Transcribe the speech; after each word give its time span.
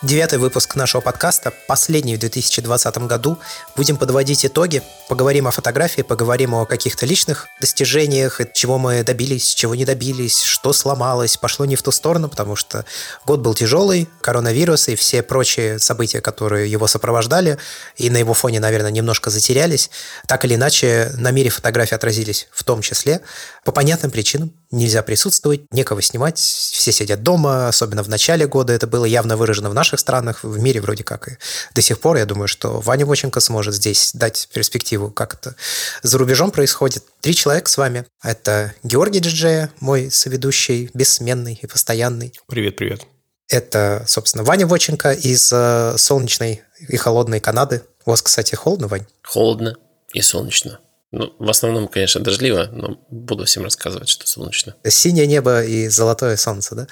Девятый 0.00 0.38
выпуск 0.38 0.76
нашего 0.76 1.00
подкаста, 1.00 1.52
последний 1.66 2.14
в 2.14 2.20
2020 2.20 2.98
году. 2.98 3.36
Будем 3.74 3.96
подводить 3.96 4.46
итоги, 4.46 4.80
поговорим 5.08 5.48
о 5.48 5.50
фотографии, 5.50 6.02
поговорим 6.02 6.54
о 6.54 6.66
каких-то 6.66 7.04
личных 7.04 7.48
достижениях, 7.60 8.40
чего 8.54 8.78
мы 8.78 9.02
добились, 9.02 9.52
чего 9.54 9.74
не 9.74 9.84
добились, 9.84 10.40
что 10.40 10.72
сломалось, 10.72 11.36
пошло 11.36 11.66
не 11.66 11.74
в 11.74 11.82
ту 11.82 11.90
сторону, 11.90 12.28
потому 12.28 12.54
что 12.54 12.84
год 13.26 13.40
был 13.40 13.54
тяжелый, 13.54 14.08
коронавирус 14.20 14.86
и 14.86 14.94
все 14.94 15.24
прочие 15.24 15.80
события, 15.80 16.20
которые 16.20 16.70
его 16.70 16.86
сопровождали, 16.86 17.58
и 17.96 18.08
на 18.08 18.18
его 18.18 18.34
фоне, 18.34 18.60
наверное, 18.60 18.92
немножко 18.92 19.30
затерялись, 19.30 19.90
так 20.28 20.44
или 20.44 20.54
иначе 20.54 21.10
на 21.16 21.32
мире 21.32 21.50
фотографии 21.50 21.96
отразились 21.96 22.46
в 22.52 22.62
том 22.62 22.82
числе. 22.82 23.20
По 23.64 23.72
понятным 23.72 24.12
причинам 24.12 24.52
нельзя 24.70 25.02
присутствовать, 25.02 25.62
некого 25.72 26.02
снимать, 26.02 26.38
все 26.38 26.92
сидят 26.92 27.24
дома, 27.24 27.66
особенно 27.66 28.04
в 28.04 28.08
начале 28.08 28.46
года 28.46 28.72
это 28.72 28.86
было 28.86 29.04
явно 29.04 29.36
выражено 29.36 29.70
в 29.70 29.74
наших 29.88 30.00
странах, 30.00 30.44
в 30.44 30.58
мире 30.58 30.80
вроде 30.80 31.02
как 31.02 31.28
и 31.28 31.38
до 31.74 31.80
сих 31.80 31.98
пор. 32.00 32.18
Я 32.18 32.26
думаю, 32.26 32.46
что 32.46 32.80
Ваня 32.80 33.06
Воченко 33.06 33.40
сможет 33.40 33.74
здесь 33.74 34.12
дать 34.12 34.48
перспективу, 34.52 35.10
как 35.10 35.34
это 35.34 35.54
за 36.02 36.18
рубежом 36.18 36.50
происходит. 36.50 37.04
Три 37.20 37.34
человека 37.34 37.70
с 37.70 37.78
вами. 37.78 38.04
Это 38.22 38.74
Георгий 38.82 39.20
Джеджея, 39.20 39.70
мой 39.80 40.10
соведущий, 40.10 40.90
бессменный 40.92 41.58
и 41.62 41.66
постоянный. 41.66 42.32
Привет, 42.46 42.76
привет. 42.76 43.06
Это, 43.48 44.04
собственно, 44.06 44.44
Ваня 44.44 44.66
Воченко 44.66 45.12
из 45.12 45.50
э, 45.52 45.94
солнечной 45.96 46.62
и 46.86 46.96
холодной 46.98 47.40
Канады. 47.40 47.82
У 48.04 48.10
вас, 48.10 48.20
кстати, 48.20 48.54
холодно, 48.54 48.88
Вань? 48.88 49.06
Холодно 49.22 49.74
и 50.12 50.20
солнечно. 50.20 50.80
Ну, 51.10 51.34
в 51.38 51.48
основном, 51.48 51.88
конечно, 51.88 52.20
дождливо, 52.20 52.68
но 52.70 52.98
буду 53.10 53.46
всем 53.46 53.64
рассказывать, 53.64 54.10
что 54.10 54.26
солнечно. 54.26 54.74
Синее 54.86 55.26
небо 55.26 55.64
и 55.64 55.88
золотое 55.88 56.36
солнце, 56.36 56.74
да? 56.74 56.86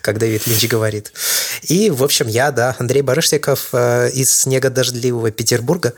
как 0.00 0.18
Дэвид 0.18 0.46
Линч 0.46 0.68
говорит. 0.68 1.12
И, 1.62 1.90
в 1.90 2.04
общем, 2.04 2.28
я, 2.28 2.52
да, 2.52 2.76
Андрей 2.78 3.02
Барышников 3.02 3.70
э, 3.72 4.10
из 4.12 4.32
снегодождливого 4.32 5.32
Петербурга. 5.32 5.94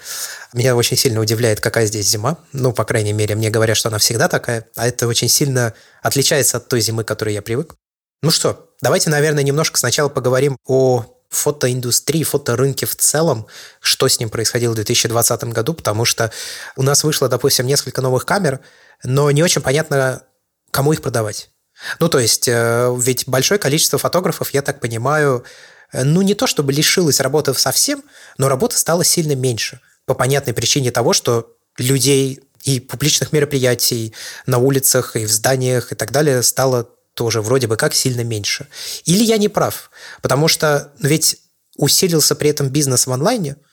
Меня 0.55 0.75
очень 0.75 0.97
сильно 0.97 1.21
удивляет, 1.21 1.61
какая 1.61 1.85
здесь 1.85 2.09
зима. 2.09 2.39
Ну, 2.55 2.73
по 2.73 2.85
крайней 2.85 3.13
мере, 3.13 3.35
мне 3.35 3.51
говорят, 3.51 3.77
что 3.77 3.91
она 3.91 3.99
всегда 3.99 4.29
такая. 4.29 4.67
А 4.77 4.89
это 4.89 5.07
очень 5.07 5.29
сильно 5.29 5.75
отличается 6.03 6.57
от 6.57 6.69
той 6.69 6.81
зимы, 6.81 7.05
к 7.05 7.09
которой 7.09 7.35
я 7.35 7.43
привык. 7.43 7.75
Ну 8.23 8.31
что, 8.31 8.71
давайте, 8.81 9.11
наверное, 9.11 9.43
немножко 9.43 9.79
сначала 9.79 10.09
поговорим 10.09 10.57
о 10.65 11.05
фотоиндустрии, 11.33 12.22
фоторынке 12.25 12.86
в 12.86 12.94
целом, 12.94 13.47
что 13.80 14.06
с 14.08 14.20
ним 14.20 14.30
происходило 14.30 14.72
в 14.72 14.77
2020 14.77 15.44
году, 15.44 15.75
потому 15.75 16.05
что 16.05 16.30
у 16.77 16.83
нас 16.83 17.05
вышло, 17.05 17.28
допустим, 17.28 17.66
несколько 17.66 18.02
новых 18.02 18.27
камер, 18.27 18.61
но 19.02 19.30
не 19.30 19.42
очень 19.42 19.62
понятно, 19.62 20.22
кому 20.70 20.92
их 20.92 21.03
продавать. 21.03 21.50
Ну, 21.98 22.08
то 22.08 22.19
есть, 22.19 22.47
э, 22.48 22.94
ведь 22.98 23.27
большое 23.27 23.58
количество 23.58 23.98
фотографов, 23.98 24.50
я 24.50 24.62
так 24.62 24.80
понимаю, 24.80 25.44
э, 25.92 26.05
ну, 26.05 26.22
не 26.22 26.34
то 26.34 26.47
чтобы 26.47 26.72
лишилось 26.72 27.20
работы 27.20 27.55
совсем, 27.55 28.03
но 28.38 28.48
работы 28.48 28.77
стало 28.77 29.05
сильно 29.05 29.34
меньше. 29.34 29.80
По 30.05 30.14
понятной 30.14 30.53
причине 30.53 30.91
того, 30.91 31.12
что 31.12 31.56
людей 31.78 32.41
и 32.62 32.78
публичных 32.78 33.33
мероприятий 33.33 34.14
на 34.47 34.58
улицах, 34.58 35.16
и 35.16 35.25
в 35.25 35.30
зданиях, 35.30 35.92
и 35.92 35.94
так 35.94 36.12
далее 36.12 36.42
стало 36.42 36.88
тоже 37.15 37.41
вроде 37.41 37.67
бы 37.67 37.77
как 37.77 37.95
сильно 37.95 38.23
меньше. 38.23 38.67
Или 39.05 39.23
я 39.23 39.39
не 39.39 39.49
прав? 39.49 39.91
Потому 40.23 40.49
что 40.49 40.93
ну, 40.99 41.09
ведь 41.09 41.39
усилился 41.77 42.35
при 42.35 42.51
этом 42.51 42.69
бизнес 42.69 43.07
в 43.07 43.13
онлайне– 43.13 43.57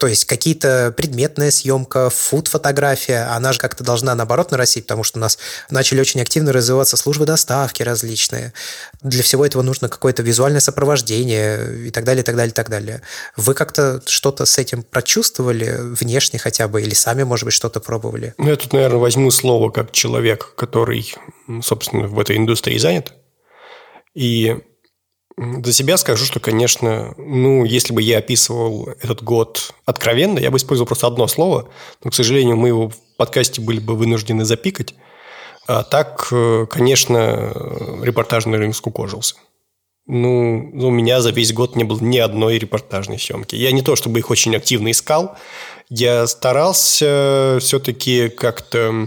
то 0.00 0.06
есть 0.06 0.24
какие-то 0.24 0.94
предметная 0.96 1.50
съемка, 1.50 2.08
фуд-фотография, 2.08 3.28
она 3.34 3.52
же 3.52 3.58
как-то 3.58 3.84
должна 3.84 4.14
наоборот 4.14 4.50
нарастить, 4.50 4.84
потому 4.84 5.04
что 5.04 5.18
у 5.18 5.20
нас 5.20 5.38
начали 5.68 6.00
очень 6.00 6.22
активно 6.22 6.54
развиваться 6.54 6.96
службы 6.96 7.26
доставки 7.26 7.82
различные. 7.82 8.54
Для 9.02 9.22
всего 9.22 9.44
этого 9.44 9.60
нужно 9.60 9.90
какое-то 9.90 10.22
визуальное 10.22 10.60
сопровождение 10.60 11.88
и 11.88 11.90
так 11.90 12.04
далее, 12.04 12.22
и 12.22 12.24
так 12.24 12.34
далее, 12.34 12.50
и 12.50 12.54
так 12.54 12.70
далее. 12.70 13.02
Вы 13.36 13.52
как-то 13.52 14.00
что-то 14.06 14.46
с 14.46 14.56
этим 14.56 14.84
прочувствовали 14.84 15.76
внешне 15.78 16.38
хотя 16.38 16.66
бы, 16.66 16.80
или 16.80 16.94
сами, 16.94 17.24
может 17.24 17.44
быть, 17.44 17.52
что-то 17.52 17.80
пробовали? 17.80 18.32
Ну, 18.38 18.48
я 18.48 18.56
тут, 18.56 18.72
наверное, 18.72 19.00
возьму 19.00 19.30
слово 19.30 19.68
как 19.68 19.92
человек, 19.92 20.54
который, 20.56 21.14
собственно, 21.62 22.08
в 22.08 22.18
этой 22.18 22.38
индустрии 22.38 22.78
занят. 22.78 23.12
И 24.14 24.56
за 25.36 25.72
себя 25.72 25.96
скажу, 25.96 26.24
что, 26.24 26.40
конечно, 26.40 27.14
ну, 27.16 27.64
если 27.64 27.92
бы 27.92 28.02
я 28.02 28.18
описывал 28.18 28.90
этот 29.00 29.22
год 29.22 29.74
откровенно, 29.84 30.38
я 30.38 30.50
бы 30.50 30.58
использовал 30.58 30.86
просто 30.86 31.06
одно 31.06 31.26
слово, 31.28 31.68
но, 32.04 32.10
к 32.10 32.14
сожалению, 32.14 32.56
мы 32.56 32.68
его 32.68 32.90
в 32.90 32.96
подкасте 33.16 33.60
были 33.60 33.80
бы 33.80 33.96
вынуждены 33.96 34.44
запикать. 34.44 34.94
А 35.66 35.82
так, 35.82 36.28
э, 36.32 36.66
конечно, 36.68 37.52
репортажный 38.02 38.58
рынок 38.58 38.76
скукожился. 38.76 39.36
Ну, 40.06 40.70
у 40.74 40.90
меня 40.90 41.20
за 41.20 41.30
весь 41.30 41.52
год 41.52 41.76
не 41.76 41.84
было 41.84 42.00
ни 42.00 42.18
одной 42.18 42.58
репортажной 42.58 43.18
съемки. 43.18 43.54
Я 43.54 43.70
не 43.70 43.82
то 43.82 43.94
чтобы 43.94 44.18
их 44.18 44.30
очень 44.30 44.56
активно 44.56 44.90
искал, 44.90 45.36
я 45.88 46.26
старался 46.26 47.58
все-таки 47.60 48.28
как-то 48.28 49.06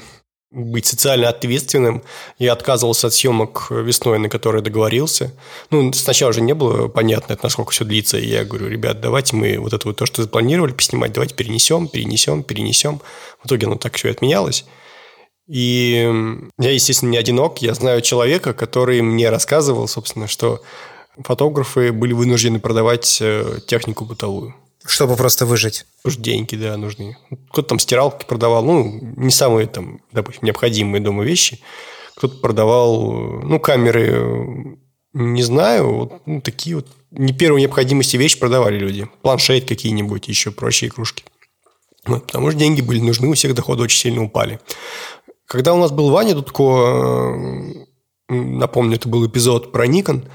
быть 0.53 0.85
социально 0.85 1.29
ответственным. 1.29 2.03
Я 2.37 2.53
отказывался 2.53 3.07
от 3.07 3.13
съемок 3.13 3.67
весной, 3.71 4.19
на 4.19 4.29
которые 4.29 4.61
договорился. 4.61 5.33
Ну, 5.71 5.91
сначала 5.93 6.31
же 6.31 6.41
не 6.41 6.53
было 6.53 6.87
понятно, 6.87 7.37
насколько 7.41 7.71
все 7.71 7.83
длится. 7.83 8.17
И 8.17 8.27
я 8.27 8.45
говорю, 8.45 8.67
ребят, 8.67 9.01
давайте 9.01 9.35
мы 9.35 9.57
вот 9.57 9.73
это 9.73 9.87
вот 9.87 9.97
то, 9.97 10.05
что 10.05 10.21
запланировали 10.21 10.71
поснимать, 10.71 11.11
давайте 11.11 11.35
перенесем, 11.35 11.87
перенесем, 11.87 12.43
перенесем. 12.43 13.01
В 13.41 13.47
итоге 13.47 13.65
оно 13.65 13.77
так 13.77 13.95
все 13.95 14.11
отменялось. 14.11 14.65
И 15.47 16.09
я, 16.59 16.71
естественно, 16.71 17.09
не 17.09 17.17
одинок. 17.17 17.61
Я 17.61 17.73
знаю 17.73 18.01
человека, 18.01 18.53
который 18.53 19.01
мне 19.01 19.29
рассказывал, 19.29 19.87
собственно, 19.87 20.27
что 20.27 20.61
фотографы 21.17 21.91
были 21.91 22.13
вынуждены 22.13 22.59
продавать 22.59 23.17
э, 23.21 23.59
технику 23.67 24.05
бытовую. 24.05 24.55
Чтобы 24.85 25.15
просто 25.15 25.45
выжить. 25.45 25.85
Уж 26.03 26.17
деньги, 26.17 26.55
да, 26.55 26.75
нужны. 26.75 27.17
Кто-то 27.51 27.69
там 27.69 27.79
стиралки 27.79 28.25
продавал, 28.25 28.63
ну, 28.63 28.99
не 29.15 29.31
самые 29.31 29.67
там, 29.67 30.01
допустим, 30.11 30.45
необходимые 30.45 31.01
дома 31.01 31.23
вещи. 31.23 31.59
Кто-то 32.15 32.37
продавал, 32.39 33.11
ну, 33.43 33.59
камеры, 33.59 34.77
не 35.13 35.43
знаю, 35.43 35.95
вот, 35.95 36.27
ну, 36.27 36.41
такие 36.41 36.75
вот 36.75 36.87
не 37.11 37.31
первой 37.31 37.61
необходимости 37.61 38.17
вещи 38.17 38.39
продавали 38.39 38.77
люди. 38.77 39.07
Планшет 39.21 39.67
какие-нибудь, 39.67 40.27
еще 40.27 40.51
прочие 40.51 40.89
игрушки. 40.89 41.23
Вот, 42.05 42.25
потому 42.25 42.49
что 42.49 42.59
деньги 42.59 42.81
были 42.81 42.99
нужны, 42.99 43.29
у 43.29 43.33
всех 43.33 43.55
доходы 43.55 43.83
очень 43.83 43.99
сильно 43.99 44.23
упали. 44.23 44.59
Когда 45.45 45.73
у 45.73 45.77
нас 45.77 45.91
был 45.91 46.09
Ваня 46.09 46.33
Дудко, 46.33 46.63
э, 48.29 48.33
напомню, 48.33 48.97
это 48.97 49.07
был 49.07 49.25
эпизод 49.25 49.71
про 49.71 49.87
Nikon, 49.87 50.27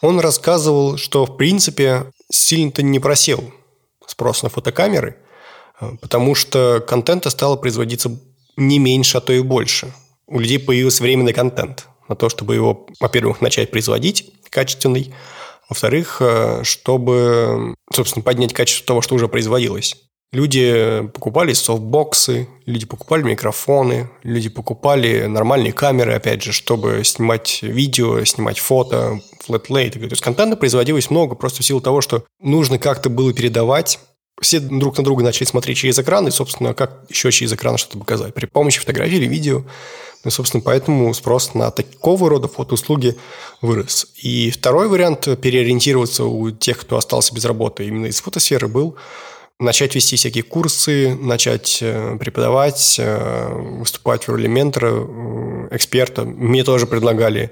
он 0.00 0.18
рассказывал, 0.18 0.96
что, 0.96 1.24
в 1.26 1.36
принципе, 1.36 2.10
сильно-то 2.30 2.82
не 2.82 2.98
просел 2.98 3.52
спрос 4.06 4.42
на 4.42 4.48
фотокамеры, 4.48 5.16
э, 5.80 5.90
потому 6.00 6.34
что 6.34 6.84
контента 6.86 7.30
стало 7.30 7.56
производиться 7.56 8.18
не 8.56 8.78
меньше, 8.78 9.18
а 9.18 9.20
то 9.20 9.32
и 9.32 9.40
больше. 9.40 9.92
У 10.26 10.38
людей 10.38 10.58
появился 10.58 11.02
временный 11.02 11.32
контент 11.32 11.88
на 12.08 12.16
то, 12.16 12.28
чтобы 12.28 12.54
его, 12.54 12.86
во-первых, 13.00 13.40
начать 13.40 13.70
производить 13.70 14.32
качественный, 14.50 15.14
во-вторых, 15.68 16.18
э, 16.20 16.62
чтобы, 16.64 17.74
собственно, 17.92 18.22
поднять 18.22 18.52
качество 18.52 18.86
того, 18.86 19.02
что 19.02 19.14
уже 19.14 19.28
производилось. 19.28 19.96
Люди 20.32 21.06
покупали 21.12 21.52
софтбоксы, 21.52 22.48
люди 22.64 22.86
покупали 22.86 23.22
микрофоны, 23.22 24.08
люди 24.22 24.48
покупали 24.48 25.26
нормальные 25.26 25.74
камеры, 25.74 26.14
опять 26.14 26.42
же, 26.42 26.52
чтобы 26.52 27.02
снимать 27.04 27.60
видео, 27.62 28.24
снимать 28.24 28.58
фото, 28.58 29.20
флетлей. 29.40 29.90
То 29.90 29.98
есть 29.98 30.22
контента 30.22 30.56
производилось 30.56 31.10
много 31.10 31.34
просто 31.34 31.62
в 31.62 31.66
силу 31.66 31.82
того, 31.82 32.00
что 32.00 32.24
нужно 32.40 32.78
как-то 32.78 33.10
было 33.10 33.34
передавать 33.34 33.98
все 34.40 34.58
друг 34.58 34.98
на 34.98 35.04
друга 35.04 35.22
начали 35.22 35.46
смотреть 35.46 35.78
через 35.78 35.98
экран, 35.98 36.26
и, 36.26 36.30
собственно, 36.30 36.74
как 36.74 37.04
еще 37.08 37.30
через 37.30 37.52
экран 37.52 37.78
что-то 37.78 37.98
показать 37.98 38.34
при 38.34 38.46
помощи 38.46 38.80
фотографии 38.80 39.16
или 39.16 39.26
видео. 39.26 39.62
Ну, 40.24 40.30
собственно, 40.30 40.62
поэтому 40.62 41.12
спрос 41.14 41.54
на 41.54 41.70
такого 41.70 42.28
рода 42.28 42.48
фотоуслуги 42.48 43.16
вырос. 43.60 44.06
И 44.16 44.50
второй 44.50 44.88
вариант 44.88 45.28
переориентироваться 45.40 46.24
у 46.24 46.50
тех, 46.50 46.78
кто 46.78 46.96
остался 46.96 47.34
без 47.34 47.44
работы 47.44 47.86
именно 47.86 48.06
из 48.06 48.20
фотосферы, 48.20 48.68
был 48.68 48.96
начать 49.62 49.94
вести 49.94 50.16
всякие 50.16 50.42
курсы, 50.42 51.14
начать 51.14 51.78
э, 51.80 52.16
преподавать, 52.18 52.96
э, 52.98 53.48
выступать 53.78 54.24
в 54.24 54.28
роли 54.28 54.46
ментора, 54.46 54.90
э, 54.92 55.68
эксперта. 55.70 56.24
Мне 56.24 56.64
тоже 56.64 56.86
предлагали 56.86 57.50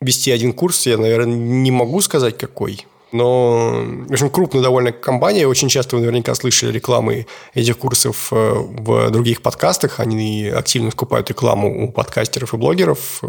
вести 0.00 0.30
один 0.30 0.52
курс, 0.52 0.86
я, 0.86 0.96
наверное, 0.96 1.36
не 1.36 1.70
могу 1.70 2.00
сказать 2.00 2.38
какой, 2.38 2.86
но, 3.10 3.84
в 4.08 4.12
общем, 4.12 4.28
крупная 4.28 4.62
довольно 4.62 4.92
компания. 4.92 5.46
Очень 5.46 5.68
часто 5.68 5.96
вы 5.96 6.02
наверняка 6.02 6.34
слышали 6.34 6.72
рекламы 6.72 7.26
этих 7.54 7.78
курсов 7.78 8.28
э, 8.32 8.52
в 8.54 9.10
других 9.10 9.40
подкастах. 9.40 10.00
Они 10.00 10.46
активно 10.46 10.90
скупают 10.90 11.28
рекламу 11.30 11.84
у 11.84 11.90
подкастеров 11.90 12.52
и 12.52 12.56
блогеров 12.58 13.20
э, 13.22 13.26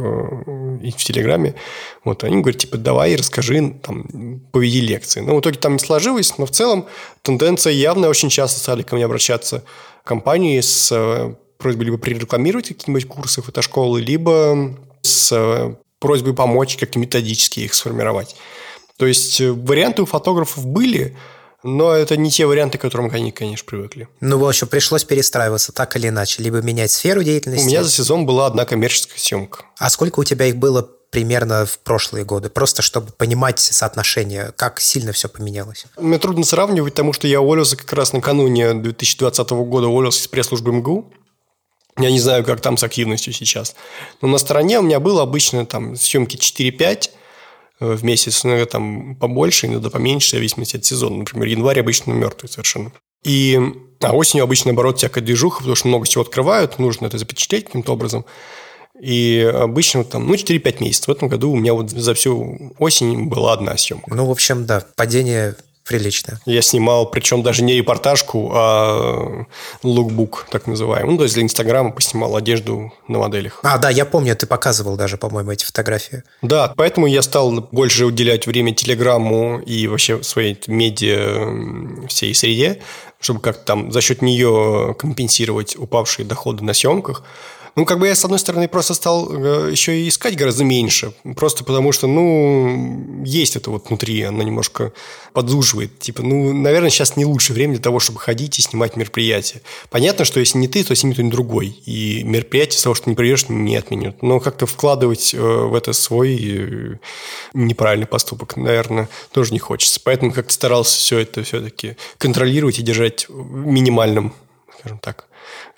и 0.83 0.91
в 0.91 0.97
Телеграме. 0.97 1.55
Вот 2.03 2.23
они 2.23 2.41
говорят, 2.41 2.59
типа, 2.59 2.77
давай, 2.77 3.15
расскажи, 3.15 3.75
там, 3.81 4.41
поведи 4.51 4.81
лекции. 4.81 5.21
Но 5.21 5.35
в 5.35 5.39
итоге 5.39 5.57
там 5.57 5.73
не 5.73 5.79
сложилось, 5.79 6.37
но 6.37 6.45
в 6.45 6.51
целом 6.51 6.85
тенденция 7.21 7.71
явная. 7.71 8.09
Очень 8.09 8.29
часто 8.29 8.59
стали 8.59 8.83
ко 8.83 8.95
мне 8.95 9.05
обращаться 9.05 9.63
компании 10.03 10.59
с 10.59 10.89
э, 10.91 11.33
просьбой 11.57 11.85
либо 11.85 11.97
пререкламировать 11.97 12.67
какие-нибудь 12.67 13.07
курсы 13.07 13.41
фотошколы, 13.41 14.01
либо 14.01 14.75
с 15.03 15.77
просьбой 15.99 16.33
помочь 16.33 16.77
как-то 16.77 16.99
методически 16.99 17.61
их 17.61 17.73
сформировать. 17.73 18.35
То 18.99 19.07
есть 19.07 19.39
э, 19.39 19.49
варианты 19.51 20.01
у 20.01 20.05
фотографов 20.05 20.65
были, 20.65 21.17
но 21.63 21.93
это 21.93 22.17
не 22.17 22.29
те 22.29 22.45
варианты, 22.45 22.77
к 22.77 22.81
которым 22.81 23.09
они, 23.13 23.31
конечно, 23.31 23.65
привыкли. 23.65 24.09
Ну, 24.19 24.37
в 24.37 24.45
общем, 24.45 24.67
пришлось 24.67 25.05
перестраиваться 25.05 25.71
так 25.71 25.95
или 25.95 26.09
иначе. 26.09 26.43
Либо 26.43 26.57
менять 26.57 26.91
сферу 26.91 27.23
деятельности. 27.23 27.65
У 27.65 27.69
меня 27.69 27.83
за 27.85 27.91
сезон 27.91 28.25
была 28.25 28.45
одна 28.45 28.65
коммерческая 28.65 29.17
съемка. 29.17 29.63
А 29.77 29.89
сколько 29.89 30.19
у 30.19 30.25
тебя 30.25 30.47
их 30.47 30.57
было 30.57 30.89
примерно 31.11 31.65
в 31.65 31.79
прошлые 31.79 32.25
годы? 32.25 32.49
Просто 32.49 32.81
чтобы 32.81 33.13
понимать 33.13 33.59
соотношение, 33.59 34.51
как 34.57 34.81
сильно 34.81 35.13
все 35.13 35.29
поменялось. 35.29 35.85
Мне 35.97 36.19
трудно 36.19 36.43
сравнивать, 36.43 36.91
потому 36.91 37.13
что 37.13 37.25
я 37.25 37.39
уволился 37.39 37.77
как 37.77 37.93
раз 37.93 38.11
накануне 38.11 38.73
2020 38.73 39.49
года, 39.49 39.87
уволился 39.87 40.19
из 40.19 40.27
пресс-службы 40.27 40.73
МГУ. 40.73 41.13
Я 41.97 42.11
не 42.11 42.19
знаю, 42.19 42.43
как 42.43 42.59
там 42.59 42.75
с 42.75 42.83
активностью 42.83 43.31
сейчас. 43.31 43.75
Но 44.21 44.27
на 44.27 44.39
стороне 44.39 44.79
у 44.79 44.81
меня 44.81 44.99
было 44.99 45.21
обычно 45.21 45.65
там 45.65 45.95
съемки 45.95 46.35
4-5, 46.35 47.11
Э, 47.11 47.18
в 47.79 48.03
месяц, 48.03 48.45
иногда 48.45 48.65
там 48.65 49.15
побольше, 49.15 49.67
иногда 49.67 49.89
поменьше, 49.89 50.29
в 50.29 50.31
зависимости 50.31 50.77
от 50.77 50.85
сезона. 50.85 51.17
Например, 51.17 51.47
январь 51.47 51.79
обычно 51.79 52.11
мертвый 52.11 52.49
совершенно. 52.49 52.91
И 53.23 53.59
а 54.01 54.13
осенью 54.13 54.43
обычно, 54.43 54.69
наоборот, 54.69 54.97
всякая 54.97 55.21
движуха, 55.21 55.59
потому 55.59 55.75
что 55.75 55.87
много 55.87 56.05
всего 56.05 56.23
открывают, 56.23 56.79
нужно 56.79 57.07
это 57.07 57.17
запечатлеть 57.17 57.65
каким-то 57.65 57.93
образом. 57.93 58.25
И 59.01 59.49
обычно 59.53 60.03
там, 60.03 60.27
ну, 60.27 60.33
4-5 60.33 60.83
месяцев. 60.83 61.07
В 61.07 61.11
этом 61.11 61.29
году 61.29 61.51
у 61.51 61.55
меня 61.55 61.73
вот 61.73 61.89
за 61.89 62.13
всю 62.13 62.73
осень 62.79 63.27
была 63.27 63.53
одна 63.53 63.77
съемка. 63.77 64.13
Ну, 64.13 64.25
в 64.25 64.31
общем, 64.31 64.65
да, 64.65 64.85
падение 64.95 65.55
прилично. 65.89 66.39
Я 66.45 66.61
снимал, 66.61 67.09
причем 67.09 67.41
даже 67.41 67.63
не 67.63 67.73
репортажку, 67.73 68.51
а 68.53 69.45
лукбук, 69.81 70.45
так 70.51 70.67
называемый. 70.67 71.11
Ну, 71.11 71.17
то 71.17 71.23
есть 71.23 71.33
для 71.33 71.43
Инстаграма 71.43 71.91
поснимал 71.91 72.35
одежду 72.35 72.93
на 73.07 73.17
моделях. 73.17 73.59
А, 73.63 73.79
да, 73.79 73.89
я 73.89 74.05
помню, 74.05 74.35
ты 74.35 74.45
показывал 74.45 74.97
даже, 74.97 75.17
по-моему, 75.17 75.51
эти 75.51 75.65
фотографии. 75.65 76.21
Да, 76.43 76.71
поэтому 76.77 77.07
я 77.07 77.23
стал 77.23 77.67
больше 77.71 78.05
уделять 78.05 78.45
время 78.45 78.71
Телеграмму 78.71 79.59
и 79.59 79.87
вообще 79.87 80.21
своей 80.21 80.59
медиа 80.67 82.07
всей 82.07 82.35
среде, 82.35 82.81
чтобы 83.19 83.39
как-то 83.39 83.65
там 83.65 83.91
за 83.91 84.01
счет 84.01 84.21
нее 84.21 84.95
компенсировать 84.99 85.75
упавшие 85.75 86.23
доходы 86.23 86.63
на 86.63 86.73
съемках. 86.73 87.23
Ну, 87.75 87.85
как 87.85 87.99
бы 87.99 88.07
я, 88.07 88.15
с 88.15 88.23
одной 88.23 88.39
стороны, 88.39 88.67
просто 88.67 88.93
стал 88.93 89.31
э, 89.31 89.71
еще 89.71 89.99
и 89.99 90.07
искать 90.09 90.35
гораздо 90.35 90.63
меньше. 90.63 91.13
Просто 91.35 91.63
потому 91.63 91.91
что, 91.91 92.07
ну, 92.07 93.23
есть 93.23 93.55
это 93.55 93.71
вот 93.71 93.87
внутри, 93.87 94.21
она 94.23 94.43
немножко 94.43 94.91
подзуживает. 95.33 95.99
Типа, 95.99 96.23
ну, 96.23 96.53
наверное, 96.53 96.89
сейчас 96.89 97.15
не 97.15 97.25
лучшее 97.25 97.55
время 97.55 97.73
для 97.73 97.83
того, 97.83 97.99
чтобы 97.99 98.19
ходить 98.19 98.59
и 98.59 98.61
снимать 98.61 98.95
мероприятия. 98.95 99.61
Понятно, 99.89 100.25
что 100.25 100.39
если 100.39 100.57
не 100.57 100.67
ты, 100.67 100.83
то 100.83 100.95
снимет 100.95 101.15
кто-нибудь 101.15 101.33
другой. 101.33 101.67
И 101.85 102.23
мероприятие 102.23 102.79
с 102.79 102.83
того, 102.83 102.95
что 102.95 103.09
не 103.09 103.15
придешь, 103.15 103.49
не 103.49 103.75
отменят. 103.75 104.21
Но 104.21 104.39
как-то 104.39 104.65
вкладывать 104.65 105.33
э, 105.33 105.37
в 105.39 105.75
это 105.75 105.93
свой 105.93 106.37
э, 106.41 106.97
неправильный 107.53 108.07
поступок, 108.07 108.57
наверное, 108.57 109.09
тоже 109.31 109.53
не 109.53 109.59
хочется. 109.59 109.99
Поэтому 110.03 110.31
как-то 110.31 110.53
старался 110.53 110.97
все 110.97 111.19
это 111.19 111.43
все-таки 111.43 111.95
контролировать 112.17 112.79
и 112.79 112.83
держать 112.83 113.27
в 113.29 113.65
минимальном, 113.65 114.33
скажем 114.79 114.99
так, 114.99 115.28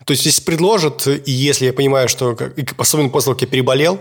то 0.05 0.11
есть, 0.11 0.25
если 0.25 0.41
предложат, 0.43 1.07
и 1.07 1.31
если 1.31 1.65
я 1.65 1.73
понимаю, 1.73 2.09
что, 2.09 2.37
особенно 2.77 3.09
после 3.09 3.25
того, 3.27 3.35
как 3.35 3.41
я 3.43 3.47
переболел 3.47 3.99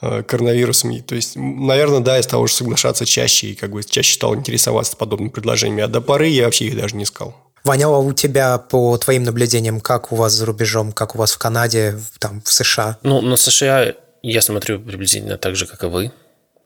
э, 0.00 0.22
коронавирусом, 0.22 1.02
то 1.02 1.14
есть, 1.14 1.32
наверное, 1.34 2.00
да, 2.00 2.16
я 2.16 2.22
стал 2.22 2.42
уже 2.42 2.54
соглашаться 2.54 3.04
чаще 3.04 3.48
и 3.48 3.54
как 3.54 3.72
бы 3.72 3.82
чаще 3.82 4.14
стал 4.14 4.36
интересоваться 4.36 4.96
подобными 4.96 5.30
предложениями. 5.30 5.82
А 5.82 5.88
до 5.88 6.00
поры 6.00 6.28
я 6.28 6.44
вообще 6.44 6.66
их 6.66 6.76
даже 6.76 6.96
не 6.96 7.04
искал. 7.04 7.34
Ваня, 7.64 7.86
а 7.86 7.98
у 7.98 8.12
тебя, 8.12 8.58
по 8.58 8.96
твоим 8.96 9.24
наблюдениям, 9.24 9.80
как 9.80 10.12
у 10.12 10.16
вас 10.16 10.32
за 10.32 10.46
рубежом, 10.46 10.92
как 10.92 11.14
у 11.14 11.18
вас 11.18 11.32
в 11.32 11.38
Канаде, 11.38 11.98
там, 12.18 12.42
в 12.42 12.50
США? 12.50 12.98
Ну, 13.02 13.20
на 13.20 13.36
США 13.36 13.94
я 14.22 14.42
смотрю 14.42 14.80
приблизительно 14.80 15.36
так 15.36 15.56
же, 15.56 15.66
как 15.66 15.82
и 15.82 15.86
вы, 15.86 16.12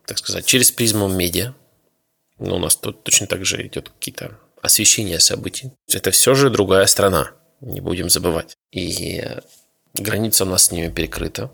так 0.05 0.17
сказать, 0.17 0.45
через 0.45 0.71
призму 0.71 1.07
медиа. 1.07 1.53
Но 2.37 2.57
у 2.57 2.59
нас 2.59 2.75
тут 2.75 3.03
точно 3.03 3.27
так 3.27 3.45
же 3.45 3.65
идет 3.65 3.89
какие-то 3.89 4.37
освещения 4.61 5.19
событий. 5.19 5.71
Это 5.91 6.11
все 6.11 6.33
же 6.35 6.49
другая 6.49 6.85
страна 6.85 7.31
не 7.61 7.81
будем 7.81 8.09
забывать. 8.09 8.57
И 8.71 9.23
граница 9.93 10.45
у 10.45 10.47
нас 10.47 10.65
с 10.65 10.71
ними 10.71 10.89
перекрыта 10.89 11.49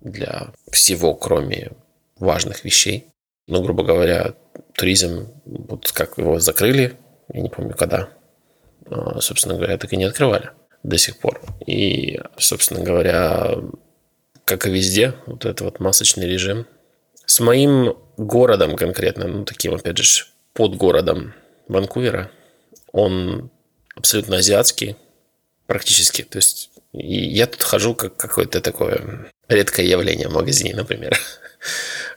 для 0.00 0.52
всего, 0.70 1.14
кроме 1.14 1.72
важных 2.18 2.64
вещей. 2.64 3.06
Ну, 3.46 3.62
грубо 3.62 3.82
говоря, 3.82 4.34
туризм, 4.74 5.28
вот 5.44 5.90
как 5.92 6.18
его 6.18 6.38
закрыли, 6.38 6.96
я 7.32 7.40
не 7.40 7.48
помню 7.48 7.74
когда, 7.74 8.08
а, 8.86 9.20
собственно 9.20 9.54
говоря, 9.54 9.78
так 9.78 9.92
и 9.92 9.96
не 9.96 10.04
открывали 10.04 10.50
до 10.82 10.98
сих 10.98 11.18
пор. 11.18 11.40
И, 11.66 12.20
собственно 12.36 12.80
говоря, 12.80 13.56
как 14.44 14.66
и 14.66 14.70
везде, 14.70 15.14
вот 15.26 15.44
этот 15.44 15.60
вот 15.62 15.80
масочный 15.80 16.26
режим. 16.26 16.66
С 17.26 17.40
моим 17.40 17.96
городом 18.16 18.76
конкретно, 18.76 19.26
ну, 19.28 19.44
таким, 19.44 19.74
опять 19.74 19.98
же, 19.98 20.24
под 20.54 20.76
городом 20.76 21.34
Ванкувера, 21.68 22.30
он 22.92 23.50
абсолютно 23.94 24.36
азиатский, 24.36 24.96
практически. 25.68 26.22
То 26.22 26.38
есть 26.38 26.70
я 26.92 27.46
тут 27.46 27.62
хожу 27.62 27.94
как 27.94 28.16
какое-то 28.16 28.60
такое 28.60 29.30
редкое 29.48 29.86
явление 29.86 30.28
в 30.28 30.32
магазине, 30.32 30.74
например. 30.74 31.16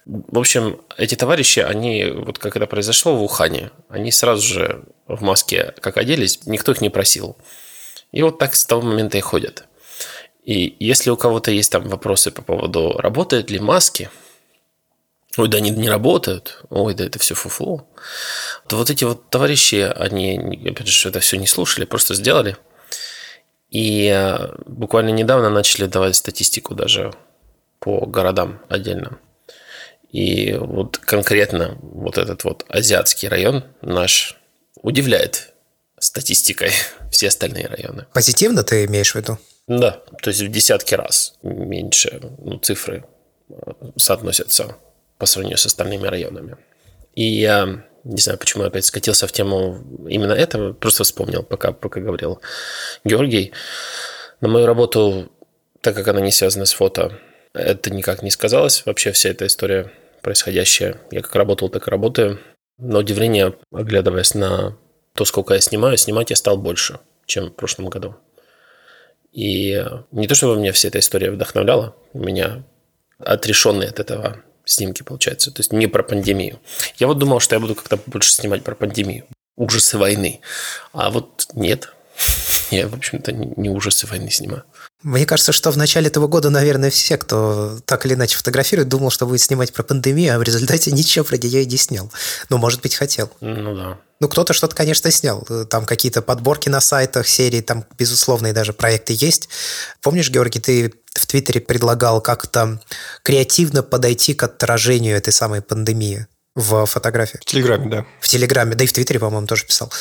В 0.06 0.40
общем, 0.40 0.82
эти 0.98 1.16
товарищи, 1.16 1.60
они, 1.60 2.06
вот 2.06 2.40
как 2.40 2.56
это 2.56 2.66
произошло 2.66 3.16
в 3.16 3.22
Ухане, 3.22 3.72
они 3.90 4.12
сразу 4.12 4.42
же 4.42 4.84
в 5.08 5.22
маске 5.22 5.74
как 5.82 5.98
оделись, 5.98 6.40
никто 6.46 6.72
их 6.72 6.82
не 6.82 6.90
просил. 6.90 7.38
И 8.12 8.24
вот 8.24 8.40
так 8.40 8.56
с 8.56 8.66
того 8.66 8.82
момента 8.82 9.18
и 9.18 9.22
ходят. 9.22 9.66
И 10.44 10.76
если 10.80 11.12
у 11.12 11.18
кого-то 11.18 11.52
есть 11.52 11.72
там 11.72 11.88
вопросы 11.88 12.32
по 12.32 12.42
поводу, 12.42 12.98
работают 12.98 13.52
ли 13.52 13.60
маски, 13.60 14.10
ой, 15.38 15.50
да 15.50 15.58
они 15.58 15.72
не 15.72 15.90
работают, 15.90 16.64
ой, 16.70 16.96
да 16.96 17.06
это 17.06 17.20
все 17.20 17.36
фуфу, 17.36 17.86
то 18.68 18.78
вот 18.78 18.90
эти 18.90 19.04
вот 19.04 19.30
товарищи, 19.30 19.92
они, 19.96 20.38
опять 20.66 20.88
же, 20.88 21.10
это 21.10 21.20
все 21.20 21.38
не 21.38 21.48
слушали, 21.48 21.84
просто 21.84 22.16
сделали– 22.16 22.56
и 23.72 24.08
э, 24.14 24.54
буквально 24.66 25.10
недавно 25.10 25.50
начали 25.50 25.86
давать 25.86 26.18
статистику 26.18 26.76
даже 26.76 27.14
по 27.80 28.06
городам 28.06 28.62
отдельно. 28.68 29.18
И 30.12 30.54
вот 30.54 30.98
конкретно 30.98 31.78
вот 31.82 32.18
этот 32.18 32.44
вот 32.44 32.66
азиатский 32.68 33.30
район 33.30 33.64
наш 33.82 34.38
удивляет 34.76 35.54
статистикой 35.98 36.72
все 37.12 37.30
остальные 37.30 37.68
районы. 37.68 38.06
Позитивно 38.14 38.64
ты 38.64 38.86
имеешь 38.86 39.14
в 39.14 39.16
виду? 39.16 39.40
Да, 39.68 40.02
то 40.22 40.30
есть 40.30 40.42
в 40.42 40.52
десятки 40.52 40.94
раз 40.94 41.36
меньше 41.42 42.20
ну, 42.40 42.58
цифры 42.60 43.06
э, 43.50 43.54
соотносятся 43.96 44.76
по 45.18 45.26
сравнению 45.26 45.58
с 45.58 45.66
остальными 45.66 46.08
районами. 46.08 46.58
И 47.16 47.24
я 47.24 47.86
не 48.04 48.22
знаю, 48.22 48.40
почему 48.40 48.64
я 48.64 48.70
опять 48.70 48.86
скатился 48.86 49.28
в 49.28 49.32
тему 49.32 49.80
именно 50.08 50.34
этого, 50.34 50.74
просто 50.74 51.04
вспомнил, 51.04 51.44
пока, 51.44 51.72
пока 51.72 52.00
говорил 52.00 52.42
Георгий. 53.04 53.52
На 54.40 54.48
мою 54.48 54.66
работу, 54.66 55.32
так 55.82 55.96
как 55.96 56.08
она 56.08 56.22
не 56.22 56.32
связана 56.32 56.66
с 56.66 56.74
фото, 56.74 57.20
это 57.54 57.92
никак 57.92 58.24
не 58.24 58.32
сказалось. 58.32 58.86
Вообще 58.86 59.12
вся 59.12 59.30
эта 59.30 59.46
история 59.46 59.92
происходящая. 60.22 60.98
Я 61.12 61.22
как 61.22 61.36
работал, 61.36 61.70
так 61.70 61.88
и 61.88 61.92
работаю. 61.92 62.40
На 62.78 63.00
удивление, 63.00 63.56
оглядываясь 63.72 64.34
на 64.34 64.78
то, 65.14 65.26
сколько 65.26 65.54
я 65.54 65.62
снимаю, 65.62 65.98
снимать 65.98 66.30
я 66.32 66.36
стал 66.36 66.58
больше, 66.58 67.00
чем 67.26 67.48
в 67.48 67.56
прошлом 67.56 67.90
году. 67.90 68.16
И 69.32 69.86
не 70.12 70.28
то, 70.28 70.36
чтобы 70.36 70.58
меня 70.58 70.72
вся 70.72 70.88
эта 70.88 71.00
история 71.00 71.32
вдохновляла, 71.32 71.96
меня 72.14 72.64
отрешенный 73.20 73.88
от 73.88 74.00
этого 74.00 74.44
снимки, 74.66 75.04
получается. 75.04 75.52
То 75.52 75.60
есть 75.60 75.74
не 75.74 75.88
про 75.88 76.04
пандемию. 76.04 76.60
Я 76.98 77.08
вот 77.08 77.18
думал, 77.18 77.40
что 77.40 77.56
я 77.56 77.60
буду 77.60 77.76
как-то 77.76 78.00
больше 78.06 78.34
снимать 78.34 78.64
про 78.64 78.76
пандемию. 78.76 79.26
Ужасы 79.58 79.98
войны. 79.98 80.42
А 80.94 81.10
вот 81.10 81.48
нет. 81.54 81.94
Я, 82.72 82.88
в 82.88 82.94
общем-то, 82.94 83.32
не 83.34 83.70
ужасы 83.70 84.08
войны 84.08 84.32
снимаю. 84.32 84.64
Мне 85.04 85.26
кажется, 85.26 85.52
что 85.52 85.72
в 85.72 85.78
начале 85.78 86.08
этого 86.08 86.28
года, 86.28 86.50
наверное, 86.50 86.92
все, 86.92 87.18
кто 87.18 87.80
так 87.86 88.06
или 88.06 88.14
иначе 88.14 88.38
фотографирует, 88.38 88.88
думал, 88.88 89.10
что 89.10 89.26
будет 89.26 89.42
снимать 89.42 89.74
про 89.74 89.84
пандемию, 89.84 90.36
а 90.36 90.40
в 90.40 90.44
результате 90.44 90.92
ничего 90.94 91.26
про 91.26 91.38
нее 91.38 91.64
и 91.64 91.66
не 91.66 91.78
снял. 91.78 92.12
Ну, 92.50 92.58
может 92.58 92.82
быть, 92.82 92.96
хотел. 92.96 93.32
Ну 93.42 93.76
да. 93.76 93.98
Ну, 94.20 94.28
кто-то 94.30 94.54
что-то, 94.54 94.76
конечно, 94.76 95.10
снял. 95.10 95.42
Там 95.70 95.86
какие-то 95.86 96.22
подборки 96.22 96.70
на 96.70 96.80
сайтах, 96.80 97.28
серии, 97.28 97.62
там, 97.62 97.86
безусловно, 97.98 98.48
и 98.48 98.54
даже 98.54 98.72
проекты 98.72 99.16
есть. 99.18 99.50
Помнишь, 100.00 100.30
Георгий, 100.30 100.60
ты 100.60 100.94
в 101.14 101.26
Твиттере 101.28 101.62
предлагал 101.62 102.22
как-то 102.22 102.80
креативно 103.24 103.84
подойти 103.84 104.34
к 104.34 104.44
отражению 104.44 105.18
этой 105.18 105.34
самой 105.34 105.62
пандемии 105.62 106.28
в 106.56 106.86
фотографии. 106.86 107.38
В 107.38 107.46
Телеграме, 107.46 107.90
да. 107.90 108.06
В 108.20 108.28
Телеграме, 108.28 108.76
да 108.76 108.84
и 108.84 108.88
в 108.88 108.94
Твиттере, 108.94 109.20
по-моему, 109.20 109.48
тоже 109.48 109.66
писал. 109.66 109.92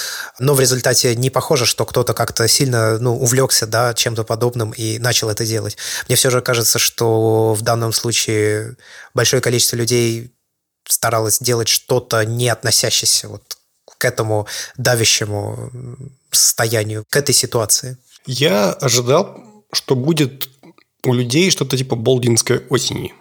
Но 0.41 0.55
в 0.55 0.61
результате 0.61 1.15
не 1.15 1.31
похоже, 1.31 1.65
что 1.65 1.85
кто-то 1.87 2.13
как-то 2.13 2.49
сильно 2.49 2.99
ну, 2.99 3.17
увлекся 3.17 3.67
да, 3.67 3.95
чем-то 3.95 4.25
подобным 4.25 4.73
и 4.73 4.99
начал 4.99 5.31
это 5.31 5.47
делать. 5.47 5.77
Мне 6.09 6.17
все 6.17 6.31
же 6.31 6.41
кажется, 6.43 6.79
что 6.79 7.55
в 7.55 7.63
данном 7.63 7.93
случае 7.93 8.77
большое 9.15 9.41
количество 9.41 9.77
людей 9.77 10.35
старалось 10.89 11.39
делать 11.39 11.69
что-то, 11.69 12.25
не 12.25 12.49
относящееся 12.49 13.29
вот 13.29 13.59
к 13.99 14.05
этому 14.05 14.49
давящему 14.77 15.71
состоянию, 16.33 17.05
к 17.09 17.17
этой 17.17 17.35
ситуации. 17.35 17.97
Я 18.27 18.73
ожидал, 18.73 19.65
что 19.73 19.95
будет 19.95 20.49
у 21.07 21.13
людей 21.13 21.51
что-то 21.51 21.77
типа 21.77 21.97
болдинской 21.97 22.63
осени. 22.69 23.15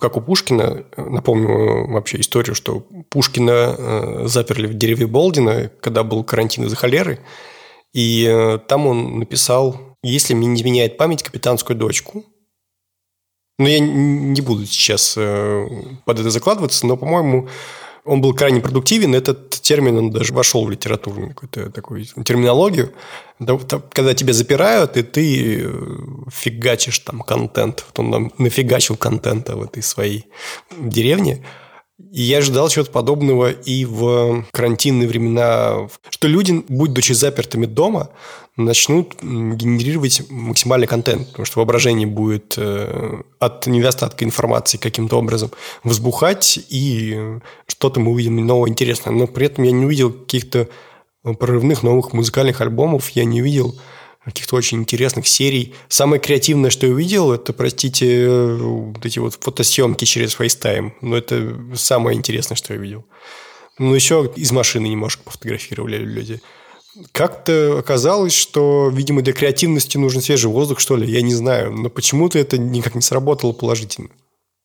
как 0.00 0.16
у 0.16 0.20
Пушкина. 0.20 0.84
Напомню 0.96 1.90
вообще 1.90 2.20
историю, 2.20 2.54
что 2.54 2.80
Пушкина 3.08 3.74
э, 3.76 4.22
заперли 4.26 4.66
в 4.66 4.74
дереве 4.74 5.06
Болдина, 5.06 5.70
когда 5.80 6.02
был 6.02 6.24
карантин 6.24 6.64
из-за 6.64 6.76
холеры. 6.76 7.20
И 7.92 8.26
э, 8.28 8.58
там 8.58 8.86
он 8.86 9.18
написал, 9.18 9.96
если 10.02 10.34
мне 10.34 10.48
не 10.48 10.62
меняет 10.62 10.96
память, 10.96 11.22
капитанскую 11.22 11.76
дочку. 11.76 12.24
Но 13.58 13.68
я 13.68 13.78
не 13.78 14.40
буду 14.40 14.64
сейчас 14.66 15.14
э, 15.16 15.66
под 16.04 16.20
это 16.20 16.30
закладываться, 16.30 16.86
но, 16.86 16.96
по-моему, 16.96 17.48
он 18.10 18.20
был 18.20 18.34
крайне 18.34 18.60
продуктивен. 18.60 19.14
Этот 19.14 19.50
термин, 19.50 19.96
он 19.98 20.10
даже 20.10 20.34
вошел 20.34 20.64
в 20.64 20.70
литературную 20.70 21.28
какую-то 21.28 21.70
такую 21.70 22.04
терминологию. 22.04 22.92
Когда 23.92 24.14
тебя 24.14 24.32
запирают, 24.32 24.96
и 24.96 25.02
ты 25.02 25.62
э, 25.62 25.70
фигачишь 26.28 26.98
там 26.98 27.20
контент. 27.20 27.84
Вот 27.86 27.98
он 28.00 28.10
нам 28.10 28.32
нафигачил 28.38 28.96
контента 28.96 29.54
в 29.54 29.62
этой 29.62 29.84
своей 29.84 30.26
деревне. 30.76 31.44
Я 32.12 32.40
ждал 32.40 32.68
чего-то 32.68 32.90
подобного 32.90 33.50
и 33.50 33.84
в 33.84 34.44
карантинные 34.52 35.08
времена, 35.08 35.88
что 36.08 36.28
люди, 36.28 36.64
будучи 36.68 37.12
запертыми 37.12 37.66
дома, 37.66 38.10
начнут 38.56 39.14
генерировать 39.22 40.22
максимальный 40.30 40.86
контент, 40.86 41.28
потому 41.28 41.46
что 41.46 41.58
воображение 41.60 42.06
будет 42.06 42.54
э, 42.56 43.22
от 43.38 43.66
недостатка 43.66 44.24
информации 44.24 44.78
каким-то 44.78 45.18
образом 45.18 45.50
взбухать, 45.84 46.58
и 46.68 47.38
что-то 47.66 48.00
мы 48.00 48.12
увидим 48.12 48.44
нового 48.44 48.68
интересного. 48.68 49.14
Но 49.14 49.26
при 49.26 49.46
этом 49.46 49.64
я 49.64 49.72
не 49.72 49.84
увидел 49.84 50.12
каких-то 50.12 50.68
прорывных 51.22 51.82
новых 51.82 52.12
музыкальных 52.12 52.60
альбомов, 52.60 53.10
я 53.10 53.24
не 53.24 53.40
увидел 53.40 53.78
каких-то 54.30 54.56
очень 54.56 54.78
интересных 54.78 55.26
серий. 55.26 55.74
Самое 55.88 56.20
креативное, 56.20 56.70
что 56.70 56.86
я 56.86 56.92
увидел, 56.92 57.32
это, 57.32 57.52
простите, 57.52 58.28
вот 58.28 59.04
эти 59.04 59.18
вот 59.18 59.38
фотосъемки 59.40 60.04
через 60.04 60.36
FaceTime. 60.36 60.92
Но 61.00 61.16
это 61.16 61.56
самое 61.74 62.16
интересное, 62.16 62.56
что 62.56 62.74
я 62.74 62.80
видел. 62.80 63.04
Ну, 63.78 63.94
еще 63.94 64.30
из 64.36 64.52
машины 64.52 64.88
немножко 64.88 65.22
пофотографировали 65.24 65.96
люди. 65.96 66.40
Как-то 67.12 67.78
оказалось, 67.78 68.34
что, 68.34 68.90
видимо, 68.92 69.22
для 69.22 69.32
креативности 69.32 69.96
нужен 69.96 70.20
свежий 70.20 70.50
воздух, 70.50 70.80
что 70.80 70.96
ли, 70.96 71.10
я 71.10 71.22
не 71.22 71.34
знаю. 71.34 71.72
Но 71.72 71.88
почему-то 71.88 72.38
это 72.38 72.58
никак 72.58 72.94
не 72.94 73.02
сработало 73.02 73.52
положительно, 73.52 74.08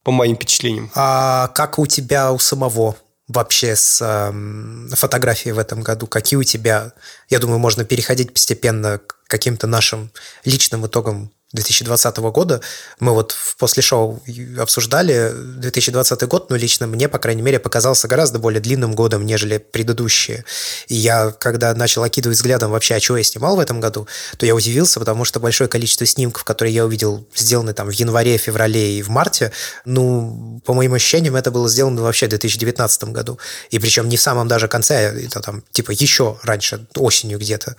по 0.04 0.12
моим 0.12 0.36
впечатлениям. 0.36 0.90
А 0.96 1.48
как 1.50 1.80
у 1.80 1.86
тебя 1.86 2.34
у 2.34 2.40
самого 2.40 2.98
вообще 3.28 3.76
с 3.76 4.02
э, 4.02 4.96
фотографией 4.96 5.54
в 5.54 5.60
этом 5.60 5.82
году? 5.82 6.08
Какие 6.08 6.38
у 6.38 6.44
тебя, 6.44 6.94
я 7.30 7.40
думаю, 7.40 7.60
можно 7.60 7.86
переходить 7.86 8.34
постепенно 8.34 9.00
к 9.00 9.18
каким-то 9.28 9.68
нашим 9.68 10.12
личным 10.44 10.86
итогам 10.86 11.32
2020 11.56 12.18
года. 12.18 12.62
Мы 13.00 13.14
вот 13.14 13.36
после 13.58 13.82
шоу 13.82 14.22
обсуждали 14.60 15.32
2020 15.34 16.24
год, 16.28 16.50
но 16.50 16.56
лично 16.56 16.88
мне, 16.88 17.10
по 17.10 17.18
крайней 17.18 17.42
мере, 17.42 17.60
показался 17.60 18.08
гораздо 18.08 18.40
более 18.40 18.62
длинным 18.62 18.94
годом, 18.94 19.26
нежели 19.26 19.58
предыдущие. 19.58 20.46
И 20.88 20.96
я, 20.96 21.32
когда 21.32 21.74
начал 21.74 22.04
окидывать 22.04 22.38
взглядом 22.38 22.72
вообще, 22.72 22.96
а 22.96 23.00
что 23.00 23.18
я 23.18 23.24
снимал 23.24 23.56
в 23.56 23.60
этом 23.60 23.80
году, 23.80 24.08
то 24.38 24.46
я 24.46 24.54
удивился, 24.54 25.00
потому 25.00 25.26
что 25.26 25.40
большое 25.40 25.70
количество 25.70 26.06
снимков, 26.06 26.44
которые 26.44 26.74
я 26.74 26.86
увидел, 26.86 27.26
сделаны 27.36 27.74
там 27.74 27.88
в 27.88 27.92
январе, 27.92 28.38
феврале 28.38 29.00
и 29.00 29.02
в 29.02 29.10
марте, 29.10 29.52
ну, 29.86 30.62
по 30.66 30.74
моим 30.74 30.94
ощущениям, 30.94 31.36
это 31.36 31.52
было 31.52 31.70
сделано 31.70 32.02
вообще 32.02 32.28
в 32.28 32.30
2019 32.30 33.06
году. 33.06 33.40
И 33.70 33.80
причем 33.80 34.10
не 34.10 34.18
в 34.18 34.22
самом 34.22 34.48
даже 34.48 34.68
конце, 34.68 35.26
это 35.26 35.40
там, 35.40 35.64
типа, 35.72 35.92
еще 35.92 36.38
раньше, 36.44 36.86
осенью 36.96 37.40
где-то. 37.40 37.76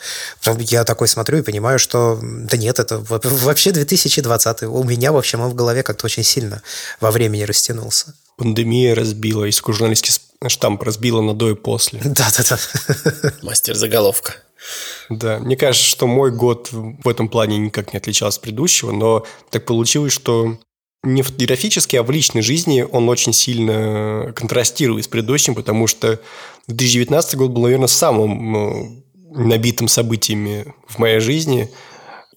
Я 0.59 0.85
такой 0.85 1.09
смотрю 1.09 1.39
и 1.39 1.43
понимаю, 1.43 1.79
что 1.79 2.19
да 2.23 2.57
нет, 2.57 2.79
это 2.79 2.99
вообще 2.99 3.66
вообще 3.67 3.73
2020 3.73 4.63
у 4.65 4.83
меня, 4.85 5.13
в 5.13 5.17
общем, 5.17 5.41
он 5.41 5.51
в 5.51 5.55
голове 5.55 5.83
как-то 5.83 6.07
очень 6.07 6.23
сильно 6.23 6.63
во 7.01 7.11
времени 7.11 7.43
растянулся. 7.43 8.15
Пандемия 8.37 8.95
разбила, 8.95 9.45
и 9.45 9.53
журналистский 9.53 10.15
штамп 10.47 10.83
разбила 10.83 11.21
на 11.21 11.35
до 11.35 11.51
и 11.51 11.55
после. 11.55 12.01
Да-да-да. 12.05 12.59
Мастер 13.43 13.75
заголовка. 13.75 14.35
Да, 15.09 15.39
мне 15.39 15.57
кажется, 15.57 15.87
что 15.87 16.07
мой 16.07 16.31
год 16.31 16.71
в 16.73 17.09
этом 17.09 17.29
плане 17.29 17.59
никак 17.59 17.93
не 17.93 17.99
отличался 17.99 18.39
от 18.39 18.43
предыдущего, 18.43 18.93
но 18.93 19.25
так 19.51 19.65
получилось, 19.65 20.13
что 20.13 20.59
не 21.03 21.23
фотографически, 21.23 21.97
а 21.97 22.03
в 22.03 22.11
личной 22.11 22.43
жизни 22.43 22.85
он 22.91 23.09
очень 23.09 23.33
сильно 23.33 24.33
контрастирует 24.35 25.05
с 25.05 25.09
предыдущим, 25.09 25.55
потому 25.55 25.87
что 25.87 26.21
2019 26.67 27.37
год 27.37 27.51
был, 27.51 27.63
наверное, 27.63 27.87
самым 27.87 28.53
ну, 28.53 29.05
набитым 29.31 29.89
событиями 29.89 30.75
в 30.89 30.99
моей 30.99 31.21
жизни– 31.21 31.71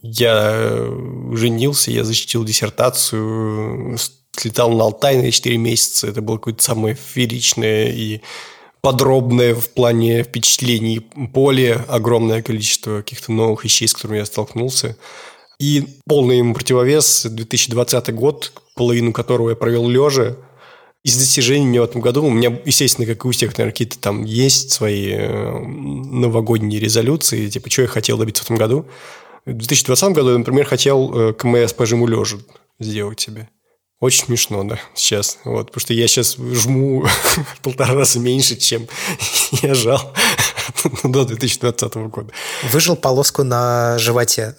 я 0.01 0.51
э, 0.53 1.32
женился, 1.34 1.91
я 1.91 2.03
защитил 2.03 2.44
диссертацию, 2.44 3.98
слетал 4.32 4.72
на 4.72 4.86
Алтай 4.86 5.18
на 5.18 5.32
4 5.32 5.58
месяца. 5.58 6.08
Это 6.08 6.22
было 6.22 6.38
какое-то 6.38 6.63
самое 6.63 6.96
фееричное 6.96 7.91
и 7.91 8.22
подробное 8.82 9.56
в 9.56 9.70
плане 9.70 10.24
впечатлений 10.24 11.00
поле, 11.34 11.84
огромное 11.88 12.41
количество 12.41 12.98
каких-то 12.98 13.32
новых 13.32 13.63
вещей, 13.63 13.88
с 13.88 13.94
которыми 13.94 14.20
я 14.20 14.25
столкнулся. 14.25 14.98
И 15.60 15.86
полный 16.08 16.38
ему 16.38 16.53
противовес 16.53 17.25
2020 17.25 18.13
год, 18.13 18.53
половину 18.75 19.12
которого 19.12 19.50
я 19.50 19.56
провел 19.56 19.89
лежа. 19.89 20.38
Из 21.03 21.18
достижений 21.18 21.79
в 21.79 21.84
этом 21.84 22.01
году, 22.01 22.25
у 22.25 22.29
меня, 22.29 22.58
естественно, 22.65 23.08
как 23.08 23.24
и 23.24 23.27
у 23.27 23.32
всех, 23.32 23.58
наверное, 23.58 23.72
какие-то 23.72 24.00
там 24.00 24.24
есть 24.24 24.72
свои 24.72 25.12
э, 25.12 25.60
новогодние 25.60 26.79
резолюции, 26.79 27.50
типа, 27.50 27.70
что 27.70 27.84
я 27.84 27.88
хотел 27.88 28.18
добиться 28.18 28.44
в 28.44 28.48
этом 28.48 28.58
году. 28.58 28.86
В 29.50 29.58
2020 29.58 30.10
году 30.13 30.32
я, 30.32 30.38
например, 30.38 30.65
хотел 30.65 31.12
э, 31.13 31.34
КМС 31.34 31.74
по 31.74 31.86
жиму 31.86 32.06
лежа 32.06 32.38
сделать 32.79 33.20
себе. 33.20 33.50
Очень 34.00 34.25
смешно, 34.25 34.63
да, 34.63 34.79
сейчас. 34.94 35.39
Вот, 35.44 35.68
потому 35.68 35.82
что 35.82 35.94
я 35.94 36.08
сейчас 36.08 36.38
жму 36.38 37.06
полтора 37.63 37.96
раза 37.96 38.20
меньше, 38.20 38.56
чем 38.56 38.88
я 39.63 39.74
жал 39.74 40.13
до 41.03 41.25
2020 41.25 41.96
года. 41.96 42.32
Выжил 42.72 42.96
полоску 42.96 43.44
на 43.44 43.98
животе. 43.98 44.56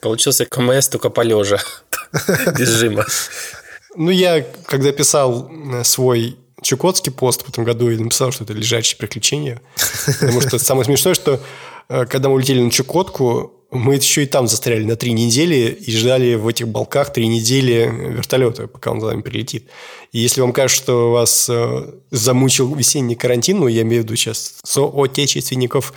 Получился 0.00 0.46
КМС 0.46 0.88
только 0.88 1.10
по 1.10 1.20
лежа. 1.20 1.58
Без 2.58 2.70
жима. 2.70 3.06
Ну, 3.94 4.10
я, 4.10 4.44
когда 4.66 4.90
писал 4.92 5.50
э, 5.50 5.84
свой 5.84 6.36
чукотский 6.60 7.12
пост 7.12 7.42
в 7.42 7.48
этом 7.48 7.62
году, 7.62 7.88
я 7.88 7.98
написал, 7.98 8.32
что 8.32 8.42
это 8.42 8.52
лежачие 8.52 8.98
приключения. 8.98 9.62
Потому 10.20 10.40
что 10.40 10.58
самое 10.58 10.84
смешное, 10.84 11.14
что 11.14 11.40
э, 11.88 12.04
когда 12.06 12.28
мы 12.28 12.34
улетели 12.34 12.60
на 12.60 12.70
Чукотку, 12.70 13.57
мы 13.70 13.96
еще 13.96 14.22
и 14.22 14.26
там 14.26 14.48
застряли 14.48 14.84
на 14.84 14.96
три 14.96 15.12
недели 15.12 15.70
и 15.70 15.92
ждали 15.92 16.34
в 16.34 16.48
этих 16.48 16.68
балках 16.68 17.12
три 17.12 17.28
недели 17.28 17.90
вертолета, 18.14 18.66
пока 18.66 18.92
он 18.92 19.00
за 19.00 19.08
нами 19.08 19.20
прилетит. 19.20 19.68
И 20.12 20.20
если 20.20 20.40
вам 20.40 20.52
кажется, 20.52 20.82
что 20.82 21.12
вас 21.12 21.48
э, 21.50 21.92
замучил 22.10 22.74
весенний 22.74 23.14
карантин, 23.14 23.60
ну, 23.60 23.68
я 23.68 23.82
имею 23.82 24.02
в 24.02 24.04
виду 24.06 24.16
сейчас 24.16 24.58
соотечественников, 24.64 25.92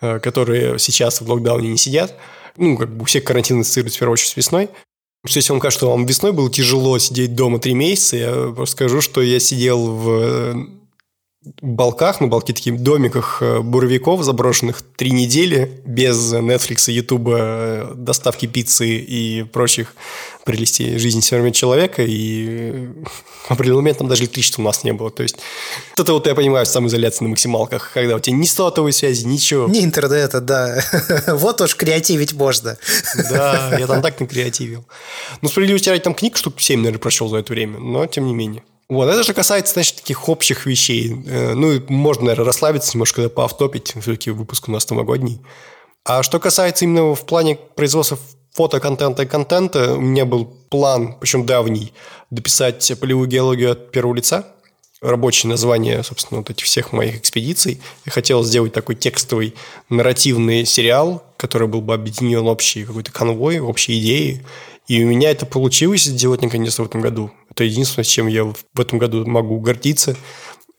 э, 0.00 0.20
которые 0.20 0.78
сейчас 0.78 1.20
в 1.20 1.28
локдауне 1.28 1.70
не 1.70 1.78
сидят, 1.78 2.14
ну, 2.56 2.76
как 2.76 2.94
бы 2.94 3.02
у 3.02 3.04
всех 3.06 3.24
карантин 3.24 3.60
ассоциируется 3.60 3.96
в 3.96 4.00
первую 4.00 4.12
очередь 4.12 4.30
с 4.30 4.36
весной, 4.36 4.68
что 5.26 5.38
если 5.38 5.52
вам 5.52 5.60
кажется, 5.60 5.80
что 5.80 5.90
вам 5.90 6.06
весной 6.06 6.30
было 6.32 6.48
тяжело 6.48 6.96
сидеть 6.98 7.34
дома 7.34 7.58
три 7.58 7.74
месяца, 7.74 8.16
я 8.16 8.52
просто 8.54 8.76
скажу, 8.76 9.00
что 9.00 9.20
я 9.20 9.40
сидел 9.40 9.90
в 9.90 10.68
балках, 11.62 12.20
ну, 12.20 12.28
балки 12.28 12.52
таких 12.52 12.80
домиках 12.80 13.38
э, 13.40 13.60
буровиков 13.60 14.22
заброшенных 14.22 14.82
три 14.82 15.10
недели 15.10 15.82
без 15.84 16.32
Netflix, 16.32 16.90
YouTube, 16.90 17.28
э, 17.28 17.92
доставки 17.94 18.46
пиццы 18.46 18.98
и 18.98 19.44
прочих 19.44 19.94
прелестей 20.44 20.98
жизни 20.98 21.20
современного 21.20 21.54
человека, 21.54 22.02
и 22.02 22.88
в 23.46 23.48
определенный 23.50 23.82
момент 23.82 23.98
там 23.98 24.08
даже 24.08 24.22
электричества 24.22 24.62
у 24.62 24.64
нас 24.64 24.84
не 24.84 24.92
было. 24.92 25.10
То 25.10 25.22
есть 25.22 25.36
это 25.96 26.12
вот 26.12 26.26
я 26.26 26.34
понимаю 26.34 26.66
самоизоляция 26.66 27.24
на 27.24 27.30
максималках, 27.30 27.90
когда 27.92 28.16
у 28.16 28.20
тебя 28.20 28.36
ни 28.36 28.46
сотовой 28.46 28.92
связи, 28.92 29.24
ничего. 29.26 29.68
Ни 29.68 29.84
интернета, 29.84 30.40
да. 30.40 30.80
вот 31.28 31.60
уж 31.60 31.74
креативить 31.76 32.32
можно. 32.32 32.76
да, 33.30 33.76
я 33.78 33.86
там 33.86 34.02
так 34.02 34.20
не 34.20 34.26
креативил. 34.26 34.84
Ну, 35.42 35.48
справедливости 35.48 35.88
ради, 35.88 36.02
там 36.02 36.14
книг 36.14 36.36
штук 36.36 36.60
7, 36.60 36.78
наверное, 36.78 37.00
прочел 37.00 37.28
за 37.28 37.38
это 37.38 37.52
время, 37.52 37.78
но 37.78 38.06
тем 38.06 38.26
не 38.26 38.34
менее. 38.34 38.62
Вот, 38.88 39.08
это 39.08 39.22
же 39.24 39.34
касается, 39.34 39.74
значит, 39.74 39.96
таких 39.96 40.28
общих 40.28 40.66
вещей. 40.66 41.16
Э, 41.26 41.54
ну, 41.54 41.80
можно, 41.88 42.26
наверное, 42.26 42.46
расслабиться, 42.46 42.92
немножко 42.94 43.28
поавтопить, 43.28 43.94
все-таки 44.00 44.30
выпуск 44.30 44.68
у 44.68 44.72
нас 44.72 44.88
новогодний. 44.90 45.40
А 46.04 46.22
что 46.22 46.38
касается 46.38 46.84
именно 46.84 47.14
в 47.14 47.26
плане 47.26 47.56
производства 47.56 48.16
фотоконтента 48.52 49.24
и 49.24 49.26
контента, 49.26 49.94
у 49.94 50.00
меня 50.00 50.24
был 50.24 50.46
план, 50.46 51.16
причем 51.18 51.44
давний, 51.44 51.92
дописать 52.30 52.92
полевую 53.00 53.28
геологию 53.28 53.72
от 53.72 53.90
первого 53.90 54.14
лица, 54.14 54.46
рабочее 55.00 55.50
название, 55.50 56.02
собственно, 56.04 56.38
вот 56.40 56.50
этих 56.50 56.64
всех 56.64 56.92
моих 56.92 57.16
экспедиций. 57.16 57.80
Я 58.04 58.12
хотел 58.12 58.44
сделать 58.44 58.72
такой 58.72 58.94
текстовый 58.94 59.54
нарративный 59.88 60.64
сериал, 60.64 61.22
который 61.36 61.68
был 61.68 61.80
бы 61.80 61.92
объединен 61.92 62.46
общей 62.46 62.84
какой-то 62.84 63.12
конвой, 63.12 63.58
общей 63.58 63.98
идеей. 63.98 64.42
И 64.86 65.02
у 65.02 65.08
меня 65.08 65.32
это 65.32 65.44
получилось 65.44 66.04
сделать 66.04 66.42
наконец-то 66.42 66.84
в 66.84 66.86
этом 66.86 67.00
году. 67.00 67.32
Это 67.56 67.64
единственное, 67.64 68.04
чем 68.04 68.26
я 68.26 68.44
в 68.44 68.78
этом 68.78 68.98
году 68.98 69.24
могу 69.24 69.58
гордиться. 69.60 70.14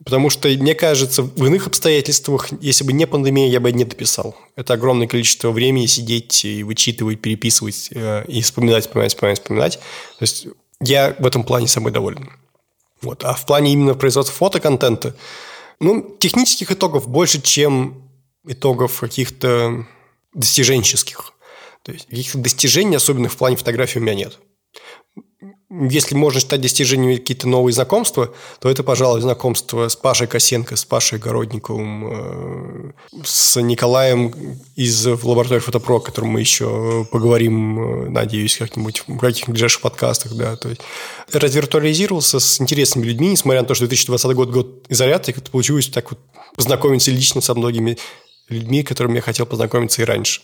Потому 0.06 0.30
что, 0.30 0.48
мне 0.48 0.76
кажется, 0.76 1.24
в 1.24 1.44
иных 1.44 1.66
обстоятельствах, 1.66 2.50
если 2.62 2.84
бы 2.84 2.94
не 2.94 3.08
пандемия, 3.08 3.50
я 3.50 3.60
бы 3.60 3.72
не 3.72 3.84
дописал. 3.84 4.36
Это 4.56 4.76
огромное 4.76 5.08
количество 5.08 5.50
времени 5.50 5.88
сидеть 5.88 6.46
и 6.46 6.62
вычитывать, 6.62 7.20
переписывать, 7.20 7.90
э, 7.96 8.26
и 8.28 8.44
вспоминать, 8.44 8.86
вспоминать, 8.86 9.12
вспоминать, 9.14 9.40
вспоминать. 9.40 9.80
То 10.20 10.24
есть 10.24 10.48
я 10.80 11.16
в 11.18 11.26
этом 11.26 11.44
плане 11.44 11.68
самый 11.68 11.92
доволен. 11.92 12.30
Вот. 13.02 13.24
А 13.24 13.34
в 13.34 13.48
плане 13.48 13.74
именно 13.74 13.96
производства 13.96 14.36
фотоконтента, 14.36 15.16
ну, 15.80 16.16
технических 16.20 16.72
итогов 16.72 17.08
больше, 17.08 17.42
чем 17.42 18.04
итогов 18.46 19.00
каких-то 19.00 19.88
достиженческих. 20.36 21.34
То 21.82 21.92
есть 21.92 22.06
каких-то 22.06 22.38
достижений, 22.38 22.98
особенно 22.98 23.30
в 23.30 23.36
плане 23.36 23.56
фотографии, 23.56 23.98
у 23.98 24.04
меня 24.04 24.14
нет 24.14 24.38
если 25.70 26.16
можно 26.16 26.40
считать 26.40 26.62
достижениями 26.62 27.18
какие-то 27.18 27.48
новые 27.48 27.74
знакомства, 27.74 28.34
то 28.60 28.70
это, 28.70 28.84
пожалуй, 28.84 29.20
знакомство 29.20 29.90
с 29.90 29.98
Пашей 29.98 30.26
Косенко, 30.28 30.78
с 30.78 30.86
Пашей 30.86 31.20
Городниковым, 31.20 32.08
э, 32.10 32.92
с 33.26 33.62
Николаем 33.62 34.34
из 34.78 35.06
лаборатории 35.06 35.60
Фотопро, 35.60 35.98
о 35.98 36.00
котором 36.00 36.30
мы 36.30 36.40
еще 36.40 37.06
поговорим, 37.12 38.06
э, 38.06 38.10
надеюсь, 38.10 38.58
как-нибудь 38.58 39.04
в 39.08 39.18
каких-нибудь 39.18 39.56
ближайших 39.56 39.82
подкастах. 39.82 40.34
Да. 40.36 40.56
То 40.56 40.70
есть 40.70 40.82
развиртуализировался 41.34 42.40
с 42.40 42.62
интересными 42.62 43.06
людьми, 43.06 43.30
несмотря 43.32 43.62
на 43.62 43.68
то, 43.68 43.76
что 43.76 43.88
2020 43.88 44.36
год– 44.36 44.50
год 44.52 44.86
изоляции, 44.88 45.34
как-то 45.34 45.52
получилось 45.52 45.88
так 45.88 46.12
вот 46.12 46.20
познакомиться 46.56 47.12
лично 47.12 47.42
со 47.42 47.54
многими 47.54 47.98
людьми, 48.48 48.84
которыми 48.84 49.18
я 49.18 49.22
хотел 49.22 49.46
познакомиться 49.46 50.02
и 50.02 50.06
раньше. 50.06 50.42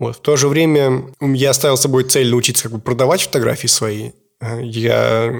Вот. 0.00 0.16
В 0.16 0.20
то 0.20 0.36
же 0.36 0.48
время 0.48 1.14
я 1.20 1.50
оставил 1.50 1.76
с 1.76 1.82
собой 1.82 2.02
цель 2.04 2.28
научиться 2.28 2.64
как 2.64 2.72
бы 2.72 2.80
продавать 2.80 3.22
фотографии 3.22 3.68
свои. 3.68 4.10
Я 4.60 5.32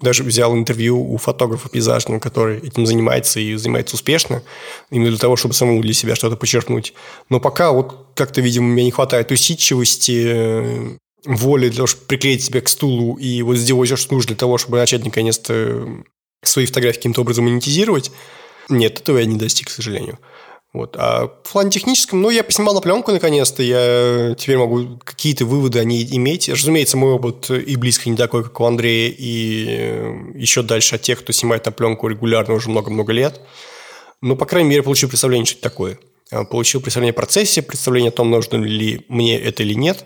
даже 0.00 0.24
взял 0.24 0.56
интервью 0.56 1.00
у 1.00 1.16
фотографа 1.18 1.68
пейзажного, 1.68 2.18
который 2.18 2.58
этим 2.58 2.84
занимается 2.84 3.38
и 3.38 3.54
занимается 3.54 3.94
успешно, 3.94 4.42
именно 4.90 5.10
для 5.10 5.18
того, 5.18 5.36
чтобы 5.36 5.54
самому 5.54 5.80
для 5.82 5.94
себя 5.94 6.16
что-то 6.16 6.36
почерпнуть. 6.36 6.94
Но 7.28 7.38
пока 7.38 7.70
вот 7.70 8.08
как-то, 8.16 8.40
видимо, 8.40 8.66
мне 8.66 8.84
не 8.84 8.90
хватает 8.90 9.30
усидчивости, 9.30 10.24
э, 10.26 10.96
воли 11.26 11.68
для 11.68 11.76
того, 11.76 11.86
чтобы 11.86 12.06
приклеить 12.06 12.42
себя 12.42 12.60
к 12.60 12.68
стулу 12.68 13.16
и 13.16 13.42
вот 13.42 13.56
сделать 13.56 13.88
все, 13.88 13.96
что 13.96 14.14
нужно 14.14 14.28
для 14.28 14.36
того, 14.36 14.58
чтобы 14.58 14.78
начать 14.78 15.04
наконец-то 15.04 15.86
свои 16.42 16.66
фотографии 16.66 16.96
каким-то 16.96 17.20
образом 17.20 17.44
монетизировать. 17.44 18.10
Нет, 18.68 19.00
этого 19.00 19.18
я 19.18 19.26
не 19.26 19.36
достиг, 19.36 19.68
к 19.68 19.70
сожалению. 19.70 20.18
Вот. 20.72 20.94
А 20.96 21.26
в 21.42 21.52
плане 21.52 21.70
техническом, 21.70 22.22
ну, 22.22 22.30
я 22.30 22.44
поснимал 22.44 22.74
на 22.74 22.80
пленку 22.80 23.10
наконец-то, 23.10 23.62
я 23.62 24.36
теперь 24.36 24.56
могу 24.56 24.98
какие-то 25.02 25.44
выводы 25.44 25.80
о 25.80 25.84
ней 25.84 26.06
иметь. 26.12 26.48
Разумеется, 26.48 26.96
мой 26.96 27.12
опыт 27.12 27.50
и 27.50 27.74
близко 27.74 28.08
не 28.08 28.16
такой, 28.16 28.44
как 28.44 28.60
у 28.60 28.64
Андрея, 28.64 29.12
и 29.16 29.66
э, 29.68 30.14
еще 30.36 30.62
дальше 30.62 30.94
от 30.94 31.02
тех, 31.02 31.20
кто 31.20 31.32
снимает 31.32 31.66
на 31.66 31.72
пленку 31.72 32.06
регулярно 32.06 32.54
уже 32.54 32.70
много-много 32.70 33.12
лет. 33.12 33.40
Но, 34.22 34.36
по 34.36 34.46
крайней 34.46 34.68
мере, 34.68 34.82
получил 34.82 35.08
представление, 35.08 35.46
что 35.46 35.58
это 35.58 35.68
такое. 35.68 35.98
А, 36.30 36.44
получил 36.44 36.80
представление 36.80 37.12
о 37.12 37.14
процессе, 37.14 37.62
представление 37.62 38.10
о 38.10 38.12
том, 38.12 38.30
нужно 38.30 38.56
ли 38.58 39.04
мне 39.08 39.38
это 39.40 39.64
или 39.64 39.74
нет. 39.74 40.04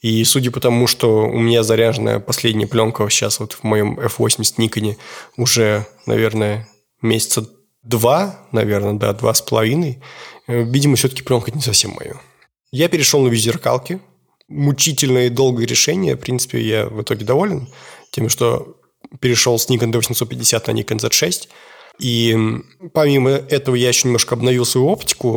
И 0.00 0.22
судя 0.24 0.50
по 0.50 0.60
тому, 0.60 0.86
что 0.86 1.26
у 1.26 1.38
меня 1.38 1.62
заряженная 1.62 2.20
последняя 2.20 2.66
пленка 2.68 3.08
сейчас 3.10 3.40
вот 3.40 3.54
в 3.54 3.64
моем 3.64 3.98
F80 3.98 4.54
Никоне 4.58 4.96
уже, 5.36 5.86
наверное, 6.06 6.68
месяца 7.02 7.46
два, 7.88 8.38
наверное, 8.52 8.94
да, 8.94 9.12
два 9.12 9.34
с 9.34 9.42
половиной. 9.42 10.00
Э, 10.46 10.62
видимо, 10.62 10.96
все-таки 10.96 11.22
пленка 11.22 11.50
не 11.50 11.60
совсем 11.60 11.92
мое. 11.92 12.20
Я 12.70 12.88
перешел 12.88 13.20
на 13.20 13.28
визеркалки. 13.28 14.00
Мучительное 14.48 15.26
и 15.26 15.30
долгое 15.30 15.66
решение. 15.66 16.16
В 16.16 16.20
принципе, 16.20 16.60
я 16.60 16.86
в 16.86 17.02
итоге 17.02 17.24
доволен 17.24 17.68
тем, 18.10 18.28
что 18.28 18.76
перешел 19.20 19.58
с 19.58 19.68
Nikon 19.68 19.92
D850 19.92 20.72
на 20.72 20.78
Nikon 20.78 20.98
Z6. 20.98 21.48
И 21.98 22.36
помимо 22.94 23.30
этого 23.30 23.74
я 23.74 23.88
еще 23.88 24.08
немножко 24.08 24.34
обновил 24.34 24.64
свою 24.64 24.88
оптику, 24.88 25.36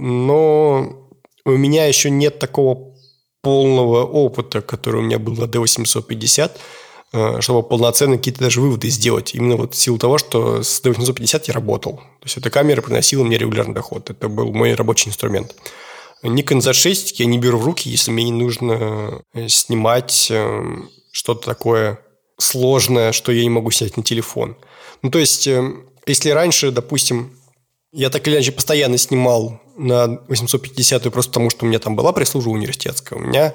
но 0.00 1.08
у 1.44 1.50
меня 1.50 1.86
еще 1.86 2.10
нет 2.10 2.38
такого 2.38 2.94
полного 3.42 4.04
опыта, 4.04 4.60
который 4.60 5.00
у 5.00 5.04
меня 5.04 5.18
был 5.18 5.34
на 5.34 5.44
D850, 5.44 6.50
Э, 6.50 6.56
чтобы 7.10 7.62
полноценно 7.62 8.18
какие-то 8.18 8.40
даже 8.40 8.60
выводы 8.60 8.88
сделать. 8.90 9.34
Именно 9.34 9.56
вот 9.56 9.74
в 9.74 9.78
силу 9.78 9.98
того, 9.98 10.18
что 10.18 10.62
с 10.62 10.82
D850 10.82 11.44
я 11.46 11.54
работал. 11.54 11.96
То 11.96 12.24
есть 12.24 12.36
эта 12.36 12.50
камера 12.50 12.82
приносила 12.82 13.24
мне 13.24 13.38
регулярный 13.38 13.74
доход. 13.74 14.10
Это 14.10 14.28
был 14.28 14.52
мой 14.52 14.74
рабочий 14.74 15.08
инструмент. 15.08 15.54
Nikon 16.22 16.58
Z6 16.58 17.14
я 17.14 17.26
не 17.26 17.38
беру 17.38 17.58
в 17.58 17.64
руки, 17.64 17.88
если 17.88 18.10
мне 18.10 18.24
не 18.24 18.32
нужно 18.32 19.22
э, 19.34 19.48
снимать 19.48 20.28
э, 20.30 20.62
что-то 21.12 21.46
такое 21.46 22.00
сложное, 22.38 23.12
что 23.12 23.32
я 23.32 23.42
не 23.42 23.50
могу 23.50 23.70
снять 23.70 23.96
на 23.96 24.02
телефон. 24.02 24.56
Ну, 25.02 25.10
то 25.10 25.18
есть, 25.18 25.48
если 26.06 26.30
раньше, 26.30 26.70
допустим, 26.72 27.36
я 27.92 28.10
так 28.10 28.26
или 28.26 28.34
иначе 28.34 28.52
постоянно 28.52 28.98
снимал 28.98 29.60
на 29.76 30.20
850 30.28 31.10
просто 31.12 31.30
потому, 31.30 31.50
что 31.50 31.64
у 31.64 31.68
меня 31.68 31.78
там 31.78 31.96
была 31.96 32.12
пресс-служба 32.12 32.50
университетская, 32.50 33.18
у 33.18 33.22
меня 33.22 33.54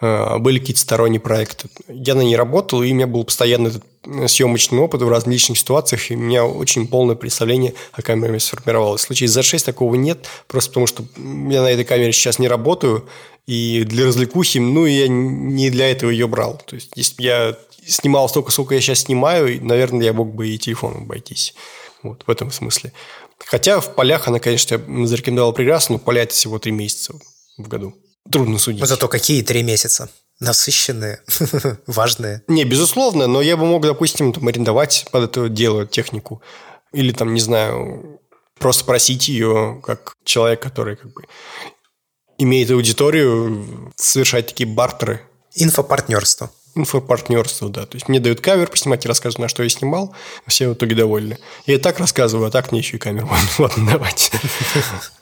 были 0.00 0.58
какие-то 0.58 0.80
сторонние 0.80 1.20
проекты. 1.20 1.68
Я 1.88 2.14
на 2.14 2.20
ней 2.20 2.36
работал, 2.36 2.82
и 2.82 2.92
у 2.92 2.94
меня 2.94 3.06
был 3.06 3.24
постоянный 3.24 3.70
этот 3.70 3.84
э, 4.04 4.28
съемочный 4.28 4.78
опыт 4.78 5.00
в 5.00 5.08
различных 5.08 5.58
ситуациях, 5.58 6.10
и 6.10 6.16
у 6.16 6.18
меня 6.18 6.44
очень 6.44 6.86
полное 6.86 7.16
представление 7.16 7.72
о 7.92 8.02
камере 8.02 8.38
сформировалось. 8.38 9.02
В 9.02 9.06
случае 9.06 9.28
с 9.28 9.36
Z6 9.38 9.64
такого 9.64 9.94
нет, 9.94 10.26
просто 10.48 10.70
потому 10.70 10.86
что 10.86 11.04
я 11.16 11.62
на 11.62 11.70
этой 11.70 11.84
камере 11.84 12.12
сейчас 12.12 12.38
не 12.38 12.48
работаю, 12.48 13.08
и 13.46 13.84
для 13.84 14.06
развлекухи, 14.06 14.58
ну, 14.58 14.84
я 14.86 15.08
не 15.08 15.70
для 15.70 15.90
этого 15.90 16.10
ее 16.10 16.26
брал. 16.26 16.60
То 16.66 16.74
есть, 16.74 16.90
если 16.94 17.16
бы 17.16 17.22
я 17.22 17.56
снимал 17.86 18.28
столько, 18.28 18.50
сколько 18.50 18.74
я 18.74 18.80
сейчас 18.80 19.00
снимаю, 19.00 19.64
наверное, 19.64 20.04
я 20.04 20.12
мог 20.12 20.34
бы 20.34 20.48
и 20.48 20.58
телефоном 20.58 21.04
обойтись. 21.04 21.54
Вот, 22.02 22.24
в 22.26 22.30
этом 22.30 22.50
смысле. 22.50 22.92
Хотя 23.38 23.80
в 23.80 23.94
полях 23.94 24.28
она, 24.28 24.40
конечно, 24.40 24.78
зарекомендовала 25.06 25.52
прекрасно, 25.52 25.94
но 25.94 25.98
поля 25.98 26.22
это 26.22 26.34
всего 26.34 26.58
три 26.58 26.72
месяца 26.72 27.14
в 27.56 27.68
году. 27.68 27.94
Трудно 28.30 28.58
судить. 28.58 28.86
Зато 28.86 29.08
какие 29.08 29.42
три 29.42 29.62
месяца? 29.62 30.08
Насыщенные, 30.40 31.22
важные. 31.86 32.42
Не, 32.48 32.64
безусловно, 32.64 33.26
но 33.26 33.40
я 33.40 33.56
бы 33.56 33.64
мог, 33.64 33.82
допустим, 33.82 34.32
там, 34.32 34.46
арендовать 34.48 35.06
под 35.10 35.24
это 35.24 35.48
дело 35.48 35.86
технику. 35.86 36.42
Или 36.92 37.12
там, 37.12 37.32
не 37.32 37.40
знаю, 37.40 38.20
просто 38.58 38.84
просить 38.84 39.28
ее, 39.28 39.80
как 39.82 40.14
человек, 40.24 40.60
который 40.60 40.96
как 40.96 41.12
бы 41.12 41.22
имеет 42.38 42.70
аудиторию, 42.70 43.92
совершать 43.96 44.48
такие 44.48 44.68
бартеры. 44.68 45.22
Инфопартнерство. 45.54 46.50
Инфопартнерство, 46.74 47.70
да. 47.70 47.86
То 47.86 47.96
есть 47.96 48.08
мне 48.08 48.20
дают 48.20 48.42
кавер 48.42 48.68
поснимать 48.68 49.04
и 49.04 49.08
рассказывают, 49.08 49.38
на 49.38 49.48
что 49.48 49.62
я 49.62 49.68
снимал, 49.70 50.14
все 50.46 50.68
в 50.68 50.74
итоге 50.74 50.94
довольны. 50.94 51.38
Я 51.64 51.76
и 51.76 51.78
так 51.78 51.98
рассказываю, 51.98 52.48
а 52.48 52.50
так 52.50 52.72
мне 52.72 52.80
еще 52.80 52.96
и 52.96 53.00
камеру 53.00 53.30
ладно 53.58 53.92
давать. 53.92 54.30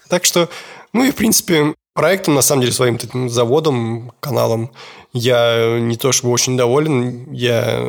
Так 0.09 0.27
что, 0.27 0.51
ну 0.93 1.03
и 1.05 1.11
в 1.11 1.15
принципе, 1.15 1.75
проектом, 1.95 2.35
на 2.35 2.43
самом 2.43 2.63
деле, 2.63 2.73
своим 2.75 2.99
таким 2.99 3.31
заводом, 3.31 4.13
каналом, 4.21 4.73
я 5.13 5.79
не 5.81 5.97
то 5.97 6.13
чтобы 6.13 6.35
очень 6.35 6.57
доволен. 6.57 7.33
Я 7.33 7.83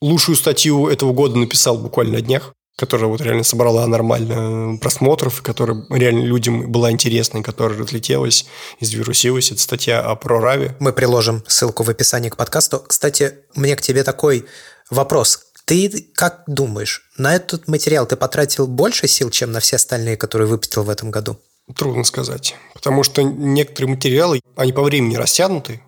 лучшую 0.00 0.36
статью 0.36 0.88
этого 0.88 1.12
года 1.12 1.36
написал 1.36 1.78
буквально 1.78 2.14
на 2.14 2.20
днях, 2.20 2.52
которая 2.76 3.08
вот 3.08 3.20
реально 3.20 3.44
собрала 3.44 3.86
нормально 3.86 4.78
просмотров, 4.78 5.42
которая 5.42 5.84
реально 5.90 6.24
людям 6.24 6.70
была 6.70 6.90
интересна, 6.90 7.42
которая 7.42 7.78
разлетелась, 7.78 8.46
извирусилась. 8.80 9.50
Это 9.50 9.60
статья 9.60 10.00
о 10.02 10.14
прорави. 10.16 10.72
Мы 10.80 10.92
приложим 10.92 11.42
ссылку 11.46 11.82
в 11.82 11.90
описании 11.90 12.28
к 12.28 12.36
подкасту. 12.36 12.84
Кстати, 12.86 13.34
мне 13.54 13.74
к 13.76 13.80
тебе 13.80 14.04
такой 14.04 14.44
вопрос. 14.90 15.40
Ты 15.64 16.10
как 16.14 16.42
думаешь, 16.46 17.08
на 17.16 17.34
этот 17.34 17.68
материал 17.68 18.06
ты 18.06 18.16
потратил 18.16 18.66
больше 18.66 19.08
сил, 19.08 19.30
чем 19.30 19.50
на 19.52 19.60
все 19.60 19.76
остальные, 19.76 20.18
которые 20.18 20.46
выпустил 20.46 20.82
в 20.82 20.90
этом 20.90 21.10
году? 21.10 21.38
Трудно 21.74 22.04
сказать. 22.04 22.54
Потому 22.84 23.02
что 23.02 23.22
некоторые 23.22 23.94
материалы, 23.94 24.40
они 24.56 24.72
по 24.72 24.82
времени 24.82 25.16
растянуты. 25.16 25.80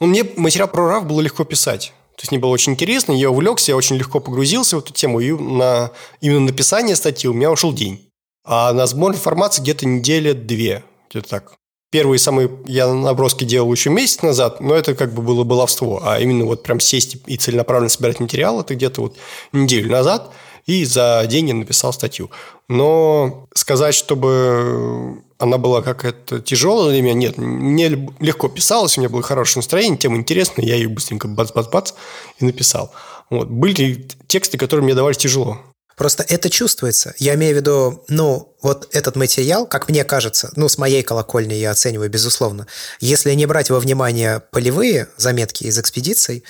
Ну, 0.00 0.06
мне 0.06 0.24
материал 0.36 0.66
про 0.66 0.88
РАВ 0.88 1.06
было 1.06 1.20
легко 1.20 1.44
писать. 1.44 1.92
То 2.16 2.22
есть 2.22 2.30
мне 2.30 2.40
было 2.40 2.50
очень 2.50 2.72
интересно, 2.72 3.12
я 3.12 3.30
увлекся, 3.30 3.72
я 3.72 3.76
очень 3.76 3.96
легко 3.96 4.18
погрузился 4.18 4.76
в 4.76 4.78
эту 4.80 4.94
тему, 4.94 5.20
и 5.20 5.32
на 5.32 5.90
именно 6.22 6.40
написание 6.40 6.96
статьи 6.96 7.28
у 7.28 7.34
меня 7.34 7.50
ушел 7.52 7.74
день. 7.74 8.10
А 8.42 8.72
на 8.72 8.86
сбор 8.86 9.12
информации 9.12 9.60
где-то 9.60 9.86
неделя-две, 9.86 10.82
где-то 11.10 11.28
так. 11.28 11.52
Первые 11.90 12.18
самые 12.18 12.50
я 12.64 12.92
наброски 12.92 13.44
делал 13.44 13.70
еще 13.70 13.90
месяц 13.90 14.22
назад, 14.22 14.60
но 14.60 14.74
это 14.74 14.94
как 14.94 15.12
бы 15.12 15.20
было 15.20 15.44
баловство. 15.44 16.00
А 16.02 16.18
именно 16.18 16.46
вот 16.46 16.62
прям 16.62 16.80
сесть 16.80 17.18
и 17.26 17.36
целенаправленно 17.36 17.90
собирать 17.90 18.18
материал, 18.18 18.62
это 18.62 18.74
где-то 18.74 19.02
вот 19.02 19.16
неделю 19.52 19.90
назад– 19.90 20.32
и 20.68 20.84
за 20.84 21.24
деньги 21.26 21.52
написал 21.52 21.94
статью. 21.94 22.30
Но 22.68 23.48
сказать, 23.54 23.94
чтобы 23.94 25.22
она 25.38 25.56
была 25.56 25.82
какая-то 25.82 26.40
тяжелая 26.40 26.90
для 26.90 27.02
меня, 27.02 27.14
нет. 27.14 27.38
Мне 27.38 27.88
легко 28.18 28.48
писалось, 28.48 28.98
у 28.98 29.00
меня 29.00 29.08
было 29.08 29.22
хорошее 29.22 29.60
настроение, 29.60 29.96
тема 29.96 30.16
интересная, 30.16 30.64
я 30.64 30.74
ее 30.74 30.88
быстренько 30.88 31.28
бац-бац-бац 31.28 31.92
и 32.38 32.44
написал. 32.44 32.92
Вот. 33.30 33.48
Были 33.48 34.08
тексты, 34.26 34.58
которые 34.58 34.84
мне 34.84 34.94
давались 34.94 35.18
тяжело. 35.18 35.60
Просто 35.96 36.24
это 36.28 36.48
чувствуется. 36.48 37.14
Я 37.18 37.34
имею 37.34 37.54
в 37.54 37.56
виду, 37.58 38.04
ну, 38.08 38.54
вот 38.62 38.88
этот 38.92 39.16
материал, 39.16 39.66
как 39.66 39.88
мне 39.88 40.04
кажется, 40.04 40.52
ну, 40.54 40.68
с 40.68 40.78
моей 40.78 41.02
колокольни 41.02 41.54
я 41.54 41.72
оцениваю, 41.72 42.08
безусловно, 42.08 42.68
если 43.00 43.32
не 43.34 43.46
брать 43.46 43.68
во 43.68 43.80
внимание 43.80 44.40
полевые 44.52 45.08
заметки 45.16 45.64
из 45.64 45.76
экспедиций, 45.76 46.44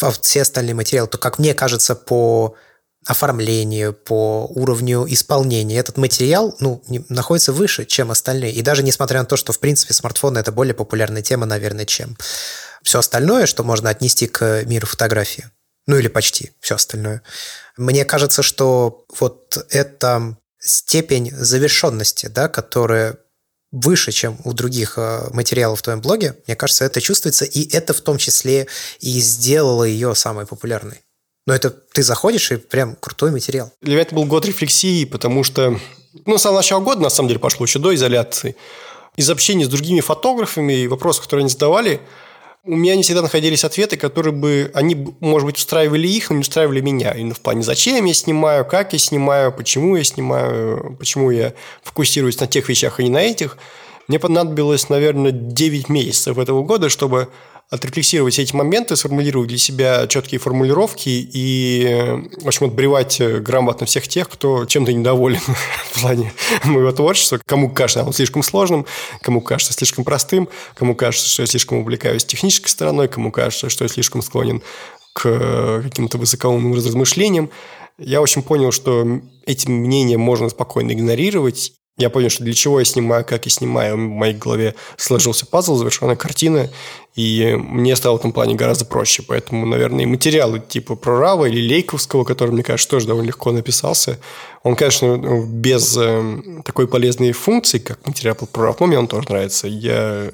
а 0.00 0.12
все 0.12 0.42
остальные 0.42 0.76
материалы, 0.76 1.08
то, 1.08 1.18
как 1.18 1.40
мне 1.40 1.52
кажется, 1.52 1.96
по 1.96 2.54
оформлению, 3.06 3.92
по 3.92 4.46
уровню 4.46 5.04
исполнения. 5.08 5.78
Этот 5.78 5.96
материал 5.96 6.54
ну, 6.60 6.82
не, 6.88 7.04
находится 7.08 7.52
выше, 7.52 7.84
чем 7.84 8.10
остальные. 8.10 8.52
И 8.52 8.62
даже 8.62 8.82
несмотря 8.82 9.20
на 9.20 9.26
то, 9.26 9.36
что, 9.36 9.52
в 9.52 9.58
принципе, 9.58 9.94
смартфоны– 9.94 10.38
это 10.40 10.52
более 10.52 10.74
популярная 10.74 11.22
тема, 11.22 11.46
наверное, 11.46 11.84
чем 11.84 12.16
все 12.82 13.00
остальное, 13.00 13.46
что 13.46 13.64
можно 13.64 13.90
отнести 13.90 14.26
к 14.26 14.62
миру 14.64 14.86
фотографии. 14.86 15.50
Ну 15.86 15.96
или 15.96 16.08
почти 16.08 16.52
все 16.60 16.76
остальное. 16.76 17.22
Мне 17.76 18.04
кажется, 18.04 18.42
что 18.42 19.04
вот 19.18 19.66
эта 19.70 20.36
степень 20.60 21.32
завершенности, 21.32 22.26
да, 22.26 22.48
которая 22.48 23.18
выше, 23.72 24.12
чем 24.12 24.38
у 24.44 24.52
других 24.52 24.94
э, 24.96 25.28
материалов 25.32 25.80
в 25.80 25.82
твоем 25.82 26.00
блоге, 26.00 26.36
мне 26.46 26.54
кажется, 26.54 26.84
это 26.84 27.00
чувствуется, 27.00 27.46
и 27.46 27.68
это 27.74 27.94
в 27.94 28.00
том 28.00 28.18
числе 28.18 28.68
и 29.00 29.18
сделало 29.20 29.84
ее 29.84 30.14
самой 30.14 30.46
популярной. 30.46 31.00
Но 31.46 31.54
это 31.54 31.70
ты 31.70 32.02
заходишь, 32.02 32.52
и 32.52 32.56
прям 32.56 32.96
крутой 32.96 33.32
материал. 33.32 33.72
Для 33.80 33.94
меня 33.94 34.02
это 34.02 34.14
был 34.14 34.24
год 34.24 34.46
рефлексии, 34.46 35.04
потому 35.04 35.42
что, 35.42 35.78
ну, 36.24 36.38
с 36.38 36.42
самого 36.42 36.58
начала 36.58 36.80
года, 36.80 37.00
на 37.00 37.10
самом 37.10 37.28
деле, 37.28 37.40
пошло 37.40 37.66
еще 37.66 37.78
до 37.78 37.94
изоляции. 37.94 38.56
Из 39.16 39.28
общения 39.28 39.64
с 39.64 39.68
другими 39.68 40.00
фотографами 40.00 40.72
и 40.72 40.88
вопросов, 40.88 41.24
которые 41.24 41.42
они 41.42 41.50
задавали, 41.50 42.00
у 42.64 42.76
меня 42.76 42.94
не 42.94 43.02
всегда 43.02 43.22
находились 43.22 43.64
ответы, 43.64 43.96
которые 43.96 44.32
бы, 44.32 44.70
они, 44.72 45.14
может 45.18 45.46
быть, 45.46 45.58
устраивали 45.58 46.06
их, 46.06 46.30
но 46.30 46.36
не 46.36 46.42
устраивали 46.42 46.80
меня. 46.80 47.10
Именно 47.10 47.34
в 47.34 47.40
плане, 47.40 47.62
зачем 47.64 48.04
я 48.04 48.14
снимаю, 48.14 48.64
как 48.64 48.92
я 48.92 49.00
снимаю, 49.00 49.52
почему 49.52 49.96
я 49.96 50.04
снимаю, 50.04 50.96
почему 50.96 51.32
я 51.32 51.54
фокусируюсь 51.82 52.38
на 52.38 52.46
тех 52.46 52.68
вещах, 52.68 53.00
а 53.00 53.02
не 53.02 53.10
на 53.10 53.20
этих. 53.20 53.58
Мне 54.06 54.20
понадобилось, 54.20 54.88
наверное, 54.88 55.32
9 55.32 55.88
месяцев 55.88 56.38
этого 56.38 56.62
года, 56.62 56.88
чтобы 56.88 57.28
отрефлексировать 57.70 58.38
эти 58.38 58.54
моменты, 58.54 58.96
сформулировать 58.96 59.48
для 59.48 59.58
себя 59.58 60.06
четкие 60.06 60.38
формулировки 60.38 61.08
и, 61.08 62.20
в 62.40 62.46
общем, 62.46 62.66
отбревать 62.66 63.20
грамотно 63.42 63.86
всех 63.86 64.08
тех, 64.08 64.28
кто 64.28 64.66
чем-то 64.66 64.92
недоволен 64.92 65.40
в 65.92 66.00
плане 66.00 66.32
моего 66.64 66.92
творчества. 66.92 67.40
Кому 67.46 67.70
кажется 67.70 68.02
оно 68.02 68.12
слишком 68.12 68.42
сложным, 68.42 68.86
кому 69.22 69.40
кажется 69.40 69.72
слишком 69.72 70.04
простым, 70.04 70.48
кому 70.74 70.94
кажется, 70.94 71.28
что 71.28 71.42
я 71.42 71.46
слишком 71.46 71.78
увлекаюсь 71.78 72.24
технической 72.24 72.70
стороной, 72.70 73.08
кому 73.08 73.30
кажется, 73.30 73.68
что 73.68 73.84
я 73.84 73.88
слишком 73.88 74.22
склонен 74.22 74.62
к 75.14 75.82
каким-то 75.82 76.18
высокоумным 76.18 76.74
размышлениям. 76.74 77.50
Я 77.98 78.20
очень 78.20 78.42
понял, 78.42 78.72
что 78.72 79.20
эти 79.46 79.68
мнения 79.68 80.18
можно 80.18 80.48
спокойно 80.48 80.92
игнорировать 80.92 81.72
я 81.98 82.08
понял, 82.08 82.30
что 82.30 82.42
для 82.42 82.54
чего 82.54 82.78
я 82.78 82.84
снимаю, 82.84 83.24
как 83.24 83.44
я 83.44 83.50
снимаю. 83.50 83.96
В 83.96 83.98
моей 83.98 84.34
голове 84.34 84.74
сложился 84.96 85.44
пазл, 85.44 85.76
завершенная 85.76 86.16
картина, 86.16 86.70
и 87.14 87.54
мне 87.58 87.94
стало 87.96 88.16
в 88.16 88.20
этом 88.20 88.32
плане 88.32 88.54
гораздо 88.54 88.86
проще. 88.86 89.22
Поэтому, 89.22 89.66
наверное, 89.66 90.04
и 90.04 90.06
материалы 90.06 90.60
типа 90.60 90.96
про 90.96 91.18
Рава 91.18 91.44
или 91.44 91.60
Лейковского, 91.60 92.24
который, 92.24 92.50
мне 92.50 92.62
кажется, 92.62 92.88
тоже 92.88 93.06
довольно 93.06 93.28
легко 93.28 93.52
написался, 93.52 94.18
он, 94.62 94.74
конечно, 94.74 95.44
без 95.46 95.96
э, 95.98 96.62
такой 96.64 96.88
полезной 96.88 97.32
функции, 97.32 97.78
как 97.78 98.06
материал 98.06 98.36
про 98.36 98.66
Рав, 98.66 98.80
но 98.80 98.86
мне 98.86 98.98
он 98.98 99.06
тоже 99.06 99.28
нравится. 99.28 99.68
Я 99.68 100.30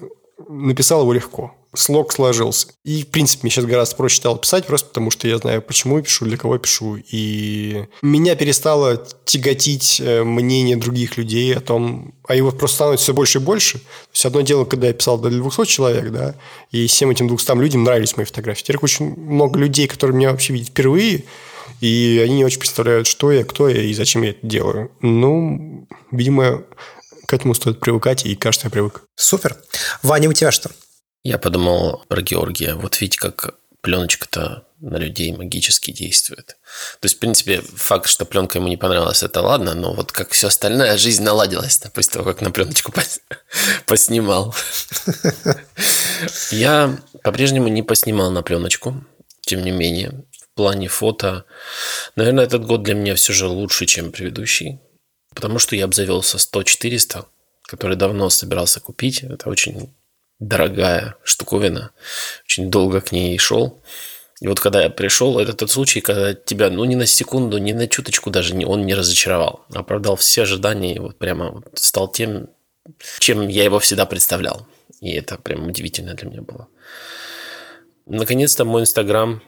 написал 0.46 1.02
его 1.02 1.12
легко 1.12 1.54
слог 1.74 2.12
сложился. 2.12 2.68
И, 2.84 3.02
в 3.02 3.08
принципе, 3.08 3.40
мне 3.42 3.50
сейчас 3.50 3.66
гораздо 3.66 3.96
проще 3.96 4.16
стало 4.16 4.38
писать, 4.38 4.66
просто 4.66 4.88
потому 4.88 5.10
что 5.10 5.28
я 5.28 5.38
знаю, 5.38 5.62
почему 5.62 5.98
я 5.98 6.02
пишу, 6.02 6.24
для 6.24 6.36
кого 6.36 6.54
я 6.54 6.60
пишу. 6.60 6.98
И 7.10 7.84
меня 8.02 8.34
перестало 8.36 9.06
тяготить 9.24 10.00
э, 10.00 10.24
мнение 10.24 10.76
других 10.76 11.16
людей 11.16 11.54
о 11.54 11.60
том, 11.60 12.14
а 12.26 12.34
его 12.34 12.50
просто 12.50 12.76
становится 12.76 13.04
все 13.04 13.14
больше 13.14 13.38
и 13.38 13.42
больше. 13.42 13.78
То 13.78 14.10
есть, 14.12 14.26
одно 14.26 14.40
дело, 14.40 14.64
когда 14.64 14.86
я 14.86 14.92
писал 14.92 15.18
для 15.18 15.30
200 15.30 15.66
человек, 15.66 16.10
да, 16.10 16.34
и 16.70 16.86
всем 16.86 17.10
этим 17.10 17.28
200 17.28 17.56
людям 17.58 17.84
нравились 17.84 18.16
мои 18.16 18.24
фотографии. 18.24 18.62
Теперь 18.62 18.78
очень 18.80 19.14
много 19.16 19.58
людей, 19.58 19.86
которые 19.86 20.16
меня 20.16 20.30
вообще 20.30 20.54
видят 20.54 20.68
впервые, 20.68 21.24
и 21.80 22.20
они 22.24 22.36
не 22.36 22.44
очень 22.44 22.58
представляют, 22.58 23.06
что 23.06 23.30
я, 23.30 23.44
кто 23.44 23.68
я 23.68 23.82
и 23.82 23.92
зачем 23.92 24.22
я 24.22 24.30
это 24.30 24.46
делаю. 24.46 24.90
Ну, 25.00 25.86
видимо, 26.10 26.64
к 27.28 27.34
этому 27.34 27.54
стоит 27.54 27.78
привыкать, 27.78 28.24
и 28.24 28.34
кажется, 28.34 28.68
я 28.68 28.70
привык. 28.70 29.02
Супер. 29.14 29.58
Ваня, 30.02 30.30
у 30.30 30.32
тебя 30.32 30.50
что? 30.50 30.70
Я 31.22 31.36
подумал 31.36 32.02
про 32.08 32.22
Георгия. 32.22 32.74
Вот 32.74 32.98
видите, 33.02 33.18
как 33.18 33.54
пленочка-то 33.82 34.64
на 34.80 34.96
людей 34.96 35.36
магически 35.36 35.90
действует. 35.90 36.56
То 37.00 37.04
есть, 37.04 37.16
в 37.16 37.18
принципе, 37.18 37.60
факт, 37.60 38.08
что 38.08 38.24
пленка 38.24 38.58
ему 38.58 38.68
не 38.68 38.78
понравилась, 38.78 39.22
это 39.22 39.42
ладно, 39.42 39.74
но 39.74 39.92
вот 39.92 40.10
как 40.10 40.30
все 40.30 40.46
остальное, 40.46 40.96
жизнь 40.96 41.22
наладилась 41.22 41.78
да, 41.80 41.90
после 41.90 42.12
того, 42.14 42.24
как 42.24 42.40
на 42.40 42.50
пленочку 42.50 42.94
поснимал. 43.86 44.54
Я 46.50 46.98
по-прежнему 47.22 47.68
не 47.68 47.82
поснимал 47.82 48.30
на 48.30 48.42
пленочку, 48.42 49.04
тем 49.42 49.62
не 49.64 49.70
менее, 49.70 50.24
в 50.32 50.56
плане 50.56 50.88
фото. 50.88 51.44
Наверное, 52.16 52.44
этот 52.44 52.64
год 52.64 52.84
для 52.84 52.94
меня 52.94 53.14
все 53.16 53.34
же 53.34 53.48
лучше, 53.48 53.84
чем 53.84 54.12
предыдущий, 54.12 54.80
потому 55.38 55.60
что 55.60 55.76
я 55.76 55.84
обзавелся 55.84 56.36
100-400, 56.36 57.24
который 57.62 57.94
давно 57.96 58.28
собирался 58.28 58.80
купить. 58.80 59.22
Это 59.22 59.48
очень 59.48 59.94
дорогая 60.40 61.14
штуковина. 61.22 61.92
Очень 62.44 62.72
долго 62.72 63.00
к 63.00 63.12
ней 63.12 63.38
шел. 63.38 63.80
И 64.40 64.48
вот 64.48 64.58
когда 64.58 64.82
я 64.82 64.90
пришел, 64.90 65.38
это 65.38 65.52
тот 65.52 65.70
случай, 65.70 66.00
когда 66.00 66.34
тебя, 66.34 66.70
ну, 66.70 66.84
ни 66.86 66.96
на 66.96 67.06
секунду, 67.06 67.58
ни 67.58 67.70
на 67.70 67.86
чуточку 67.86 68.30
даже 68.30 68.52
не, 68.56 68.64
он 68.64 68.84
не 68.84 68.96
разочаровал. 68.96 69.64
Оправдал 69.72 70.16
все 70.16 70.42
ожидания 70.42 70.96
и 70.96 70.98
вот 70.98 71.18
прямо 71.18 71.52
вот 71.52 71.68
стал 71.74 72.10
тем, 72.10 72.48
чем 73.20 73.46
я 73.46 73.62
его 73.62 73.78
всегда 73.78 74.06
представлял. 74.06 74.66
И 75.00 75.12
это 75.12 75.38
прям 75.38 75.68
удивительно 75.68 76.14
для 76.14 76.28
меня 76.28 76.42
было. 76.42 76.66
Наконец-то 78.06 78.64
мой 78.64 78.82
Инстаграм 78.82 79.40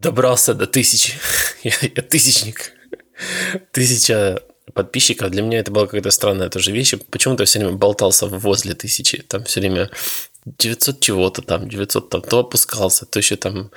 добрался 0.00 0.54
до 0.54 0.66
тысячи. 0.66 1.12
я, 1.62 1.74
я 1.82 2.00
тысячник. 2.00 2.72
Тысяча 3.72 4.42
подписчиков. 4.74 5.30
Для 5.30 5.42
меня 5.42 5.60
это 5.60 5.70
была 5.70 5.86
какая-то 5.86 6.10
странная 6.10 6.48
тоже 6.48 6.72
вещь. 6.72 6.94
Почему-то 7.10 7.44
все 7.44 7.58
время 7.58 7.76
болтался 7.76 8.26
возле 8.26 8.74
тысячи. 8.74 9.22
Там 9.22 9.44
все 9.44 9.60
время 9.60 9.90
900 10.44 11.00
чего-то 11.00 11.42
там, 11.42 11.68
900 11.68 12.10
там, 12.10 12.22
то 12.22 12.40
опускался, 12.40 13.06
то 13.06 13.18
еще 13.18 13.36
там 13.36 13.70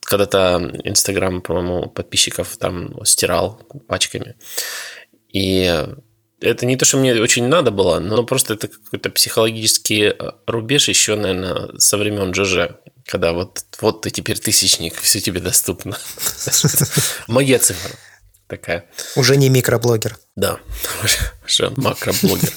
когда-то 0.00 0.80
Инстаграм, 0.84 1.40
по-моему, 1.40 1.88
подписчиков 1.88 2.56
там 2.56 3.04
стирал 3.04 3.62
пачками. 3.86 4.34
И 5.32 5.86
это 6.40 6.66
не 6.66 6.76
то, 6.76 6.84
что 6.84 6.98
мне 6.98 7.14
очень 7.14 7.46
надо 7.46 7.70
было, 7.70 8.00
но 8.00 8.24
просто 8.24 8.54
это 8.54 8.68
какой-то 8.68 9.10
психологический 9.10 10.14
рубеж 10.46 10.88
еще, 10.88 11.16
наверное, 11.16 11.78
со 11.78 11.96
времен 11.96 12.34
ЖЖ. 12.34 12.76
Когда 13.06 13.32
вот, 13.32 13.64
вот 13.80 14.02
ты 14.02 14.10
теперь 14.10 14.38
тысячник, 14.38 14.96
все 15.00 15.20
тебе 15.20 15.40
доступно. 15.40 15.96
Моя 17.28 17.58
цифра 17.58 17.96
такая. 18.46 18.88
Уже 19.16 19.36
не 19.36 19.48
микроблогер. 19.48 20.18
Да, 20.36 20.58
уже 21.44 21.70
макроблогер. 21.76 22.52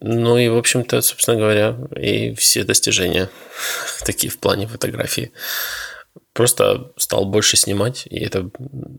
Ну 0.00 0.38
и, 0.38 0.48
в 0.48 0.56
общем-то, 0.56 1.02
собственно 1.02 1.38
говоря, 1.38 1.76
и 1.96 2.34
все 2.34 2.64
достижения 2.64 3.28
такие 4.04 4.30
в 4.30 4.38
плане 4.38 4.66
фотографии. 4.66 5.32
Просто 6.32 6.92
стал 6.96 7.26
больше 7.26 7.56
снимать, 7.56 8.06
и 8.06 8.18
это 8.18 8.50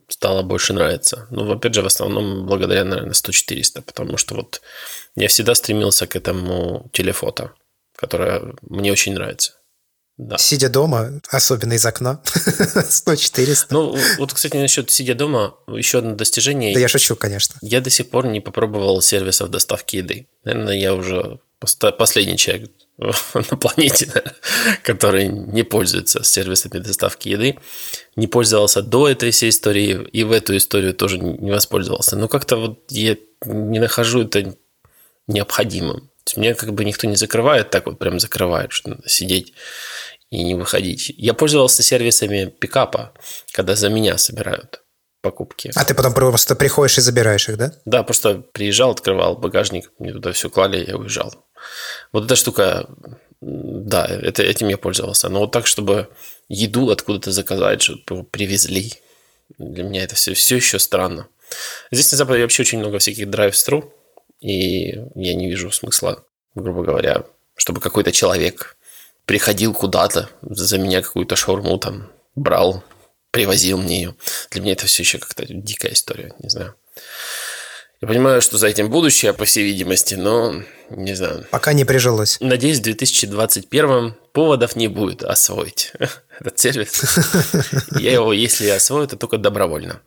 стало 0.08 0.44
больше 0.44 0.74
нравиться. 0.74 1.28
Ну, 1.32 1.52
опять 1.52 1.74
же, 1.74 1.82
в 1.82 1.86
основном 1.86 2.46
благодаря, 2.46 2.84
наверное, 2.84 3.14
100-400, 3.14 3.82
потому 3.82 4.18
что 4.18 4.36
вот 4.36 4.62
я 5.16 5.28
всегда 5.28 5.56
стремился 5.56 6.08
к 6.08 6.16
этому 6.16 6.90
телефото, 6.94 7.54
которое 7.96 8.54
мне 8.62 8.92
очень 8.92 9.14
нравится. 9.14 9.54
Да. 10.22 10.38
Сидя 10.38 10.70
дома, 10.70 11.20
особенно 11.30 11.74
из 11.74 11.84
окна, 11.84 12.22
100-400. 12.36 13.66
Ну, 13.72 13.98
вот, 14.20 14.34
кстати, 14.34 14.56
насчет 14.56 14.92
сидя 14.92 15.16
дома, 15.16 15.56
еще 15.68 15.98
одно 15.98 16.14
достижение. 16.14 16.76
Да 16.76 16.80
я 16.80 16.88
шучу, 16.88 17.16
конечно. 17.16 17.56
Я 17.64 17.82
до 17.82 17.90
сих 17.90 18.12
пор 18.12 18.28
не 18.28 18.40
попробовал 18.40 19.02
сервисов 19.02 19.50
доставки 19.50 19.96
еды. 19.96 20.28
Наверное, 20.44 20.78
я 20.78 20.94
уже 20.94 21.40
последний 21.98 22.38
человек 22.38 22.70
на 23.34 23.58
планете, 23.58 24.12
который 24.84 25.28
не 25.28 25.64
пользуется 25.64 26.24
сервисами 26.24 26.78
доставки 26.78 27.30
еды. 27.30 27.58
Не 28.16 28.28
пользовался 28.28 28.84
до 28.84 29.10
этой 29.10 29.32
всей 29.32 29.50
истории 29.50 30.08
и 30.12 30.24
в 30.24 30.34
эту 30.34 30.56
историю 30.56 30.94
тоже 30.94 31.18
не 31.18 31.50
воспользовался. 31.50 32.16
Но 32.16 32.28
как-то 32.28 32.58
вот 32.58 32.84
я 32.90 33.18
не 33.44 33.80
нахожу 33.80 34.22
это 34.22 34.56
необходимым. 35.26 36.12
Меня 36.38 36.54
как 36.54 36.74
бы 36.74 36.86
никто 36.86 37.08
не 37.08 37.16
закрывает, 37.16 37.72
так 37.72 37.88
вот 37.88 37.98
прям 37.98 38.20
закрывает, 38.20 38.72
что 38.72 38.92
надо 38.92 39.10
сидеть 39.10 39.54
и 40.32 40.44
не 40.44 40.56
выходить. 40.56 41.14
Я 41.18 41.34
пользовался 41.34 41.84
сервисами 41.84 42.46
пикапа, 42.46 43.14
когда 43.52 43.76
за 43.76 43.90
меня 43.90 44.18
собирают 44.18 44.82
покупки. 45.22 45.72
А 45.76 45.86
ты 45.86 45.94
потом 45.94 46.14
просто 46.14 46.56
приходишь 46.56 46.98
и 46.98 47.02
забираешь 47.02 47.48
их, 47.50 47.58
да? 47.58 47.74
Да, 47.86 48.02
просто 48.02 48.44
приезжал, 48.54 48.92
открывал 48.92 49.36
багажник, 49.38 49.92
мне 50.00 50.14
туда 50.14 50.32
все 50.32 50.50
клали, 50.50 50.84
я 50.88 50.98
уезжал. 50.98 51.36
Вот 52.12 52.26
эта 52.26 52.36
штука, 52.36 52.90
да, 53.42 54.08
это, 54.08 54.42
этим 54.42 54.70
я 54.70 54.78
пользовался. 54.78 55.30
Но 55.30 55.42
вот 55.42 55.52
так, 55.52 55.68
чтобы 55.68 56.08
еду 56.48 56.90
откуда-то 56.90 57.32
заказать, 57.32 57.84
чтобы 57.84 58.24
привезли, 58.24 58.94
для 59.60 59.84
меня 59.84 60.04
это 60.04 60.16
все, 60.16 60.34
все 60.34 60.56
еще 60.56 60.80
странно. 60.80 61.28
Здесь 61.92 62.12
на 62.14 62.18
Западе 62.18 62.42
вообще 62.42 62.64
очень 62.64 62.80
много 62.80 63.00
всяких 63.00 63.30
драйв-стру, 63.30 63.94
и 64.40 64.92
я 65.16 65.36
не 65.36 65.50
вижу 65.50 65.72
смысла, 65.72 66.24
грубо 66.56 66.84
говоря, 66.84 67.26
чтобы 67.58 67.82
какой-то 67.82 68.14
человек 68.14 68.78
приходил 69.32 69.74
куда-то, 69.74 70.30
за 70.42 70.78
меня 70.78 71.02
какую-то 71.02 71.38
шаурму 71.38 71.78
там 71.78 72.12
брал, 72.36 72.84
привозил 73.32 73.78
мне 73.78 74.02
ее. 74.02 74.16
Для 74.50 74.62
меня 74.62 74.74
это 74.74 74.88
все 74.88 75.04
еще 75.04 75.20
как-то 75.20 75.46
дикая 75.48 75.94
история, 75.94 76.34
не 76.40 76.50
знаю. 76.50 76.76
Я 78.02 78.10
понимаю, 78.10 78.42
что 78.42 78.58
за 78.58 78.68
этим 78.68 78.90
будущее, 78.90 79.32
по 79.32 79.46
всей 79.46 79.64
видимости, 79.64 80.16
но 80.16 80.64
не 80.90 81.16
знаю. 81.16 81.46
Пока 81.50 81.72
не 81.72 81.86
прижилось. 81.86 82.40
Надеюсь, 82.42 82.80
в 82.80 82.82
2021 82.82 84.16
поводов 84.34 84.76
не 84.76 84.90
будет 84.90 85.24
освоить 85.24 85.94
этот 86.42 86.60
сервис. 86.60 87.02
Я 87.98 88.12
его, 88.12 88.34
если 88.34 88.68
освою, 88.68 89.08
то 89.08 89.16
только 89.16 89.38
добровольно. 89.38 90.02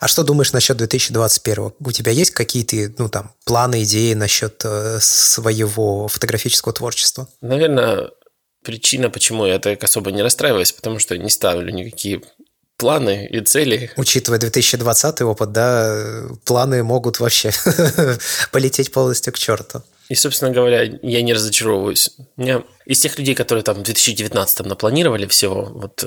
А 0.00 0.08
что 0.08 0.22
думаешь 0.22 0.52
насчет 0.52 0.76
2021? 0.76 1.72
У 1.80 1.92
тебя 1.92 2.12
есть 2.12 2.30
какие-то, 2.30 2.94
ну, 2.98 3.08
там, 3.08 3.32
планы, 3.44 3.82
идеи 3.82 4.14
насчет 4.14 4.62
э, 4.64 4.98
своего 5.00 6.08
фотографического 6.08 6.72
творчества? 6.72 7.28
Наверное, 7.40 8.10
причина, 8.62 9.10
почему 9.10 9.46
я 9.46 9.58
так 9.58 9.82
особо 9.84 10.12
не 10.12 10.22
расстраиваюсь, 10.22 10.72
потому 10.72 10.98
что 10.98 11.16
не 11.16 11.30
ставлю 11.30 11.72
никакие 11.72 12.22
планы 12.76 13.26
и 13.30 13.40
цели. 13.40 13.90
Учитывая 13.96 14.38
2020 14.38 15.22
опыт, 15.22 15.52
да, 15.52 16.28
планы 16.44 16.82
могут 16.82 17.20
вообще 17.20 17.50
полететь 18.52 18.92
полностью 18.92 19.32
к 19.32 19.38
черту. 19.38 19.82
И, 20.08 20.14
собственно 20.14 20.50
говоря, 20.50 20.82
я 21.02 21.20
не 21.22 21.34
разочаровываюсь. 21.34 22.12
меня 22.36 22.62
из 22.86 23.00
тех 23.00 23.18
людей, 23.18 23.34
которые 23.34 23.62
там 23.62 23.76
в 23.76 23.82
2019 23.82 24.64
напланировали 24.64 25.26
всего, 25.26 25.64
вот 25.64 26.02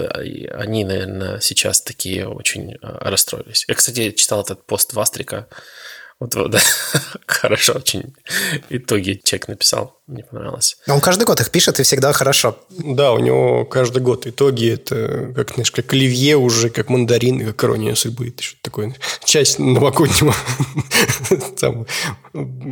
они, 0.54 0.86
наверное, 0.86 1.40
сейчас 1.40 1.82
такие 1.82 2.28
очень 2.28 2.74
э, 2.74 2.78
расстроились. 2.82 3.66
Я, 3.68 3.76
кстати, 3.76 4.12
читал 4.12 4.42
этот 4.42 4.66
пост 4.66 4.94
Вастрика 4.94 5.48
вот, 6.22 6.36
вот 6.36 6.52
да. 6.52 6.60
хорошо 7.26 7.74
очень 7.74 8.14
итоги 8.70 9.20
чек 9.24 9.48
написал. 9.48 10.01
Мне 10.12 10.24
понравилось. 10.24 10.76
Он 10.90 11.00
каждый 11.00 11.24
год 11.24 11.40
их 11.40 11.50
пишет, 11.52 11.80
и 11.80 11.84
всегда 11.84 12.12
хорошо. 12.12 12.58
Да, 12.70 13.14
у 13.14 13.20
него 13.20 13.64
каждый 13.64 14.02
год 14.02 14.28
итоги. 14.28 14.74
Это 14.74 15.32
как, 15.34 15.54
знаешь, 15.54 15.72
как 15.72 15.94
оливье 15.94 16.36
уже, 16.36 16.70
как 16.70 16.90
мандарин, 16.90 17.46
как 17.46 17.64
ирония 17.64 17.96
судьбы. 17.96 18.28
Это 18.28 18.44
что-то 18.44 18.62
такое. 18.62 18.96
Часть 19.24 19.58
новогоднего 19.58 20.36
там, 21.60 21.88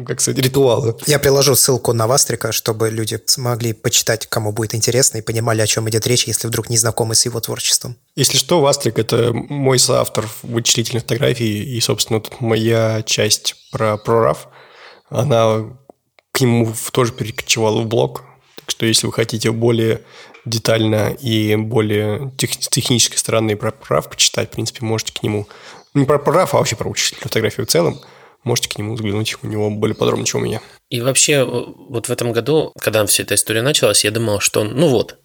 как 0.06 0.20
сказать, 0.20 0.44
ритуала. 0.44 0.98
Я 1.08 1.18
приложу 1.18 1.56
ссылку 1.56 1.94
на 1.94 2.08
Вастрика, 2.08 2.52
чтобы 2.52 2.90
люди 2.90 3.18
смогли 3.26 3.72
почитать, 3.72 4.28
кому 4.28 4.52
будет 4.52 4.76
интересно, 4.76 5.20
и 5.20 5.22
понимали, 5.22 5.62
о 5.62 5.68
чем 5.68 5.90
идет 5.90 6.08
речь, 6.08 6.26
если 6.26 6.46
вдруг 6.46 6.70
не 6.70 6.78
знакомы 6.78 7.16
с 7.16 7.24
его 7.24 7.40
творчеством. 7.40 7.96
Если 8.18 8.36
что, 8.36 8.60
Вастрик– 8.60 9.00
это 9.00 9.32
мой 9.32 9.80
соавтор 9.80 10.28
вычислительной 10.44 11.00
фотографии, 11.00 11.78
и, 11.78 11.80
собственно, 11.80 12.20
тут 12.20 12.42
моя 12.42 13.02
часть 13.04 13.56
про 13.72 13.96
прорав, 13.96 14.50
она 15.10 15.79
к 16.40 16.42
нему 16.42 16.74
тоже 16.94 17.12
перекочевала 17.12 17.82
в 17.82 17.88
блог. 17.88 18.24
Так 18.56 18.72
что, 18.72 18.86
если 18.86 19.08
вы 19.08 19.14
хотите 19.14 19.52
более 19.52 20.02
детально 20.46 21.10
и 21.10 21.56
более 21.58 22.32
тех, 22.38 22.54
с 22.54 22.70
технической 22.70 23.18
стороны 23.18 23.58
про 23.58 23.72
прорав 23.72 24.10
почитать, 24.10 24.50
в 24.50 24.52
принципе, 24.54 24.86
можете 24.86 25.14
к 25.14 25.22
нему... 25.22 25.48
Не 25.94 26.06
про 26.06 26.18
прорав, 26.18 26.54
а 26.54 26.58
вообще 26.58 26.76
про 26.76 26.88
вычислительную 26.88 27.28
фотографию 27.28 27.66
в 27.66 27.70
целом. 27.70 28.00
Можете 28.44 28.70
к 28.70 28.78
нему 28.78 28.96
взглянуть, 28.96 29.36
у 29.42 29.48
него 29.48 29.70
более 29.70 29.96
подробно, 29.96 30.26
чем 30.26 30.42
у 30.42 30.44
меня. 30.46 30.62
И 30.90 31.02
вообще, 31.02 31.44
вот 31.44 32.08
в 32.08 32.12
этом 32.12 32.32
году, 32.32 32.72
когда 32.80 33.06
вся 33.06 33.24
эта 33.24 33.36
история 33.36 33.62
началась, 33.62 34.06
я 34.06 34.12
думал, 34.12 34.40
что 34.40 34.64
ну 34.64 34.88
вот, 34.88 35.20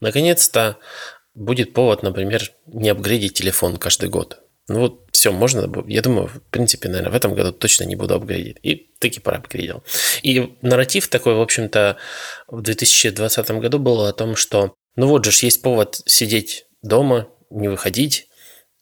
наконец-то 0.00 0.76
будет 1.34 1.72
повод, 1.72 2.02
например, 2.02 2.42
не 2.66 2.90
апгрейдить 2.90 3.34
телефон 3.34 3.78
каждый 3.78 4.10
год. 4.10 4.40
Ну 4.70 4.78
вот, 4.78 5.08
все, 5.10 5.32
можно, 5.32 5.68
я 5.88 6.00
думаю, 6.00 6.28
в 6.28 6.40
принципе, 6.50 6.88
наверное, 6.88 7.10
в 7.10 7.16
этом 7.16 7.34
году 7.34 7.50
точно 7.50 7.82
не 7.84 7.96
буду 7.96 8.14
апгрейдить. 8.14 8.58
И 8.62 8.88
таки 9.00 9.18
проапгрейдил. 9.18 9.82
И 10.22 10.54
нарратив 10.62 11.08
такой, 11.08 11.34
в 11.34 11.40
общем-то, 11.40 11.96
в 12.46 12.62
2020 12.62 13.50
году 13.50 13.80
был 13.80 14.04
о 14.04 14.12
том, 14.12 14.36
что 14.36 14.74
ну 14.94 15.08
вот 15.08 15.24
же 15.24 15.32
есть 15.44 15.62
повод 15.62 16.00
сидеть 16.06 16.66
дома, 16.82 17.28
не 17.50 17.66
выходить, 17.66 18.28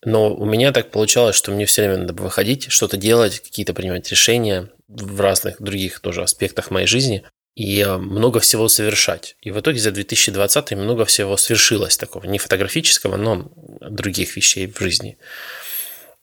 но 0.05 0.35
у 0.35 0.45
меня 0.45 0.73
так 0.73 0.91
получалось, 0.91 1.37
что 1.37 1.53
мне 1.53 1.65
все 1.65 1.83
время 1.83 2.03
надо 2.03 2.23
выходить, 2.23 2.71
что-то 2.71 2.99
делать, 2.99 3.41
какие-то 3.41 3.73
принимать 3.73 4.11
решения 4.11 4.71
в 4.89 5.21
разных 5.23 5.63
других 5.63 6.01
тоже 6.01 6.23
аспектах 6.23 6.71
моей 6.71 6.87
жизни 6.87 7.25
и 7.59 7.81
э, 7.81 7.97
много 7.97 8.39
всего 8.39 8.69
совершать. 8.69 9.37
И 9.41 9.51
в 9.51 9.59
итоге 9.59 9.81
за 9.81 9.91
2020 9.91 10.73
много 10.73 11.05
всего 11.05 11.37
свершилось 11.37 11.97
такого, 11.97 12.25
не 12.27 12.39
фотографического, 12.39 13.17
но 13.17 13.51
других 13.81 14.37
вещей 14.37 14.69
в 14.69 14.79
жизни, 14.79 15.19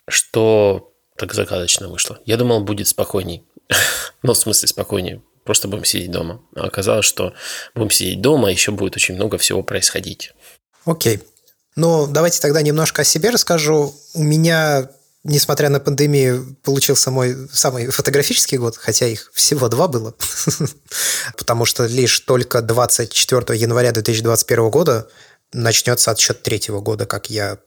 что 0.08 0.94
так 1.18 1.34
загадочно 1.34 1.88
вышло. 1.88 2.20
Я 2.26 2.38
думал, 2.38 2.64
будет 2.64 2.88
спокойней. 2.88 3.44
ну, 4.24 4.34
в 4.34 4.38
смысле, 4.38 4.68
спокойнее. 4.68 5.22
Просто 5.44 5.68
будем 5.68 5.86
сидеть 5.86 6.12
дома. 6.12 6.42
А 6.56 6.66
оказалось, 6.66 7.06
что 7.06 7.34
будем 7.76 7.92
сидеть 7.92 8.22
дома, 8.22 8.50
еще 8.52 8.72
будет 8.72 8.96
очень 8.96 9.16
много 9.16 9.38
всего 9.38 9.64
происходить. 9.64 10.34
Окей. 10.86 11.22
Ну, 11.76 12.08
давайте 12.08 12.42
тогда 12.42 12.62
немножко 12.62 13.04
о 13.04 13.06
себе 13.06 13.30
расскажу. 13.30 13.94
У 14.14 14.24
меня 14.24 14.90
несмотря 15.26 15.70
на 15.70 15.80
пандемию, 15.80 16.56
получился 16.64 17.12
мой 17.12 17.50
самый 17.52 17.88
фотографический 17.88 18.58
год, 18.58 18.78
хотя 18.78 19.08
их 19.08 19.32
всего 19.34 19.68
два 19.68 19.88
было, 19.88 20.14
потому 21.38 21.66
что 21.66 21.86
лишь 21.88 22.20
только 22.22 22.62
24 22.62 23.60
января 23.60 23.92
2021 23.92 24.70
года 24.70 25.10
начнется 25.52 26.12
отсчет 26.12 26.44
третьего 26.44 26.80
года, 26.80 27.06
как 27.06 27.30
я 27.30 27.58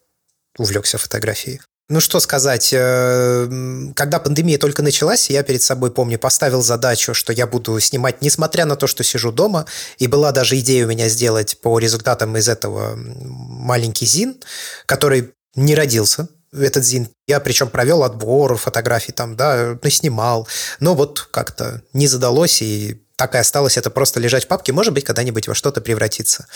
увлекся 0.56 0.98
фотографией. 0.98 1.60
Ну 1.90 2.00
что 2.00 2.20
сказать, 2.20 2.70
э, 2.72 3.48
когда 3.94 4.18
пандемия 4.18 4.58
только 4.58 4.82
началась, 4.82 5.30
я 5.30 5.42
перед 5.42 5.62
собой, 5.62 5.90
помню, 5.90 6.18
поставил 6.18 6.60
задачу, 6.60 7.14
что 7.14 7.32
я 7.32 7.46
буду 7.46 7.80
снимать, 7.80 8.20
несмотря 8.20 8.66
на 8.66 8.76
то, 8.76 8.86
что 8.86 9.02
сижу 9.02 9.32
дома, 9.32 9.64
и 9.96 10.06
была 10.06 10.30
даже 10.32 10.58
идея 10.58 10.84
у 10.84 10.88
меня 10.88 11.08
сделать 11.08 11.58
по 11.62 11.78
результатам 11.78 12.36
из 12.36 12.46
этого 12.46 12.94
маленький 12.94 14.04
зин, 14.04 14.36
который 14.84 15.32
не 15.54 15.74
родился, 15.74 16.28
этот 16.52 16.84
зин. 16.84 17.08
Я 17.26 17.40
причем 17.40 17.70
провел 17.70 18.02
отбор 18.02 18.58
фотографий 18.58 19.12
там, 19.12 19.34
да, 19.34 19.78
снимал. 19.88 20.46
Но 20.80 20.94
вот 20.94 21.26
как-то 21.30 21.82
не 21.94 22.06
задалось, 22.06 22.60
и 22.60 23.02
так 23.16 23.34
и 23.34 23.38
осталось 23.38 23.78
это 23.78 23.88
просто 23.90 24.20
лежать 24.20 24.44
в 24.44 24.48
папке. 24.48 24.72
Может 24.72 24.92
быть, 24.92 25.04
когда-нибудь 25.04 25.48
во 25.48 25.54
что-то 25.54 25.80
превратится. 25.80 26.46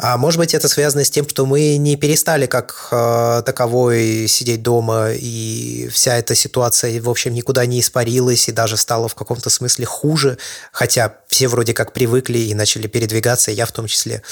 А 0.00 0.16
может 0.16 0.38
быть, 0.38 0.54
это 0.54 0.68
связано 0.68 1.04
с 1.04 1.10
тем, 1.10 1.28
что 1.28 1.44
мы 1.44 1.76
не 1.76 1.96
перестали 1.96 2.46
как 2.46 2.88
э, 2.92 3.42
таковой 3.44 4.28
сидеть 4.28 4.62
дома, 4.62 5.10
и 5.10 5.88
вся 5.92 6.16
эта 6.16 6.36
ситуация, 6.36 7.02
в 7.02 7.10
общем, 7.10 7.34
никуда 7.34 7.66
не 7.66 7.80
испарилась 7.80 8.48
и 8.48 8.52
даже 8.52 8.76
стала 8.76 9.08
в 9.08 9.16
каком-то 9.16 9.50
смысле 9.50 9.86
хуже, 9.86 10.38
хотя 10.70 11.16
все 11.26 11.48
вроде 11.48 11.74
как 11.74 11.92
привыкли 11.92 12.38
и 12.38 12.54
начали 12.54 12.86
передвигаться, 12.86 13.50
я 13.50 13.66
в 13.66 13.72
том 13.72 13.88
числе. 13.88 14.22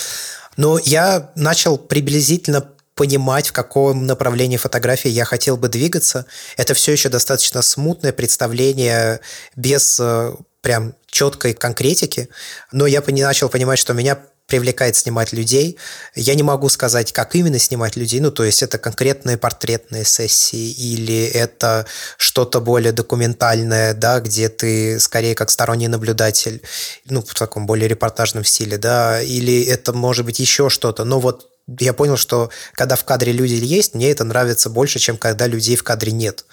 Но 0.56 0.78
я 0.78 1.32
начал 1.34 1.78
приблизительно 1.78 2.68
понимать, 2.94 3.48
в 3.48 3.52
каком 3.52 4.06
направлении 4.06 4.58
фотографии 4.58 5.10
я 5.10 5.24
хотел 5.24 5.56
бы 5.56 5.68
двигаться. 5.68 6.26
Это 6.56 6.74
все 6.74 6.92
еще 6.92 7.08
достаточно 7.08 7.60
смутное 7.60 8.12
представление 8.12 9.18
без 9.56 9.98
э, 9.98 10.32
прям 10.60 10.94
четкой 11.08 11.54
конкретики, 11.54 12.28
но 12.70 12.86
я 12.86 13.02
начал 13.04 13.48
понимать, 13.48 13.80
что 13.80 13.92
меня 13.94 14.18
привлекает 14.46 14.96
снимать 14.96 15.32
людей. 15.32 15.76
Я 16.14 16.34
не 16.34 16.42
могу 16.42 16.68
сказать, 16.68 17.12
как 17.12 17.34
именно 17.34 17.58
снимать 17.58 17.96
людей, 17.96 18.20
ну, 18.20 18.30
то 18.30 18.44
есть 18.44 18.62
это 18.62 18.78
конкретные 18.78 19.36
портретные 19.36 20.04
сессии 20.04 20.70
или 20.70 21.26
это 21.26 21.86
что-то 22.16 22.60
более 22.60 22.92
документальное, 22.92 23.92
да, 23.92 24.20
где 24.20 24.48
ты 24.48 25.00
скорее 25.00 25.34
как 25.34 25.50
сторонний 25.50 25.88
наблюдатель, 25.88 26.62
ну, 27.06 27.22
в 27.22 27.34
таком 27.34 27.66
более 27.66 27.88
репортажном 27.88 28.44
стиле, 28.44 28.78
да, 28.78 29.20
или 29.20 29.64
это 29.64 29.92
может 29.92 30.24
быть 30.24 30.38
еще 30.38 30.70
что-то, 30.70 31.04
но 31.04 31.18
вот 31.18 31.50
я 31.80 31.92
понял, 31.92 32.16
что 32.16 32.50
когда 32.74 32.94
в 32.94 33.04
кадре 33.04 33.32
люди 33.32 33.54
есть, 33.54 33.94
мне 33.94 34.12
это 34.12 34.22
нравится 34.22 34.70
больше, 34.70 35.00
чем 35.00 35.16
когда 35.16 35.48
людей 35.48 35.74
в 35.74 35.82
кадре 35.82 36.12
нет. 36.12 36.44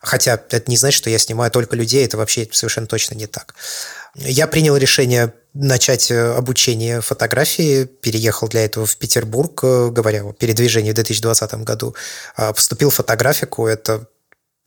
Хотя 0.00 0.34
это 0.34 0.70
не 0.70 0.76
значит, 0.76 0.98
что 0.98 1.10
я 1.10 1.18
снимаю 1.18 1.50
только 1.50 1.74
людей, 1.74 2.04
это 2.04 2.16
вообще 2.16 2.46
совершенно 2.52 2.86
точно 2.86 3.14
не 3.14 3.26
так. 3.26 3.54
Я 4.14 4.46
принял 4.46 4.76
решение 4.76 5.32
начать 5.54 6.10
э, 6.10 6.34
обучение 6.34 7.00
фотографии, 7.00 7.84
переехал 7.84 8.48
для 8.48 8.64
этого 8.64 8.86
в 8.86 8.96
Петербург, 8.96 9.60
э, 9.62 9.90
говоря 9.90 10.24
о 10.24 10.32
передвижении 10.32 10.90
в 10.90 10.94
2020 10.94 11.54
году, 11.64 11.94
а, 12.36 12.52
поступил 12.52 12.90
в 12.90 12.94
фотографику, 12.94 13.66
это 13.66 14.06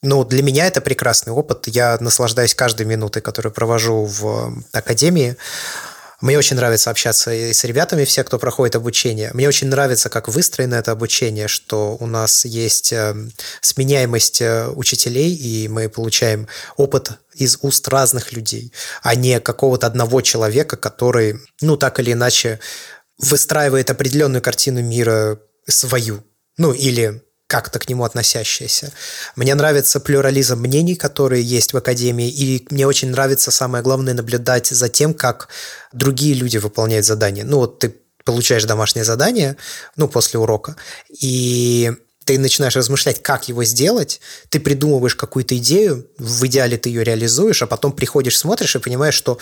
ну, 0.03 0.23
для 0.23 0.43
меня 0.43 0.67
это 0.67 0.79
прекрасный 0.79 1.33
опыт. 1.33 1.67
Я 1.67 1.97
наслаждаюсь 1.99 2.53
каждой 2.53 2.85
минутой, 2.85 3.21
которую 3.21 3.51
провожу 3.51 4.05
в 4.05 4.53
академии. 4.71 5.35
Мне 6.21 6.37
очень 6.37 6.55
нравится 6.55 6.89
общаться 6.89 7.31
и 7.33 7.51
с 7.51 7.63
ребятами, 7.63 8.03
все, 8.03 8.23
кто 8.23 8.39
проходит 8.39 8.75
обучение. 8.75 9.31
Мне 9.33 9.47
очень 9.47 9.67
нравится, 9.67 10.09
как 10.09 10.27
выстроено 10.27 10.75
это 10.75 10.91
обучение, 10.91 11.47
что 11.47 11.97
у 11.99 12.05
нас 12.05 12.45
есть 12.45 12.93
сменяемость 13.61 14.41
э, 14.41 14.67
учителей, 14.69 15.35
и 15.35 15.67
мы 15.67 15.89
получаем 15.89 16.47
опыт 16.75 17.11
из 17.37 17.59
уст 17.61 17.87
разных 17.87 18.33
людей, 18.33 18.73
а 19.03 19.15
не 19.15 19.39
какого-то 19.39 19.87
одного 19.87 20.21
человека, 20.21 20.77
который, 20.77 21.39
ну, 21.61 21.77
так 21.77 21.99
или 21.99 22.13
иначе, 22.13 22.59
выстраивает 23.17 23.89
определенную 23.89 24.41
картину 24.41 24.81
мира 24.81 25.39
свою. 25.67 26.23
Ну, 26.57 26.73
или 26.73 27.21
как-то 27.47 27.79
к 27.79 27.87
нему 27.87 28.03
относящиеся. 28.03 28.91
Мне 29.35 29.55
нравится 29.55 29.99
плюрализм 29.99 30.59
мнений, 30.59 30.95
которые 30.95 31.43
есть 31.43 31.73
в 31.73 31.77
Академии, 31.77 32.29
и 32.29 32.67
мне 32.69 32.85
очень 32.85 33.09
нравится, 33.09 33.51
самое 33.51 33.83
главное, 33.83 34.13
наблюдать 34.13 34.67
за 34.67 34.89
тем, 34.89 35.13
как 35.13 35.47
другие 35.93 36.33
люди 36.33 36.57
выполняют 36.57 37.05
задания. 37.05 37.45
Ну 37.45 37.59
вот 37.59 37.79
ты 37.79 37.95
получаешь 38.25 38.65
домашнее 38.65 39.05
задание, 39.05 39.55
ну, 39.95 40.09
после 40.09 40.39
урока, 40.39 40.75
и 41.09 41.93
ты 42.27 42.37
начинаешь 42.37 42.75
размышлять, 42.75 43.23
как 43.23 43.47
его 43.47 43.63
сделать, 43.63 44.19
ты 44.49 44.59
придумываешь 44.59 45.15
какую-то 45.15 45.57
идею, 45.57 46.05
в 46.17 46.45
идеале 46.45 46.77
ты 46.77 46.89
ее 46.89 47.05
реализуешь, 47.05 47.61
а 47.61 47.67
потом 47.67 47.93
приходишь, 47.93 48.37
смотришь 48.37 48.75
и 48.75 48.79
понимаешь, 48.79 49.15
что 49.15 49.37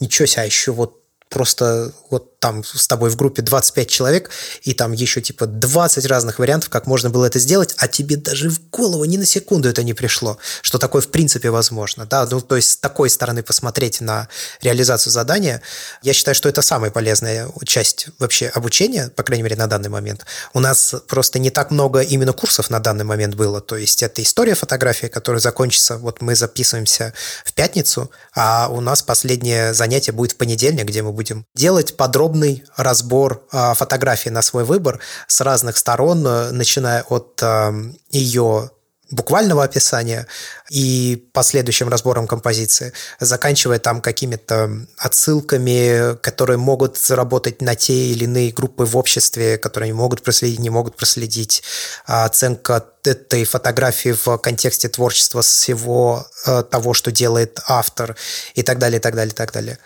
ничего 0.00 0.24
себе, 0.24 0.42
а 0.42 0.46
еще 0.46 0.72
вот 0.72 1.02
просто 1.28 1.92
вот 2.08 2.31
там 2.42 2.64
с 2.64 2.88
тобой 2.88 3.08
в 3.08 3.16
группе 3.16 3.40
25 3.40 3.88
человек, 3.88 4.30
и 4.62 4.74
там 4.74 4.90
еще 4.90 5.20
типа 5.20 5.46
20 5.46 6.04
разных 6.06 6.40
вариантов, 6.40 6.70
как 6.70 6.88
можно 6.88 7.08
было 7.08 7.26
это 7.26 7.38
сделать, 7.38 7.72
а 7.78 7.86
тебе 7.86 8.16
даже 8.16 8.50
в 8.50 8.68
голову 8.68 9.04
ни 9.04 9.16
на 9.16 9.24
секунду 9.24 9.68
это 9.68 9.84
не 9.84 9.94
пришло, 9.94 10.38
что 10.60 10.78
такое 10.78 11.02
в 11.02 11.08
принципе 11.08 11.50
возможно. 11.50 12.04
Да? 12.04 12.26
Ну, 12.28 12.40
то 12.40 12.56
есть 12.56 12.70
с 12.70 12.76
такой 12.76 13.10
стороны 13.10 13.44
посмотреть 13.44 14.00
на 14.00 14.28
реализацию 14.60 15.12
задания, 15.12 15.62
я 16.02 16.12
считаю, 16.12 16.34
что 16.34 16.48
это 16.48 16.62
самая 16.62 16.90
полезная 16.90 17.48
часть 17.64 18.08
вообще 18.18 18.48
обучения, 18.48 19.08
по 19.14 19.22
крайней 19.22 19.44
мере, 19.44 19.54
на 19.54 19.68
данный 19.68 19.88
момент. 19.88 20.26
У 20.52 20.58
нас 20.58 20.96
просто 21.06 21.38
не 21.38 21.50
так 21.50 21.70
много 21.70 22.00
именно 22.00 22.32
курсов 22.32 22.70
на 22.70 22.80
данный 22.80 23.04
момент 23.04 23.36
было, 23.36 23.60
то 23.60 23.76
есть 23.76 24.02
это 24.02 24.20
история 24.20 24.56
фотографии, 24.56 25.06
которая 25.06 25.40
закончится, 25.40 25.96
вот 25.96 26.20
мы 26.20 26.34
записываемся 26.34 27.12
в 27.44 27.52
пятницу, 27.52 28.10
а 28.34 28.66
у 28.68 28.80
нас 28.80 29.00
последнее 29.00 29.74
занятие 29.74 30.10
будет 30.10 30.32
в 30.32 30.36
понедельник, 30.36 30.86
где 30.86 31.02
мы 31.02 31.12
будем 31.12 31.46
делать 31.54 31.96
подробно 31.96 32.31
подробный 32.32 32.64
разбор 32.76 33.42
а, 33.52 33.74
фотографий 33.74 34.30
на 34.30 34.42
свой 34.42 34.64
выбор 34.64 35.00
с 35.26 35.40
разных 35.40 35.76
сторон, 35.76 36.26
э, 36.26 36.50
начиная 36.52 37.02
от 37.02 37.40
а, 37.42 37.74
ее 38.10 38.70
буквального 39.12 39.62
описания 39.62 40.26
и 40.70 41.28
последующим 41.32 41.88
разбором 41.88 42.26
композиции, 42.26 42.92
заканчивая 43.20 43.78
там 43.78 44.00
какими-то 44.00 44.70
отсылками, 44.96 46.16
которые 46.16 46.56
могут 46.56 46.96
заработать 46.96 47.60
на 47.62 47.76
те 47.76 47.92
или 47.92 48.24
иные 48.24 48.50
группы 48.52 48.84
в 48.84 48.96
обществе, 48.96 49.58
которые 49.58 49.90
не 49.90 49.96
могут 49.96 50.22
проследить, 50.22 50.58
не 50.58 50.70
могут 50.70 50.96
проследить, 50.96 51.62
а 52.06 52.24
оценка 52.24 52.86
этой 53.04 53.44
фотографии 53.44 54.14
в 54.24 54.38
контексте 54.38 54.88
творчества 54.88 55.42
всего 55.42 56.26
э, 56.46 56.62
того, 56.62 56.94
что 56.94 57.12
делает 57.12 57.60
автор 57.66 58.16
и 58.54 58.62
так 58.62 58.78
далее, 58.78 58.98
и 58.98 59.02
так 59.02 59.14
далее, 59.14 59.32
и 59.32 59.36
так 59.36 59.52
далее. 59.52 59.78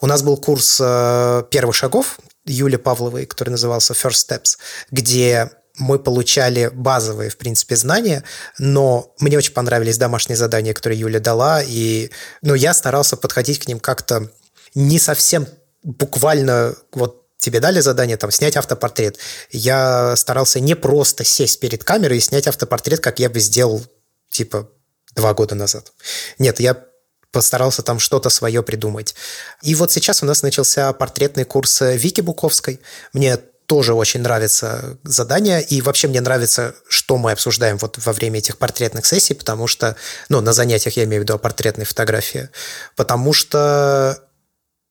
У 0.00 0.06
нас 0.06 0.22
был 0.22 0.36
курс 0.36 0.78
э, 0.82 1.44
первых 1.50 1.76
шагов 1.76 2.18
Юли 2.44 2.76
Павловой, 2.76 3.26
который 3.26 3.50
назывался 3.50 3.92
First 3.92 4.28
Steps, 4.28 4.58
где 4.90 5.50
мы 5.78 5.98
получали 5.98 6.70
базовые, 6.72 7.30
в 7.30 7.36
принципе, 7.36 7.76
знания, 7.76 8.24
но 8.58 9.14
мне 9.18 9.38
очень 9.38 9.52
понравились 9.52 9.98
домашние 9.98 10.36
задания, 10.36 10.74
которые 10.74 11.00
Юля 11.00 11.20
дала, 11.20 11.62
и 11.62 12.10
ну, 12.42 12.54
я 12.54 12.74
старался 12.74 13.16
подходить 13.16 13.58
к 13.58 13.68
ним 13.68 13.80
как-то 13.80 14.30
не 14.74 14.98
совсем 14.98 15.46
буквально 15.82 16.74
вот 16.92 17.22
тебе 17.38 17.58
дали 17.58 17.80
задание 17.80 18.16
там 18.16 18.30
снять 18.30 18.56
автопортрет. 18.56 19.18
Я 19.50 20.14
старался 20.16 20.60
не 20.60 20.76
просто 20.76 21.24
сесть 21.24 21.58
перед 21.60 21.82
камерой 21.84 22.18
и 22.18 22.20
снять 22.20 22.46
автопортрет, 22.46 23.00
как 23.00 23.18
я 23.18 23.28
бы 23.28 23.40
сделал 23.40 23.84
типа 24.30 24.70
два 25.14 25.34
года 25.34 25.54
назад. 25.54 25.92
Нет, 26.38 26.60
я 26.60 26.84
постарался 27.32 27.82
там 27.82 27.98
что-то 27.98 28.30
свое 28.30 28.62
придумать. 28.62 29.14
И 29.62 29.74
вот 29.74 29.90
сейчас 29.90 30.22
у 30.22 30.26
нас 30.26 30.42
начался 30.42 30.92
портретный 30.92 31.44
курс 31.44 31.80
Вики 31.80 32.20
Буковской. 32.20 32.80
Мне 33.12 33.38
тоже 33.66 33.94
очень 33.94 34.20
нравится 34.20 34.98
задание, 35.04 35.62
и 35.62 35.80
вообще 35.80 36.08
мне 36.08 36.20
нравится, 36.20 36.74
что 36.88 37.16
мы 37.16 37.32
обсуждаем 37.32 37.78
вот 37.78 37.98
во 37.98 38.12
время 38.12 38.38
этих 38.38 38.58
портретных 38.58 39.06
сессий, 39.06 39.34
потому 39.34 39.66
что, 39.66 39.96
ну, 40.28 40.40
на 40.40 40.52
занятиях 40.52 40.96
я 40.96 41.04
имею 41.04 41.22
в 41.22 41.24
виду 41.24 41.38
портретные 41.38 41.86
фотографии, 41.86 42.48
потому 42.96 43.32
что 43.32 44.18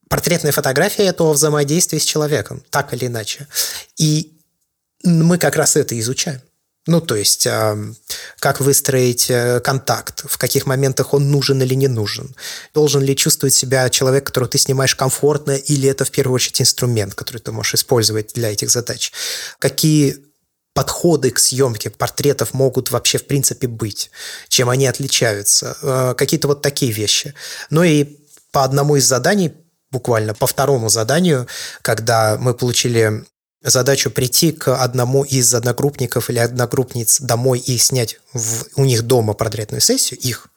портретная 0.10 0.52
фотография– 0.52 1.06
это 1.08 1.24
о 1.24 1.34
взаимодействии 1.34 1.98
с 1.98 2.04
человеком, 2.04 2.64
так 2.70 2.94
или 2.94 3.08
иначе. 3.08 3.48
И 3.98 4.38
мы 5.04 5.38
как 5.38 5.56
раз 5.56 5.76
это 5.76 6.00
изучаем. 6.00 6.42
Ну, 6.88 7.00
то 7.00 7.16
есть, 7.16 7.48
как 8.40 8.60
выстроить 8.60 9.30
э, 9.30 9.60
контакт, 9.60 10.24
в 10.26 10.38
каких 10.40 10.66
моментах 10.66 11.14
он 11.14 11.30
нужен 11.30 11.62
или 11.62 11.76
не 11.76 11.88
нужен. 11.88 12.36
Должен 12.74 13.04
ли 13.04 13.16
чувствовать 13.16 13.54
себя 13.54 13.88
человек, 13.90 14.26
которого 14.26 14.50
ты 14.50 14.58
снимаешь 14.58 14.96
комфортно, 14.96 15.52
или 15.52 15.88
это 15.88 16.06
в 16.06 16.12
первую 16.12 16.36
очередь 16.36 16.60
инструмент, 16.60 17.14
который 17.14 17.38
ты 17.38 17.52
можешь 17.52 17.76
использовать 17.76 18.34
для 18.34 18.52
этих 18.52 18.72
задач. 18.72 19.12
Какие 19.60 20.18
подходы 20.74 21.32
к 21.32 21.40
съемке 21.40 21.90
портретов 21.90 22.54
могут 22.54 22.92
вообще 22.92 23.18
в 23.18 23.28
принципе 23.28 23.68
быть, 23.68 24.10
чем 24.48 24.70
они 24.70 24.88
отличаются, 24.88 25.78
э, 25.82 26.16
какие-то 26.18 26.48
вот 26.48 26.62
такие 26.62 26.92
вещи. 26.92 27.36
Ну 27.70 27.84
и 27.84 28.18
по 28.52 28.64
одному 28.64 28.96
из 28.96 29.06
заданий, 29.06 29.54
буквально 29.92 30.34
по 30.34 30.48
второму 30.48 30.90
заданию, 30.90 31.48
когда 31.82 32.38
мы 32.40 32.54
получили 32.54 33.26
задачу 33.64 34.10
прийти 34.10 34.52
к 34.52 34.76
одному 34.76 35.24
из 35.24 35.54
одногруппников 35.54 36.30
или 36.30 36.40
одногруппниц 36.40 37.22
домой 37.22 37.60
и 37.60 37.78
снять 37.78 38.20
в, 38.34 38.66
у 38.76 38.86
них 38.86 39.04
дома 39.04 39.34
портретную 39.34 39.82
сессию, 39.82 40.20
их. 40.20 40.48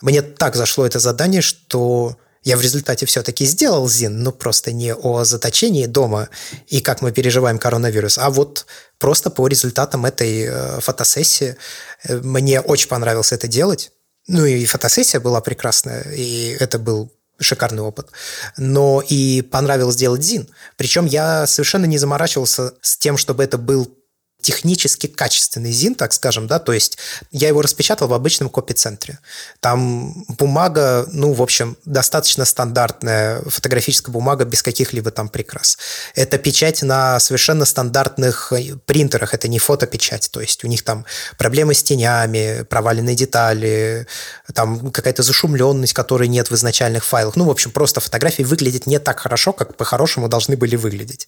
Мне 0.00 0.22
так 0.22 0.54
зашло 0.54 0.86
это 0.86 0.98
задание, 0.98 1.42
что 1.42 2.16
я 2.46 2.56
в 2.56 2.60
результате 2.60 3.06
все-таки 3.06 3.44
сделал 3.44 3.88
ЗИН, 3.88 4.22
но 4.22 4.30
просто 4.30 4.70
не 4.70 4.94
о 4.94 5.24
заточении 5.24 5.86
дома 5.86 6.28
и 6.68 6.80
как 6.80 7.02
мы 7.02 7.10
переживаем 7.10 7.58
коронавирус, 7.58 8.18
а 8.18 8.30
вот 8.30 8.66
просто 8.98 9.30
по 9.30 9.48
результатам 9.48 10.06
этой 10.06 10.44
э, 10.44 10.80
фотосессии. 10.80 11.56
Э, 12.04 12.18
мне 12.18 12.60
очень 12.60 12.88
понравилось 12.88 13.32
это 13.32 13.48
делать. 13.48 13.90
Ну 14.28 14.44
и 14.44 14.64
фотосессия 14.64 15.18
была 15.18 15.40
прекрасная, 15.40 16.02
и 16.02 16.56
это 16.60 16.78
был 16.78 17.12
шикарный 17.40 17.82
опыт. 17.82 18.08
Но 18.56 19.02
и 19.06 19.42
понравилось 19.42 19.96
делать 19.96 20.22
Зин. 20.22 20.48
Причем 20.76 21.06
я 21.06 21.46
совершенно 21.46 21.84
не 21.84 21.98
заморачивался 21.98 22.74
с 22.80 22.96
тем, 22.96 23.16
чтобы 23.16 23.44
это 23.44 23.58
был 23.58 23.92
технически 24.40 25.06
качественный 25.06 25.72
ЗИН, 25.72 25.94
так 25.96 26.12
скажем, 26.12 26.46
да, 26.46 26.58
то 26.58 26.72
есть 26.72 26.98
я 27.32 27.48
его 27.48 27.62
распечатал 27.62 28.08
в 28.08 28.14
обычном 28.14 28.48
копицентре. 28.48 29.18
Там 29.60 30.24
бумага, 30.38 31.06
ну, 31.10 31.32
в 31.32 31.42
общем, 31.42 31.76
достаточно 31.84 32.44
стандартная 32.44 33.42
фотографическая 33.42 34.12
бумага 34.12 34.44
без 34.44 34.62
каких-либо 34.62 35.10
там 35.10 35.28
прикрас. 35.28 35.78
Это 36.14 36.38
печать 36.38 36.82
на 36.82 37.18
совершенно 37.18 37.64
стандартных 37.64 38.52
принтерах, 38.84 39.34
это 39.34 39.48
не 39.48 39.58
фотопечать, 39.58 40.30
то 40.30 40.40
есть 40.40 40.64
у 40.64 40.68
них 40.68 40.84
там 40.84 41.04
проблемы 41.38 41.74
с 41.74 41.82
тенями, 41.82 42.62
проваленные 42.62 43.16
детали, 43.16 44.06
там 44.54 44.92
какая-то 44.92 45.22
зашумленность, 45.22 45.92
которой 45.92 46.28
нет 46.28 46.50
в 46.50 46.54
изначальных 46.54 47.04
файлах. 47.04 47.36
Ну, 47.36 47.44
в 47.44 47.50
общем, 47.50 47.70
просто 47.70 48.00
фотографии 48.00 48.42
выглядят 48.42 48.86
не 48.86 48.98
так 48.98 49.18
хорошо, 49.18 49.52
как 49.52 49.76
по-хорошему 49.76 50.28
должны 50.28 50.56
были 50.56 50.76
выглядеть. 50.76 51.26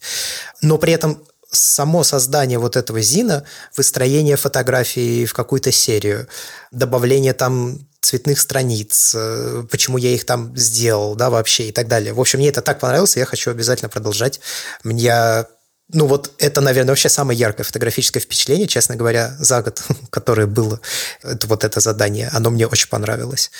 Но 0.61 0.77
при 0.77 0.93
этом 0.93 1.21
само 1.51 2.03
создание 2.03 2.59
вот 2.59 2.75
этого 2.75 3.01
зина, 3.01 3.43
выстроение 3.75 4.35
фотографий 4.35 5.25
в 5.25 5.33
какую-то 5.33 5.71
серию, 5.71 6.27
добавление 6.71 7.33
там 7.33 7.79
цветных 8.01 8.39
страниц, 8.39 9.13
э, 9.15 9.63
почему 9.69 9.97
я 9.97 10.09
их 10.09 10.25
там 10.25 10.55
сделал, 10.55 11.15
да, 11.15 11.29
вообще 11.29 11.69
и 11.69 11.71
так 11.71 11.87
далее. 11.87 12.13
В 12.13 12.19
общем, 12.19 12.39
мне 12.39 12.49
это 12.49 12.61
так 12.61 12.79
понравилось, 12.79 13.17
я 13.17 13.25
хочу 13.25 13.51
обязательно 13.51 13.89
продолжать. 13.89 14.39
Мне 14.83 15.45
ну 15.91 16.05
вот 16.05 16.31
это, 16.37 16.61
наверное, 16.61 16.91
вообще 16.91 17.09
самое 17.09 17.37
яркое 17.37 17.65
фотографическое 17.65 18.21
впечатление, 18.21 18.67
честно 18.67 18.95
говоря, 18.95 19.35
за 19.39 19.63
год, 19.63 19.81
которое 20.11 20.45
было 20.45 20.79
это, 21.23 21.47
вот 21.47 21.63
это 21.63 21.79
задание. 21.79 22.29
Оно 22.31 22.51
мне 22.51 22.67
очень 22.67 22.89
понравилось. 22.89 23.51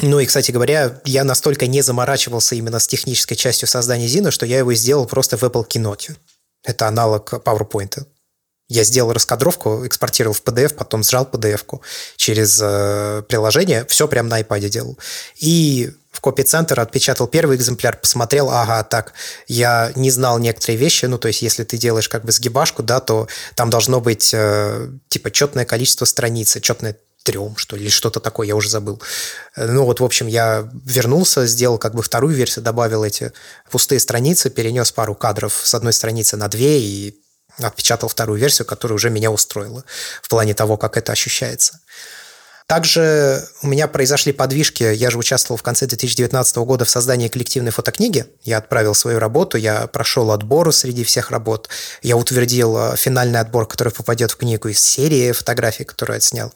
Ну 0.00 0.18
и, 0.20 0.26
кстати 0.26 0.50
говоря, 0.50 1.00
я 1.04 1.22
настолько 1.22 1.66
не 1.66 1.82
заморачивался 1.82 2.54
именно 2.56 2.78
с 2.78 2.88
технической 2.88 3.36
частью 3.36 3.68
создания 3.68 4.08
Зина, 4.08 4.30
что 4.30 4.46
я 4.46 4.58
его 4.58 4.72
сделал 4.74 5.06
просто 5.06 5.36
в 5.36 5.42
Apple 5.44 5.66
Keynote. 5.68 6.16
Это 6.64 6.88
аналог 6.88 7.32
PowerPoint. 7.32 8.06
Я 8.68 8.84
сделал 8.84 9.12
раскадровку, 9.12 9.86
экспортировал 9.86 10.34
в 10.34 10.42
PDF, 10.42 10.74
потом 10.74 11.02
сжал 11.02 11.28
PDF-ку 11.30 11.82
через 12.16 12.58
э, 12.62 13.22
приложение, 13.28 13.84
все 13.86 14.08
прям 14.08 14.28
на 14.28 14.40
iPad 14.40 14.68
делал. 14.70 14.98
И 15.36 15.92
в 16.10 16.20
копи-центр 16.20 16.78
отпечатал 16.80 17.26
первый 17.26 17.56
экземпляр, 17.56 17.98
посмотрел, 17.98 18.50
ага, 18.50 18.82
так, 18.84 19.12
я 19.48 19.92
не 19.94 20.10
знал 20.10 20.38
некоторые 20.38 20.78
вещи, 20.78 21.06
ну, 21.06 21.18
то 21.18 21.28
есть, 21.28 21.42
если 21.42 21.64
ты 21.64 21.76
делаешь 21.76 22.08
как 22.08 22.24
бы 22.24 22.32
сгибашку, 22.32 22.82
да, 22.82 23.00
то 23.00 23.28
там 23.56 23.70
должно 23.70 24.00
быть, 24.00 24.30
э, 24.32 24.88
типа, 25.08 25.30
четное 25.30 25.64
количество 25.64 26.04
страниц, 26.04 26.56
четное 26.62 26.96
трем, 27.22 27.56
что 27.56 27.76
ли, 27.76 27.88
что-то 27.88 28.20
такое, 28.20 28.46
я 28.46 28.56
уже 28.56 28.68
забыл. 28.68 29.00
Ну 29.56 29.84
вот, 29.84 30.00
в 30.00 30.04
общем, 30.04 30.26
я 30.26 30.68
вернулся, 30.84 31.46
сделал 31.46 31.78
как 31.78 31.94
бы 31.94 32.02
вторую 32.02 32.34
версию, 32.34 32.64
добавил 32.64 33.04
эти 33.04 33.32
пустые 33.70 34.00
страницы, 34.00 34.50
перенес 34.50 34.92
пару 34.92 35.14
кадров 35.14 35.52
с 35.62 35.74
одной 35.74 35.92
страницы 35.92 36.36
на 36.36 36.48
две 36.48 36.80
и 36.80 37.22
отпечатал 37.58 38.08
вторую 38.08 38.38
версию, 38.38 38.66
которая 38.66 38.96
уже 38.96 39.10
меня 39.10 39.30
устроила 39.30 39.84
в 40.22 40.28
плане 40.28 40.54
того, 40.54 40.76
как 40.76 40.96
это 40.96 41.12
ощущается. 41.12 41.80
Также 42.66 43.46
у 43.62 43.66
меня 43.66 43.88
произошли 43.88 44.32
подвижки. 44.32 44.82
Я 44.82 45.10
же 45.10 45.18
участвовал 45.18 45.56
в 45.56 45.62
конце 45.62 45.86
2019 45.86 46.56
года 46.58 46.84
в 46.84 46.90
создании 46.90 47.28
коллективной 47.28 47.70
фотокниги. 47.70 48.26
Я 48.44 48.58
отправил 48.58 48.94
свою 48.94 49.18
работу, 49.18 49.58
я 49.58 49.86
прошел 49.86 50.30
отбор 50.30 50.72
среди 50.72 51.04
всех 51.04 51.30
работ. 51.30 51.68
Я 52.02 52.16
утвердил 52.16 52.76
э, 52.76 52.96
финальный 52.96 53.40
отбор, 53.40 53.66
который 53.66 53.92
попадет 53.92 54.30
в 54.30 54.36
книгу 54.36 54.68
из 54.68 54.80
серии 54.80 55.32
фотографий, 55.32 55.84
которую 55.84 56.16
отснял. 56.16 56.52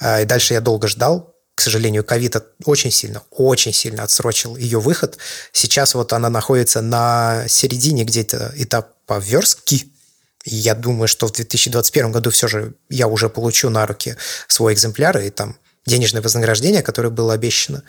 Э, 0.00 0.22
и 0.22 0.24
дальше 0.24 0.54
я 0.54 0.60
долго 0.60 0.88
ждал. 0.88 1.34
К 1.56 1.62
сожалению, 1.62 2.04
ковид 2.04 2.36
очень 2.66 2.90
сильно, 2.90 3.22
очень 3.30 3.72
сильно 3.72 4.02
отсрочил 4.02 4.56
ее 4.56 4.78
выход. 4.78 5.16
Сейчас 5.52 5.94
вот 5.94 6.12
она 6.12 6.28
находится 6.28 6.82
на 6.82 7.44
середине 7.48 8.04
где-то 8.04 8.52
этапа 8.56 9.18
верстки, 9.18 9.90
Я 10.48 10.76
думаю, 10.76 11.08
что 11.08 11.26
в 11.26 11.32
2021 11.32 12.12
году 12.12 12.30
все 12.30 12.46
же 12.46 12.74
я 12.88 13.08
уже 13.08 13.28
получу 13.28 13.68
на 13.68 13.84
руки 13.84 14.16
свой 14.46 14.74
экземпляр 14.74 15.18
и 15.18 15.30
там 15.30 15.58
денежное 15.86 16.22
вознаграждение, 16.22 16.82
которое 16.82 17.10
было 17.10 17.34
обещано. 17.34 17.82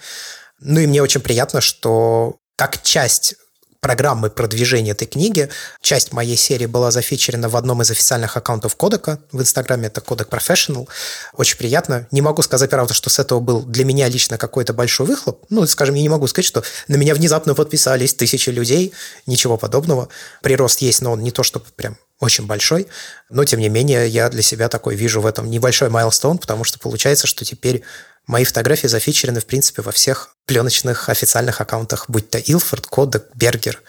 Ну 0.59 0.79
и 0.79 0.87
мне 0.87 1.03
очень 1.03 1.21
приятно, 1.21 1.61
что 1.61 2.39
как 2.55 2.81
часть 2.81 3.35
программы 3.79 4.29
продвижения 4.29 4.91
этой 4.91 5.07
книги. 5.07 5.49
Часть 5.81 6.11
моей 6.11 6.35
серии 6.35 6.65
была 6.65 6.91
зафичерена 6.91 7.49
в 7.49 7.55
одном 7.55 7.81
из 7.81 7.91
официальных 7.91 8.37
аккаунтов 8.37 8.75
Кодека 8.75 9.19
в 9.31 9.41
Инстаграме, 9.41 9.87
это 9.87 10.01
Кодек 10.01 10.29
Professional. 10.29 10.87
Очень 11.33 11.57
приятно. 11.57 12.07
Не 12.11 12.21
могу 12.21 12.41
сказать, 12.41 12.69
правда, 12.69 12.93
что 12.93 13.09
с 13.09 13.19
этого 13.19 13.39
был 13.39 13.61
для 13.61 13.85
меня 13.85 14.07
лично 14.09 14.37
какой-то 14.37 14.73
большой 14.73 15.05
выхлоп. 15.05 15.45
Ну, 15.49 15.65
скажем, 15.67 15.95
я 15.95 16.01
не 16.01 16.09
могу 16.09 16.27
сказать, 16.27 16.45
что 16.45 16.63
на 16.87 16.95
меня 16.95 17.15
внезапно 17.15 17.55
подписались 17.55 18.13
тысячи 18.13 18.49
людей. 18.49 18.93
Ничего 19.25 19.57
подобного. 19.57 20.09
Прирост 20.41 20.81
есть, 20.81 21.01
но 21.01 21.11
он 21.11 21.21
не 21.21 21.31
то, 21.31 21.43
чтобы 21.43 21.65
прям 21.75 21.97
очень 22.19 22.47
большой, 22.47 22.87
но 23.29 23.45
тем 23.45 23.59
не 23.59 23.69
менее 23.69 24.07
я 24.07 24.29
для 24.29 24.41
себя 24.41 24.69
такой 24.69 24.95
вижу 24.95 25.21
в 25.21 25.25
этом 25.25 25.49
небольшой 25.49 25.89
майлстоун, 25.89 26.39
потому 26.39 26.63
что 26.63 26.79
получается, 26.79 27.27
что 27.27 27.45
теперь 27.45 27.83
Мои 28.27 28.43
фотографии 28.43 28.87
зафичерены, 28.87 29.39
в 29.39 29.45
принципе, 29.45 29.81
во 29.81 29.91
всех 29.91 30.35
пленочных 30.45 31.07
официальных 31.07 31.61
аккаунтах, 31.61 32.09
будь 32.09 32.29
то 32.29 32.37
Илфорд, 32.37 32.85
Кодек, 32.85 33.25
Бергер, 33.35 33.81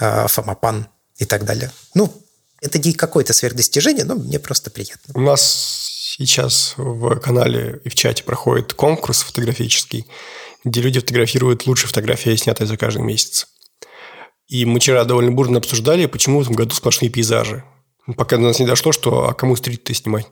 э, 0.00 0.26
Фомапан 0.28 0.88
и 1.18 1.26
так 1.26 1.44
далее. 1.44 1.70
Ну, 1.94 2.12
это 2.62 2.78
не 2.78 2.94
какое-то 2.94 3.34
сверхдостижение, 3.34 4.04
но 4.04 4.14
мне 4.14 4.38
просто 4.38 4.70
приятно. 4.70 5.12
У 5.14 5.20
нас 5.20 5.42
сейчас 6.16 6.74
в 6.76 7.16
канале 7.16 7.80
и 7.84 7.90
в 7.90 7.94
чате 7.94 8.24
проходит 8.24 8.72
конкурс 8.72 9.22
фотографический, 9.22 10.06
где 10.64 10.80
люди 10.80 11.00
фотографируют 11.00 11.66
лучшие 11.66 11.88
фотографии, 11.88 12.34
снятые 12.36 12.68
за 12.68 12.78
каждый 12.78 13.02
месяц. 13.02 13.46
И 14.48 14.64
мы 14.64 14.80
вчера 14.80 15.04
довольно 15.04 15.32
бурно 15.32 15.58
обсуждали, 15.58 16.06
почему 16.06 16.38
в 16.38 16.42
этом 16.42 16.54
году 16.54 16.74
сплошные 16.74 17.10
пейзажи. 17.10 17.64
Пока 18.16 18.36
до 18.36 18.42
нас 18.42 18.58
не 18.58 18.66
дошло, 18.66 18.92
что 18.92 19.28
а 19.28 19.34
кому 19.34 19.56
стрит-то 19.56 19.92
снимать? 19.94 20.26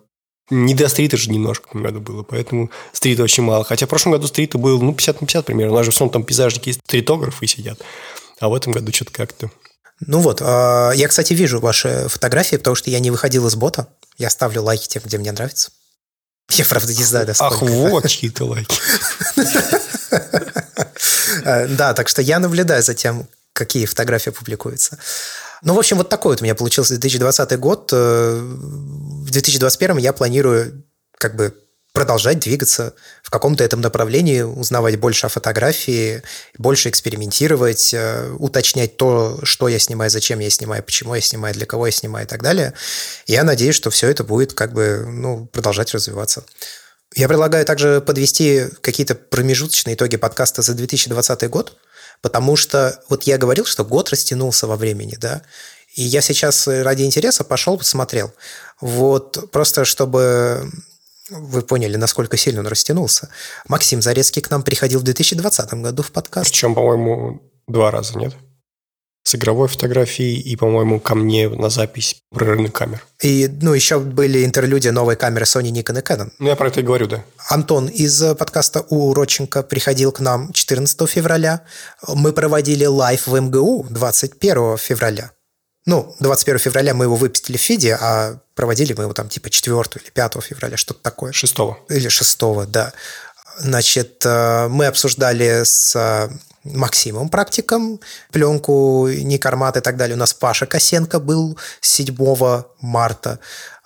Не 0.50 0.74
до 0.74 0.88
стрита 0.88 1.16
же 1.16 1.30
немножко 1.30 1.68
в 1.68 1.70
этом 1.70 1.82
году 1.82 2.00
было, 2.00 2.22
поэтому 2.22 2.70
стрита 2.92 3.22
очень 3.22 3.44
мало. 3.44 3.64
Хотя 3.64 3.86
в 3.86 3.88
прошлом 3.88 4.12
году 4.12 4.26
стрита 4.26 4.58
был, 4.58 4.82
ну, 4.82 4.92
50 4.92 5.20
на 5.20 5.26
50 5.26 5.46
примерно. 5.46 5.72
У 5.72 5.76
нас 5.76 5.84
же 5.84 5.92
в 5.92 5.94
основном 5.94 6.12
там 6.12 6.24
пейзажники 6.24 6.70
и 6.70 6.72
стритографы 6.72 7.46
сидят. 7.46 7.80
А 8.40 8.48
в 8.48 8.54
этом 8.54 8.72
году 8.72 8.92
что-то 8.92 9.12
как-то... 9.12 9.50
Ну 10.00 10.20
вот, 10.20 10.40
а, 10.42 10.90
я, 10.92 11.08
кстати, 11.08 11.34
вижу 11.34 11.60
ваши 11.60 12.08
фотографии, 12.08 12.56
потому 12.56 12.74
что 12.74 12.90
я 12.90 12.98
не 13.00 13.10
выходил 13.10 13.46
из 13.46 13.54
бота. 13.54 13.88
Я 14.18 14.30
ставлю 14.30 14.62
лайки 14.62 14.88
тем, 14.88 15.02
где 15.04 15.18
мне 15.18 15.30
нравится. 15.30 15.70
Я, 16.50 16.64
правда, 16.64 16.92
не 16.92 17.04
знаю, 17.04 17.26
да, 17.26 17.34
Ах, 17.38 17.62
вот 17.62 18.08
чьи-то 18.08 18.44
лайки. 18.44 18.76
А, 21.44 21.66
да, 21.68 21.94
так 21.94 22.08
что 22.08 22.20
я 22.20 22.38
наблюдаю 22.38 22.82
за 22.82 22.92
тем, 22.92 23.26
какие 23.52 23.86
фотографии 23.86 24.30
публикуются. 24.30 24.98
Ну, 25.62 25.74
в 25.74 25.78
общем, 25.78 25.98
вот 25.98 26.08
такой 26.08 26.32
вот 26.32 26.40
у 26.40 26.44
меня 26.44 26.54
получился 26.54 26.94
2020 26.94 27.58
год. 27.58 27.90
Э, 27.92 28.40
в 28.40 29.30
2021 29.30 29.98
я 29.98 30.12
планирую 30.12 30.84
как 31.18 31.36
бы 31.36 31.54
продолжать 31.92 32.38
двигаться 32.38 32.94
в 33.22 33.30
каком-то 33.30 33.64
этом 33.64 33.80
направлении, 33.80 34.42
узнавать 34.42 34.96
больше 34.96 35.26
о 35.26 35.28
фотографии, 35.28 36.22
больше 36.56 36.88
экспериментировать, 36.88 37.92
э, 37.92 38.30
уточнять 38.38 38.96
то, 38.96 39.40
что 39.42 39.68
я 39.68 39.78
снимаю, 39.78 40.10
зачем 40.10 40.38
я 40.38 40.50
снимаю, 40.50 40.82
почему 40.82 41.14
я 41.14 41.20
снимаю, 41.20 41.54
для 41.54 41.66
кого 41.66 41.86
я 41.86 41.92
снимаю 41.92 42.26
и 42.26 42.28
так 42.28 42.42
далее. 42.42 42.74
Я 43.26 43.44
надеюсь, 43.44 43.74
что 43.74 43.90
все 43.90 44.08
это 44.08 44.24
будет 44.24 44.54
как 44.54 44.72
бы 44.72 45.04
ну, 45.06 45.46
продолжать 45.46 45.92
развиваться. 45.92 46.44
Я 47.16 47.26
предлагаю 47.26 47.66
также 47.66 48.00
подвести 48.00 48.66
какие-то 48.82 49.16
промежуточные 49.16 49.96
итоги 49.96 50.16
подкаста 50.16 50.62
за 50.62 50.74
2020 50.74 51.50
год– 51.50 51.76
Потому 52.22 52.56
что 52.56 53.02
вот 53.08 53.24
я 53.24 53.38
говорил, 53.38 53.64
что 53.64 53.84
год 53.84 54.10
растянулся 54.10 54.66
во 54.66 54.76
времени, 54.76 55.16
да, 55.18 55.42
и 55.94 56.02
я 56.02 56.20
сейчас 56.20 56.68
ради 56.68 57.02
интереса 57.02 57.44
пошел, 57.44 57.76
посмотрел. 57.76 58.32
Вот 58.80 59.50
просто 59.50 59.84
чтобы 59.84 60.70
вы 61.30 61.62
поняли, 61.62 61.96
насколько 61.96 62.36
сильно 62.36 62.60
он 62.60 62.66
растянулся. 62.66 63.28
Максим 63.68 64.02
Зарецкий 64.02 64.42
к 64.42 64.50
нам 64.50 64.62
приходил 64.62 65.00
в 65.00 65.04
2020 65.04 65.74
году 65.74 66.02
в 66.02 66.10
подкаст. 66.10 66.50
Причем, 66.50 66.74
по-моему, 66.74 67.40
два 67.66 67.90
раза, 67.90 68.18
нет? 68.18 68.34
С 69.22 69.34
игровой 69.34 69.68
фотографией 69.68 70.40
и, 70.40 70.56
по-моему, 70.56 70.98
ко 70.98 71.14
мне 71.14 71.48
на 71.48 71.68
запись 71.68 72.22
прорывных 72.30 72.72
камер. 72.72 73.04
И, 73.22 73.48
ну, 73.60 73.74
еще 73.74 73.98
были 74.00 74.44
интерлюдия 74.44 74.92
новой 74.92 75.16
камеры 75.16 75.44
Sony, 75.44 75.70
Nikon 75.70 75.98
и 75.98 76.02
Canon. 76.02 76.30
Ну, 76.38 76.48
я 76.48 76.56
про 76.56 76.68
это 76.68 76.80
и 76.80 76.82
говорю, 76.82 77.06
да. 77.06 77.22
Антон 77.48 77.86
из 77.86 78.22
подкаста 78.36 78.84
у 78.88 79.12
Родченко 79.12 79.62
приходил 79.62 80.12
к 80.12 80.20
нам 80.20 80.52
14 80.52 81.08
февраля. 81.08 81.62
Мы 82.08 82.32
проводили 82.32 82.86
live 82.86 83.26
в 83.26 83.38
МГУ 83.38 83.86
21 83.90 84.78
февраля. 84.78 85.32
Ну, 85.86 86.14
21 86.20 86.58
февраля 86.58 86.94
мы 86.94 87.06
его 87.06 87.16
выпустили 87.16 87.56
в 87.56 87.60
feed 87.60 87.86
е, 87.86 87.98
а 88.00 88.38
проводили 88.54 88.94
мы 88.94 89.04
его 89.04 89.12
там 89.12 89.28
типа 89.28 89.50
4 89.50 89.76
или 89.76 90.10
5 90.10 90.34
февраля, 90.42 90.76
что-то 90.76 91.02
такое. 91.02 91.32
6. 91.32 91.56
Или 91.88 92.08
6, 92.08 92.40
да. 92.68 92.92
Значит, 93.58 94.22
э, 94.24 94.68
мы 94.68 94.86
обсуждали 94.86 95.62
с 95.64 96.30
Максимом 96.64 97.28
практиком, 97.28 98.00
пленку 98.32 99.08
Никармат 99.08 99.76
и 99.76 99.80
так 99.80 99.96
далее. 99.96 100.16
У 100.16 100.18
нас 100.18 100.34
Паша 100.34 100.66
Косенко 100.66 101.18
был 101.18 101.58
7 101.80 102.16
марта. 102.80 103.38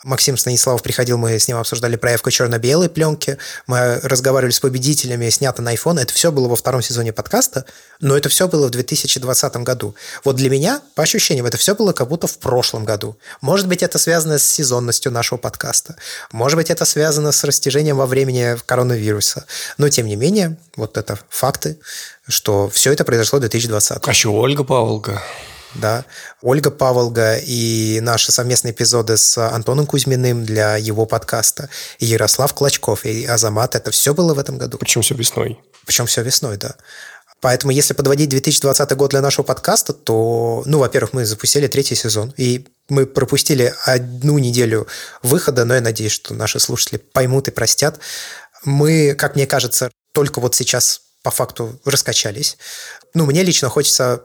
Максим 0.04 0.36
Станиславов 0.36 0.82
приходил, 0.82 1.16
мы 1.16 1.38
с 1.38 1.48
ним 1.48 1.56
обсуждали 1.56 1.96
проявку 1.96 2.30
черно-белой 2.30 2.88
пленки, 2.88 3.38
мы 3.66 3.98
разговаривали 4.02 4.52
с 4.52 4.60
победителями, 4.60 5.30
снято 5.30 5.62
на 5.62 5.74
iPhone. 5.74 6.00
Это 6.00 6.12
все 6.12 6.30
было 6.30 6.46
во 6.46 6.56
втором 6.56 6.82
сезоне 6.82 7.12
подкаста, 7.12 7.64
но 8.00 8.16
это 8.16 8.28
все 8.28 8.46
было 8.46 8.66
в 8.66 8.70
2020 8.70 9.56
году. 9.56 9.94
Вот 10.22 10.36
для 10.36 10.50
меня, 10.50 10.82
по 10.94 11.02
ощущениям, 11.02 11.46
это 11.46 11.56
все 11.56 11.74
было 11.74 11.92
как 11.92 12.08
будто 12.08 12.26
в 12.26 12.38
прошлом 12.38 12.84
году. 12.84 13.16
Может 13.40 13.66
быть, 13.66 13.82
это 13.82 13.98
связано 13.98 14.38
с 14.38 14.44
сезонностью 14.44 15.10
нашего 15.10 15.38
подкаста. 15.38 15.96
Может 16.32 16.58
быть, 16.58 16.70
это 16.70 16.84
связано 16.84 17.32
с 17.32 17.42
растяжением 17.42 17.96
во 17.96 18.06
времени 18.06 18.56
коронавируса. 18.66 19.46
Но, 19.78 19.88
тем 19.88 20.06
не 20.06 20.16
менее, 20.16 20.58
вот 20.76 20.98
это 20.98 21.18
факты, 21.30 21.78
что 22.28 22.68
все 22.68 22.92
это 22.92 23.04
произошло 23.04 23.38
в 23.38 23.40
2020. 23.40 23.98
А 24.06 24.10
еще 24.10 24.28
Ольга 24.28 24.64
Паволка 24.64 25.22
да, 25.74 26.04
Ольга 26.42 26.70
Паволга 26.70 27.36
и 27.36 28.00
наши 28.00 28.32
совместные 28.32 28.72
эпизоды 28.72 29.16
с 29.16 29.38
Антоном 29.38 29.86
Кузьминым 29.86 30.44
для 30.44 30.76
его 30.76 31.06
подкаста, 31.06 31.68
и 31.98 32.06
Ярослав 32.06 32.54
Клочков, 32.54 33.04
и 33.04 33.24
Азамат, 33.24 33.74
это 33.74 33.90
все 33.90 34.14
было 34.14 34.34
в 34.34 34.38
этом 34.38 34.58
году. 34.58 34.78
Причем 34.78 35.02
все 35.02 35.14
весной. 35.14 35.60
Причем 35.86 36.06
все 36.06 36.22
весной, 36.22 36.56
да. 36.56 36.76
Поэтому, 37.40 37.72
если 37.72 37.92
подводить 37.92 38.30
2020 38.30 38.96
год 38.96 39.10
для 39.10 39.20
нашего 39.20 39.44
подкаста, 39.44 39.92
то, 39.92 40.62
ну, 40.64 40.78
во-первых, 40.78 41.12
мы 41.12 41.26
запустили 41.26 41.66
третий 41.66 41.94
сезон, 41.94 42.32
и 42.38 42.66
мы 42.88 43.04
пропустили 43.04 43.74
одну 43.84 44.38
неделю 44.38 44.86
выхода, 45.22 45.66
но 45.66 45.74
я 45.74 45.82
надеюсь, 45.82 46.12
что 46.12 46.32
наши 46.32 46.58
слушатели 46.58 46.96
поймут 46.96 47.48
и 47.48 47.50
простят. 47.50 47.98
Мы, 48.64 49.14
как 49.14 49.34
мне 49.34 49.46
кажется, 49.46 49.90
только 50.12 50.40
вот 50.40 50.54
сейчас 50.54 51.02
по 51.22 51.30
факту 51.30 51.78
раскачались. 51.84 52.56
Ну, 53.12 53.26
мне 53.26 53.42
лично 53.42 53.68
хочется 53.68 54.24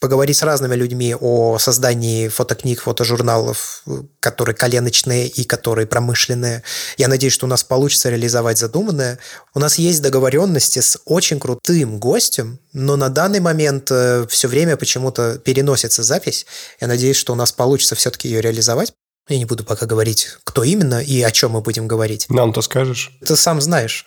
поговорить 0.00 0.36
с 0.36 0.42
разными 0.42 0.74
людьми 0.74 1.14
о 1.18 1.58
создании 1.58 2.28
фотокниг, 2.28 2.82
фотожурналов, 2.82 3.82
которые 4.20 4.54
коленочные 4.54 5.26
и 5.26 5.44
которые 5.44 5.86
промышленные. 5.86 6.62
Я 6.98 7.08
надеюсь, 7.08 7.32
что 7.32 7.46
у 7.46 7.48
нас 7.48 7.64
получится 7.64 8.10
реализовать 8.10 8.58
задуманное. 8.58 9.18
У 9.54 9.58
нас 9.58 9.78
есть 9.78 10.02
договоренности 10.02 10.80
с 10.80 10.98
очень 11.06 11.40
крутым 11.40 11.98
гостем, 11.98 12.58
но 12.72 12.96
на 12.96 13.08
данный 13.08 13.40
момент 13.40 13.90
э, 13.90 14.26
все 14.28 14.48
время 14.48 14.76
почему-то 14.76 15.38
переносится 15.38 16.02
запись. 16.02 16.46
Я 16.80 16.88
надеюсь, 16.88 17.16
что 17.16 17.32
у 17.32 17.36
нас 17.36 17.52
получится 17.52 17.94
все-таки 17.94 18.28
ее 18.28 18.42
реализовать. 18.42 18.92
Я 19.28 19.38
не 19.38 19.44
буду 19.44 19.64
пока 19.64 19.86
говорить, 19.86 20.36
кто 20.44 20.62
именно 20.62 21.02
и 21.02 21.22
о 21.22 21.30
чем 21.32 21.52
мы 21.52 21.60
будем 21.60 21.88
говорить. 21.88 22.26
Нам-то 22.28 22.60
скажешь. 22.60 23.10
Ты 23.26 23.34
сам 23.34 23.60
знаешь. 23.60 24.04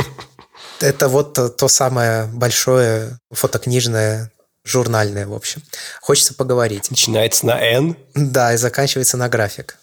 Это 0.80 1.08
вот 1.08 1.56
то 1.56 1.68
самое 1.68 2.26
большое 2.26 3.18
фотокнижное 3.30 4.30
журнальное, 4.66 5.26
в 5.26 5.32
общем. 5.32 5.62
Хочется 6.00 6.34
поговорить. 6.34 6.90
Начинается 6.90 7.46
на 7.46 7.58
N? 7.58 7.96
Да, 8.14 8.52
и 8.52 8.56
заканчивается 8.56 9.16
на 9.16 9.28
график. 9.28 9.78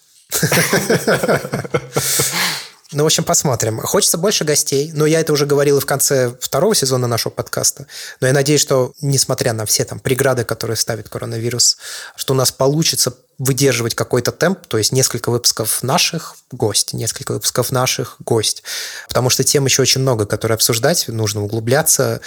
Ну, 2.92 3.02
в 3.02 3.06
общем, 3.06 3.24
посмотрим. 3.24 3.80
Хочется 3.80 4.18
больше 4.18 4.44
гостей, 4.44 4.92
но 4.94 5.04
я 5.04 5.18
это 5.18 5.32
уже 5.32 5.46
говорил 5.46 5.78
и 5.78 5.80
в 5.80 5.86
конце 5.86 6.32
второго 6.38 6.76
сезона 6.76 7.08
нашего 7.08 7.32
подкаста. 7.32 7.86
Но 8.20 8.28
я 8.28 8.32
надеюсь, 8.32 8.60
что, 8.60 8.92
несмотря 9.00 9.52
на 9.52 9.66
все 9.66 9.84
там 9.84 9.98
преграды, 9.98 10.44
которые 10.44 10.76
ставит 10.76 11.08
коронавирус, 11.08 11.76
что 12.14 12.34
у 12.34 12.36
нас 12.36 12.52
получится 12.52 13.12
выдерживать 13.38 13.94
какой-то 13.94 14.32
темп, 14.32 14.66
то 14.66 14.78
есть 14.78 14.92
несколько 14.92 15.30
выпусков 15.30 15.82
наших 15.82 16.36
гость, 16.50 16.92
несколько 16.92 17.32
выпусков 17.32 17.72
наших 17.72 18.16
гость. 18.20 18.62
Потому 19.08 19.30
что 19.30 19.44
тем 19.44 19.64
еще 19.64 19.82
очень 19.82 20.00
много, 20.00 20.26
которые 20.26 20.54
обсуждать, 20.54 21.08
нужно 21.08 21.42
углубляться, 21.42 22.20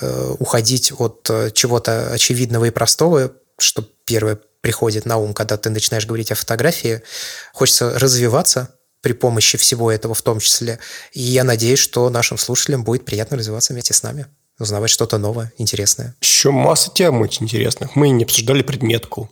э, 0.00 0.34
уходить 0.38 0.92
от 0.96 1.28
э, 1.30 1.50
чего-то 1.52 2.12
очевидного 2.12 2.66
и 2.66 2.70
простого, 2.70 3.32
что 3.58 3.88
первое 4.04 4.38
приходит 4.60 5.04
на 5.04 5.18
ум, 5.18 5.34
когда 5.34 5.56
ты 5.56 5.70
начинаешь 5.70 6.06
говорить 6.06 6.32
о 6.32 6.34
фотографии. 6.34 7.02
Хочется 7.52 7.98
развиваться, 7.98 8.70
при 9.04 9.12
помощи 9.12 9.58
всего 9.58 9.92
этого 9.92 10.14
в 10.14 10.22
том 10.22 10.40
числе. 10.40 10.78
И 11.12 11.20
я 11.20 11.44
надеюсь, 11.44 11.78
что 11.78 12.08
нашим 12.08 12.38
слушателям 12.38 12.84
будет 12.84 13.04
приятно 13.04 13.36
развиваться 13.36 13.74
вместе 13.74 13.92
с 13.92 14.02
нами, 14.02 14.26
узнавать 14.58 14.88
что-то 14.88 15.18
новое, 15.18 15.52
интересное. 15.58 16.14
Еще 16.22 16.50
масса 16.50 16.90
тем 16.92 17.20
очень 17.20 17.44
интересных. 17.44 17.96
Мы 17.96 18.08
не 18.08 18.24
обсуждали 18.24 18.62
предметку. 18.62 19.30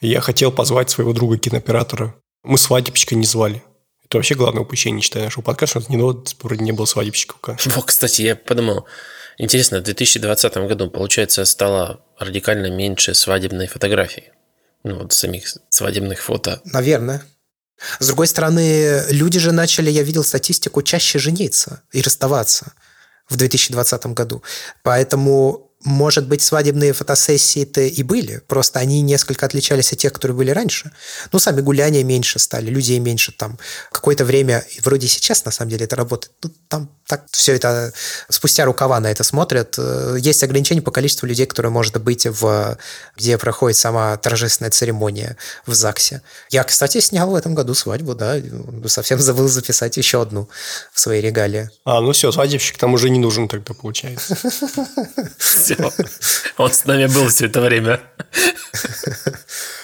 Я 0.00 0.20
хотел 0.20 0.52
позвать 0.52 0.90
своего 0.90 1.12
друга-кинооператора. 1.12 2.14
Мы 2.44 2.56
свадебщика 2.58 3.14
не 3.14 3.26
звали. 3.26 3.62
Это 4.04 4.18
вообще 4.18 4.34
главное 4.34 4.62
упущение, 4.62 5.02
считаю, 5.02 5.26
нашего 5.26 5.42
подкаста, 5.42 5.80
что 5.80 5.92
ни 5.92 5.96
вроде 5.96 6.64
не 6.64 6.72
было 6.72 6.86
свадебщика. 6.86 7.58
Вот, 7.66 7.84
кстати, 7.84 8.22
я 8.22 8.36
подумал, 8.36 8.86
интересно, 9.38 9.80
в 9.80 9.82
2020 9.82 10.56
году, 10.68 10.90
получается, 10.90 11.44
стало 11.44 12.00
радикально 12.18 12.70
меньше 12.70 13.14
свадебной 13.14 13.66
фотографии. 13.66 14.32
Ну, 14.84 15.00
вот 15.00 15.12
самих 15.12 15.46
свадебных 15.68 16.22
фото. 16.22 16.60
Наверное. 16.64 17.22
С 17.98 18.06
другой 18.06 18.28
стороны, 18.28 19.04
люди 19.10 19.38
же 19.38 19.52
начали, 19.52 19.90
я 19.90 20.02
видел 20.02 20.24
статистику, 20.24 20.82
чаще 20.82 21.18
жениться 21.18 21.82
и 21.92 22.00
расставаться 22.00 22.72
в 23.28 23.36
2020 23.36 24.06
году. 24.06 24.42
Поэтому 24.82 25.67
может 25.84 26.26
быть, 26.26 26.42
свадебные 26.42 26.92
фотосессии-то 26.92 27.82
и 27.82 28.02
были, 28.02 28.42
просто 28.48 28.80
они 28.80 29.00
несколько 29.00 29.46
отличались 29.46 29.92
от 29.92 29.98
тех, 29.98 30.12
которые 30.12 30.36
были 30.36 30.50
раньше. 30.50 30.90
Ну, 31.32 31.38
сами 31.38 31.60
гуляния 31.60 32.02
меньше 32.02 32.40
стали, 32.40 32.68
людей 32.68 32.98
меньше 32.98 33.32
там. 33.32 33.58
Какое-то 33.92 34.24
время, 34.24 34.64
вроде 34.82 35.06
сейчас, 35.06 35.44
на 35.44 35.52
самом 35.52 35.70
деле, 35.70 35.84
это 35.84 35.94
работает. 35.94 36.32
Ну, 36.42 36.50
там 36.68 36.90
так 37.06 37.24
все 37.30 37.54
это, 37.54 37.92
спустя 38.28 38.66
рукава 38.66 39.00
на 39.00 39.10
это 39.10 39.24
смотрят. 39.24 39.76
Э, 39.78 40.16
есть 40.18 40.42
ограничения 40.42 40.82
по 40.82 40.90
количеству 40.90 41.26
людей, 41.26 41.46
которые 41.46 41.72
может 41.72 41.96
быть 42.02 42.26
в, 42.26 42.76
где 43.16 43.38
проходит 43.38 43.78
сама 43.78 44.16
торжественная 44.18 44.70
церемония 44.70 45.36
в 45.64 45.74
ЗАГСе. 45.74 46.22
Я, 46.50 46.64
кстати, 46.64 47.00
снял 47.00 47.30
в 47.30 47.34
этом 47.34 47.54
году 47.54 47.72
свадьбу, 47.74 48.14
да, 48.14 48.36
совсем 48.86 49.18
забыл 49.20 49.48
записать 49.48 49.96
еще 49.96 50.20
одну 50.20 50.50
в 50.92 51.00
своей 51.00 51.22
регалии. 51.22 51.70
А, 51.84 52.00
ну 52.00 52.12
все, 52.12 52.30
свадебщик 52.30 52.76
там 52.76 52.92
уже 52.92 53.08
не 53.08 53.18
нужен 53.18 53.48
тогда, 53.48 53.72
получается. 53.74 54.36
Все. 55.74 55.92
Он 56.56 56.72
с 56.72 56.84
нами 56.84 57.06
был 57.06 57.28
все 57.28 57.46
это 57.46 57.60
время. 57.60 58.00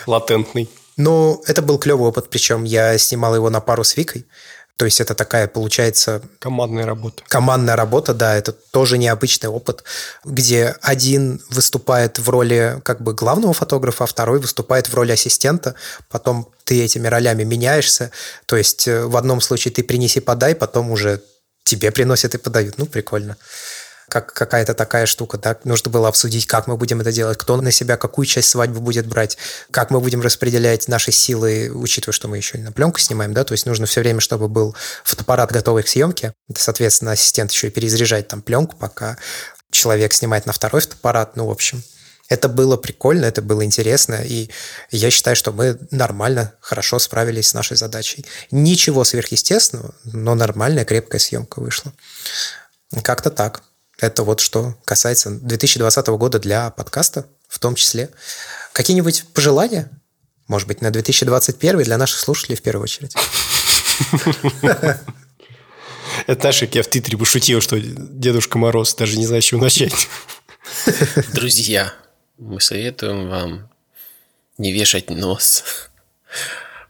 Латентный. 0.06 0.68
Ну, 0.96 1.42
это 1.46 1.62
был 1.62 1.78
клевый 1.78 2.08
опыт, 2.08 2.30
причем 2.30 2.64
я 2.64 2.96
снимал 2.98 3.34
его 3.34 3.50
на 3.50 3.60
пару 3.60 3.84
с 3.84 3.96
Викой. 3.96 4.26
То 4.76 4.86
есть 4.86 5.00
это 5.00 5.14
такая, 5.14 5.46
получается... 5.46 6.20
Командная 6.40 6.84
работа. 6.84 7.22
Командная 7.28 7.76
работа, 7.76 8.12
да, 8.12 8.34
это 8.34 8.52
тоже 8.52 8.98
необычный 8.98 9.48
опыт, 9.48 9.84
где 10.24 10.74
один 10.82 11.40
выступает 11.48 12.18
в 12.18 12.28
роли 12.28 12.80
как 12.82 13.00
бы 13.00 13.14
главного 13.14 13.54
фотографа, 13.54 14.04
а 14.04 14.06
второй 14.08 14.40
выступает 14.40 14.88
в 14.88 14.94
роли 14.94 15.12
ассистента, 15.12 15.76
потом 16.10 16.48
ты 16.64 16.82
этими 16.82 17.06
ролями 17.06 17.44
меняешься, 17.44 18.10
то 18.46 18.56
есть 18.56 18.88
э, 18.88 19.04
в 19.04 19.16
одном 19.16 19.40
случае 19.40 19.72
ты 19.72 19.84
принеси-подай, 19.84 20.56
потом 20.56 20.90
уже 20.90 21.22
тебе 21.62 21.92
приносят 21.92 22.34
и 22.34 22.38
подают. 22.38 22.76
Ну, 22.76 22.86
прикольно 22.86 23.36
как 24.14 24.32
какая-то 24.32 24.74
такая 24.74 25.06
штука, 25.06 25.38
да, 25.38 25.56
нужно 25.64 25.90
было 25.90 26.06
обсудить, 26.06 26.46
как 26.46 26.68
мы 26.68 26.76
будем 26.76 27.00
это 27.00 27.10
делать, 27.10 27.36
кто 27.36 27.56
на 27.56 27.72
себя 27.72 27.96
какую 27.96 28.26
часть 28.26 28.48
свадьбы 28.48 28.78
будет 28.78 29.08
брать, 29.08 29.36
как 29.72 29.90
мы 29.90 29.98
будем 29.98 30.20
распределять 30.20 30.86
наши 30.86 31.10
силы, 31.10 31.72
учитывая, 31.74 32.12
что 32.12 32.28
мы 32.28 32.36
еще 32.36 32.58
и 32.58 32.60
на 32.60 32.70
пленку 32.70 33.00
снимаем, 33.00 33.34
да, 33.34 33.42
то 33.42 33.50
есть 33.50 33.66
нужно 33.66 33.86
все 33.86 34.02
время, 34.02 34.20
чтобы 34.20 34.46
был 34.46 34.76
фотоаппарат 35.02 35.50
готовый 35.50 35.82
к 35.82 35.88
съемке, 35.88 36.32
соответственно, 36.56 37.10
ассистент 37.10 37.50
еще 37.50 37.66
и 37.66 37.70
перезаряжает 37.70 38.28
там 38.28 38.40
пленку, 38.40 38.76
пока 38.76 39.18
человек 39.72 40.12
снимает 40.12 40.46
на 40.46 40.52
второй 40.52 40.80
фотоаппарат, 40.80 41.34
ну, 41.34 41.46
в 41.46 41.50
общем, 41.50 41.82
это 42.28 42.48
было 42.48 42.76
прикольно, 42.76 43.24
это 43.24 43.42
было 43.42 43.64
интересно, 43.64 44.22
и 44.24 44.48
я 44.92 45.10
считаю, 45.10 45.34
что 45.34 45.50
мы 45.50 45.76
нормально, 45.90 46.54
хорошо 46.60 47.00
справились 47.00 47.48
с 47.48 47.54
нашей 47.54 47.76
задачей. 47.76 48.24
Ничего 48.52 49.02
сверхъестественного, 49.02 49.92
но 50.04 50.36
нормальная, 50.36 50.84
крепкая 50.84 51.18
съемка 51.18 51.58
вышла. 51.58 51.92
Как-то 53.02 53.30
так. 53.30 53.64
Это 54.00 54.24
вот 54.24 54.40
что 54.40 54.76
касается 54.84 55.30
2020 55.30 56.06
года 56.08 56.38
для 56.38 56.70
подкаста 56.70 57.26
в 57.48 57.58
том 57.58 57.74
числе. 57.74 58.10
Какие-нибудь 58.72 59.24
пожелания? 59.32 59.90
Может 60.48 60.68
быть, 60.68 60.80
на 60.82 60.90
2021 60.90 61.82
для 61.84 61.96
наших 61.96 62.18
слушателей 62.18 62.56
в 62.56 62.62
первую 62.62 62.84
очередь? 62.84 63.14
Это 66.26 66.40
знаешь, 66.40 66.60
как 66.60 66.74
я 66.74 66.82
в 66.82 66.86
Твиттере 66.86 67.18
пошутил, 67.18 67.60
что 67.60 67.78
Дедушка 67.80 68.58
Мороз 68.58 68.94
даже 68.94 69.16
не 69.16 69.26
знает, 69.26 69.44
с 69.44 69.46
чего 69.46 69.62
начать. 69.62 70.08
Друзья, 71.32 71.94
мы 72.38 72.60
советуем 72.60 73.28
вам 73.28 73.70
не 74.58 74.72
вешать 74.72 75.10
нос, 75.10 75.64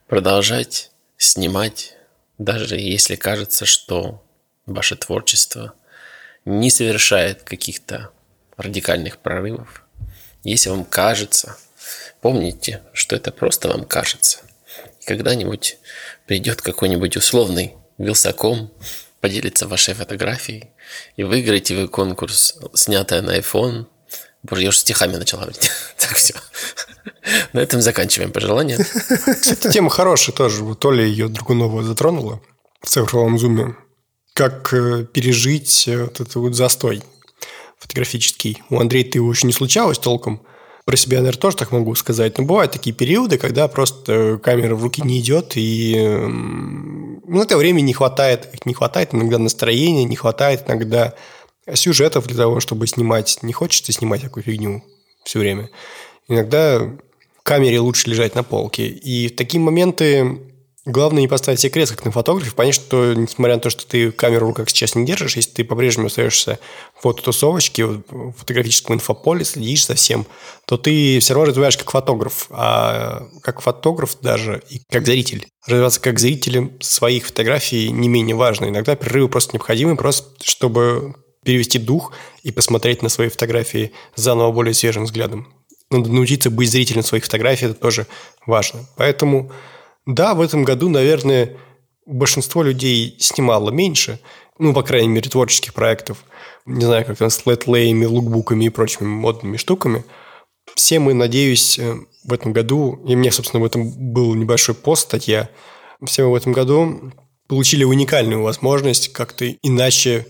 продолжать 0.08 0.90
снимать, 1.16 1.94
даже 2.38 2.76
если 2.76 3.16
кажется, 3.16 3.66
что 3.66 4.24
ваше 4.66 4.96
творчество– 4.96 5.74
не 6.44 6.70
совершает 6.70 7.42
каких-то 7.42 8.10
радикальных 8.56 9.18
прорывов, 9.18 9.84
если 10.42 10.70
вам 10.70 10.84
кажется, 10.84 11.56
помните, 12.20 12.82
что 12.92 13.16
это 13.16 13.32
просто 13.32 13.68
вам 13.68 13.84
кажется. 13.84 14.40
Когда-нибудь 15.06 15.78
придет 16.26 16.60
какой-нибудь 16.62 17.16
условный 17.16 17.74
Вилсаком, 17.98 18.72
поделится 19.20 19.66
вашей 19.66 19.94
фотографией, 19.94 20.70
и 21.16 21.24
выиграете 21.24 21.74
вы 21.76 21.88
конкурс, 21.88 22.58
снятая 22.74 23.22
на 23.22 23.38
iPhone. 23.38 23.86
Боже, 24.42 24.62
я 24.62 24.68
уже 24.68 24.78
стихами 24.78 25.16
начал 25.16 25.38
говорить. 25.38 25.70
так, 25.96 26.14
все. 26.16 26.34
На 27.54 27.60
этом 27.60 27.80
заканчиваем 27.80 28.32
пожелания. 28.32 28.76
Кстати, 28.76 29.70
тема 29.70 29.88
хорошая 29.88 30.36
тоже. 30.36 30.62
Вот 30.62 30.80
Толя 30.80 31.04
ее 31.04 31.28
Другунова 31.28 31.82
затронула 31.82 32.42
в 32.82 32.88
цифровом 32.88 33.38
зуме 33.38 33.76
как 34.34 34.74
э, 34.74 35.04
пережить 35.04 35.84
э, 35.86 36.02
вот 36.02 36.20
этот 36.20 36.34
вот 36.34 36.54
застой 36.54 37.02
фотографический. 37.78 38.62
У 38.68 38.80
Андрея 38.80 39.04
ты 39.04 39.18
его 39.18 39.30
еще 39.30 39.46
не 39.46 39.52
случалось 39.52 39.98
толком. 39.98 40.42
Про 40.84 40.96
себя, 40.96 41.18
наверное, 41.18 41.40
тоже 41.40 41.56
так 41.56 41.72
могу 41.72 41.94
сказать. 41.94 42.36
Но 42.36 42.44
бывают 42.44 42.72
такие 42.72 42.94
периоды, 42.94 43.38
когда 43.38 43.68
просто 43.68 44.38
камера 44.42 44.74
в 44.74 44.82
руки 44.82 45.00
не 45.02 45.20
идет, 45.20 45.52
и 45.54 45.94
ну, 45.96 47.40
это 47.40 47.56
времени 47.56 47.86
не 47.86 47.92
хватает. 47.94 48.48
Не 48.66 48.74
хватает 48.74 49.14
иногда 49.14 49.38
настроения, 49.38 50.04
не 50.04 50.16
хватает 50.16 50.64
иногда 50.66 51.14
сюжетов 51.72 52.26
для 52.26 52.36
того, 52.36 52.60
чтобы 52.60 52.86
снимать. 52.86 53.38
Не 53.42 53.54
хочется 53.54 53.92
снимать 53.92 54.20
такую 54.20 54.44
фигню 54.44 54.84
все 55.24 55.38
время. 55.38 55.70
Иногда 56.28 56.90
камере 57.42 57.80
лучше 57.80 58.10
лежать 58.10 58.34
на 58.34 58.42
полке. 58.42 58.86
И 58.88 59.28
в 59.28 59.36
такие 59.36 59.60
моменты 59.60 60.40
Главное 60.86 61.22
не 61.22 61.28
поставить 61.28 61.60
себе 61.60 61.70
крест, 61.70 61.92
как 61.92 62.04
на 62.04 62.10
фотографе, 62.10 62.50
понять, 62.50 62.74
что, 62.74 63.14
несмотря 63.14 63.54
на 63.54 63.60
то, 63.60 63.70
что 63.70 63.86
ты 63.86 64.12
камеру 64.12 64.46
в 64.46 64.48
руках 64.50 64.68
сейчас 64.68 64.94
не 64.94 65.06
держишь, 65.06 65.36
если 65.36 65.50
ты 65.50 65.64
по-прежнему 65.64 66.08
остаешься 66.08 66.58
в 66.94 67.02
фототусовочке, 67.02 67.86
в 67.86 68.32
фотографическом 68.32 68.96
инфополе, 68.96 69.46
следишь 69.46 69.86
за 69.86 69.94
всем, 69.94 70.26
то 70.66 70.76
ты 70.76 71.20
все 71.20 71.32
равно 71.32 71.48
развиваешь 71.48 71.78
как 71.78 71.90
фотограф. 71.90 72.48
А 72.50 73.26
как 73.42 73.62
фотограф 73.62 74.18
даже 74.20 74.62
и 74.68 74.82
как 74.90 75.06
зритель. 75.06 75.46
Развиваться 75.66 76.00
как 76.02 76.18
зрителем 76.18 76.72
своих 76.80 77.26
фотографий 77.26 77.90
не 77.90 78.08
менее 78.08 78.36
важно. 78.36 78.66
Иногда 78.66 78.94
перерывы 78.94 79.30
просто 79.30 79.56
необходимы, 79.56 79.96
просто 79.96 80.28
чтобы 80.42 81.14
перевести 81.44 81.78
дух 81.78 82.12
и 82.42 82.52
посмотреть 82.52 83.02
на 83.02 83.08
свои 83.08 83.30
фотографии 83.30 83.92
заново 84.16 84.52
более 84.52 84.74
свежим 84.74 85.04
взглядом. 85.04 85.48
Надо 85.90 86.10
научиться 86.10 86.50
быть 86.50 86.70
зрителем 86.70 87.02
своих 87.02 87.24
фотографий, 87.24 87.66
это 87.66 87.74
тоже 87.74 88.06
важно. 88.46 88.86
Поэтому 88.96 89.50
да, 90.06 90.34
в 90.34 90.40
этом 90.40 90.64
году, 90.64 90.88
наверное, 90.88 91.56
большинство 92.06 92.62
людей 92.62 93.16
снимало 93.18 93.70
меньше, 93.70 94.20
ну, 94.58 94.72
по 94.72 94.82
крайней 94.82 95.08
мере, 95.08 95.30
творческих 95.30 95.74
проектов. 95.74 96.24
Не 96.66 96.84
знаю, 96.84 97.04
как 97.04 97.18
там 97.18 97.30
с 97.30 97.44
летлеями, 97.46 98.04
лукбуками 98.04 98.66
и 98.66 98.70
прочими 98.70 99.06
модными 99.06 99.56
штуками. 99.56 100.04
Все 100.74 100.98
мы, 100.98 101.14
надеюсь, 101.14 101.78
э, 101.78 101.94
в 102.24 102.32
этом 102.32 102.52
году, 102.52 103.02
и 103.06 103.16
мне, 103.16 103.30
собственно, 103.30 103.62
в 103.62 103.66
этом 103.66 103.90
был 104.12 104.34
небольшой 104.34 104.74
пост, 104.74 105.02
статья, 105.02 105.50
все 106.04 106.24
мы 106.24 106.32
в 106.32 106.34
этом 106.34 106.52
году 106.52 107.12
получили 107.48 107.84
уникальную 107.84 108.42
возможность 108.42 109.12
как-то 109.12 109.50
иначе 109.50 110.26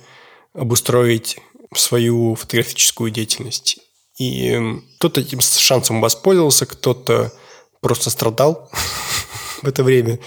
обустроить 0.54 1.38
свою 1.74 2.34
фотографическую 2.34 3.10
деятельность. 3.10 3.78
И 4.18 4.50
э, 4.50 4.80
кто-то 4.98 5.20
этим 5.20 5.40
шансом 5.40 6.00
воспользовался, 6.00 6.66
кто-то 6.66 7.32
просто 7.80 8.10
страдал 8.10 8.70
в 9.64 9.68
это 9.68 9.82
время. 9.82 10.18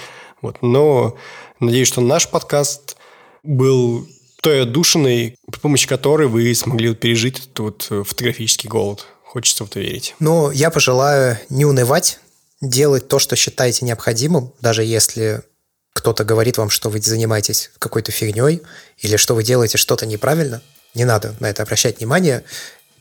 Вот. 0.41 0.57
Но 0.61 1.17
надеюсь, 1.59 1.87
что 1.87 2.01
наш 2.01 2.27
подкаст 2.27 2.97
был 3.43 4.07
той 4.41 4.63
отдушиной, 4.63 5.37
при 5.51 5.59
помощи 5.59 5.87
которой 5.87 6.27
вы 6.27 6.53
смогли 6.53 6.93
пережить 6.93 7.39
этот 7.39 7.59
вот 7.59 7.87
э, 7.89 8.03
фотографический 8.03 8.69
голод. 8.69 9.05
Хочется 9.23 9.65
в 9.65 9.69
это 9.69 9.79
верить. 9.79 10.15
Ну, 10.19 10.51
я 10.51 10.69
пожелаю 10.69 11.37
не 11.49 11.65
унывать, 11.65 12.19
делать 12.61 13.07
то, 13.07 13.19
что 13.19 13.35
считаете 13.35 13.85
необходимым, 13.85 14.53
даже 14.61 14.83
если 14.83 15.43
кто-то 15.93 16.23
говорит 16.23 16.57
вам, 16.57 16.69
что 16.69 16.89
вы 16.89 17.01
занимаетесь 17.01 17.71
какой-то 17.79 18.11
фигней 18.11 18.61
или 18.99 19.17
что 19.17 19.33
вы 19.33 19.43
делаете 19.43 19.77
что-то 19.77 20.05
неправильно. 20.05 20.61
Не 20.93 21.05
надо 21.05 21.35
на 21.39 21.49
это 21.49 21.63
обращать 21.63 21.99
внимание. 21.99 22.43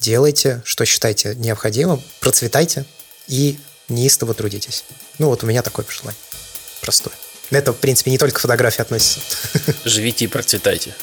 Делайте, 0.00 0.62
что 0.64 0.84
считаете 0.84 1.34
необходимым, 1.36 2.02
процветайте 2.20 2.86
и 3.28 3.58
неистово 3.88 4.34
трудитесь. 4.34 4.84
Ну, 5.18 5.28
вот 5.28 5.42
у 5.44 5.46
меня 5.46 5.62
такое 5.62 5.84
пожелание. 5.84 6.18
Простое. 6.86 7.14
Это, 7.50 7.72
в 7.72 7.78
принципе, 7.78 8.12
не 8.12 8.18
только 8.18 8.36
к 8.36 8.38
фотографии 8.38 8.80
относится. 8.80 9.18
Живите 9.84 10.26
и 10.26 10.28
процветайте. 10.28 10.94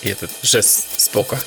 И 0.00 0.08
этот 0.08 0.30
жест 0.42 0.86
спока. 0.96 1.38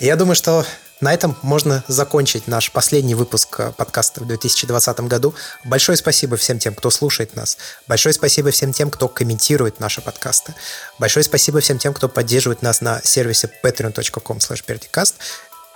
Я 0.00 0.16
думаю, 0.16 0.34
что 0.34 0.66
на 1.00 1.14
этом 1.14 1.36
можно 1.42 1.84
закончить 1.86 2.48
наш 2.48 2.72
последний 2.72 3.14
выпуск 3.14 3.60
э, 3.60 3.72
подкаста 3.76 4.20
в 4.20 4.26
2020 4.26 5.00
году. 5.02 5.34
Большое 5.64 5.96
спасибо 5.96 6.36
всем 6.36 6.58
тем, 6.58 6.74
кто 6.74 6.90
слушает 6.90 7.36
нас. 7.36 7.58
Большое 7.86 8.12
спасибо 8.12 8.50
всем 8.50 8.72
тем, 8.72 8.90
кто 8.90 9.06
комментирует 9.06 9.78
наши 9.78 10.00
подкасты. 10.02 10.54
Большое 10.98 11.22
спасибо 11.22 11.60
всем 11.60 11.78
тем, 11.78 11.94
кто 11.94 12.08
поддерживает 12.08 12.62
нас 12.62 12.80
на 12.80 13.00
сервисе 13.04 13.50
patreon.com 13.62 14.40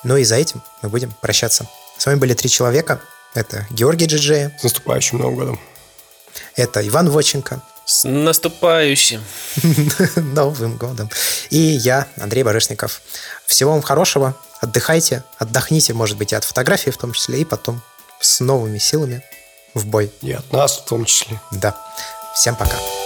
Ну 0.05 0.17
и 0.17 0.25
за 0.25 0.37
этим 0.37 0.63
мы 0.83 0.89
будем 0.89 1.13
прощаться. 1.21 1.67
С 1.99 2.07
вами 2.07 2.19
были 2.19 2.35
три 2.35 2.49
человека. 2.49 3.01
Это 3.35 3.67
Георгий 3.71 4.07
Джиджея. 4.07 4.57
С 4.61 4.63
наступающим 4.63 5.19
Новым 5.19 5.35
годом. 5.37 5.61
Это 6.57 6.87
Иван 6.87 7.11
Воченко. 7.11 7.63
С 7.85 8.09
наступающим. 8.09 9.23
Новым 10.17 10.77
годом. 10.77 11.11
И 11.51 11.59
я, 11.59 12.07
Андрей 12.19 12.43
Барышников. 12.43 13.03
Всего 13.47 13.73
вам 13.73 13.83
хорошего. 13.83 14.35
Отдыхайте, 14.61 15.23
отдохните, 15.39 15.93
может 15.93 16.17
быть, 16.17 16.33
и 16.33 16.37
от 16.37 16.45
фотографии 16.45 16.91
в 16.91 16.97
том 16.97 17.13
числе, 17.13 17.41
и 17.41 17.45
потом 17.45 17.83
с 18.21 18.41
новыми 18.41 18.79
силами 18.79 19.23
в 19.75 19.87
бой. 19.87 20.11
И 20.23 20.33
от 20.33 20.51
нас 20.53 20.79
в 20.79 20.85
том 20.85 21.05
числе. 21.05 21.41
Да. 21.51 21.77
Всем 22.35 22.57
пока. 22.57 22.77
что-то 22.77 23.04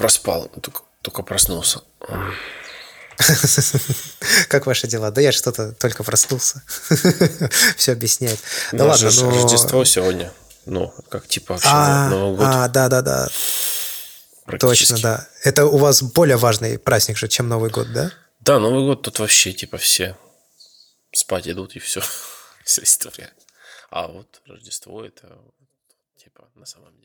проспал, 0.00 0.48
только, 0.62 0.80
только 1.02 1.22
проснулся. 1.22 1.82
Как 4.48 4.64
ваши 4.64 4.86
дела? 4.86 5.10
Да 5.10 5.20
я 5.20 5.30
что-то 5.30 5.72
только 5.72 6.02
проснулся. 6.02 6.62
Все 7.76 7.92
объясняет. 7.92 8.38
Да 8.72 8.86
ладно, 8.86 9.10
ну... 9.12 9.30
Рождество 9.30 9.84
сегодня. 9.84 10.32
Ну, 10.64 10.94
как 11.10 11.28
типа 11.28 11.54
вообще 11.54 11.68
а, 11.70 12.08
Новый 12.08 12.38
год. 12.38 12.46
А, 12.48 12.68
да, 12.68 12.88
да, 12.88 13.02
да. 13.02 13.28
Точно, 14.58 14.98
да. 14.98 15.28
Это 15.44 15.66
у 15.66 15.76
вас 15.76 16.02
более 16.02 16.38
важный 16.38 16.78
праздник 16.78 17.18
же, 17.18 17.28
чем 17.28 17.48
Новый 17.48 17.70
год, 17.70 17.92
да? 17.92 18.10
Да, 18.40 18.58
Новый 18.58 18.84
год 18.86 19.02
тут 19.02 19.18
вообще 19.18 19.52
типа 19.52 19.76
все 19.76 20.16
спать 21.12 21.46
идут 21.46 21.76
и 21.76 21.78
все. 21.78 22.00
Вся 22.64 22.82
история. 22.82 23.30
А 23.90 24.06
вот 24.06 24.40
Рождество 24.46 25.04
это 25.04 25.38
типа 26.16 26.48
на 26.54 26.64
самом 26.64 26.92
деле. 26.94 26.99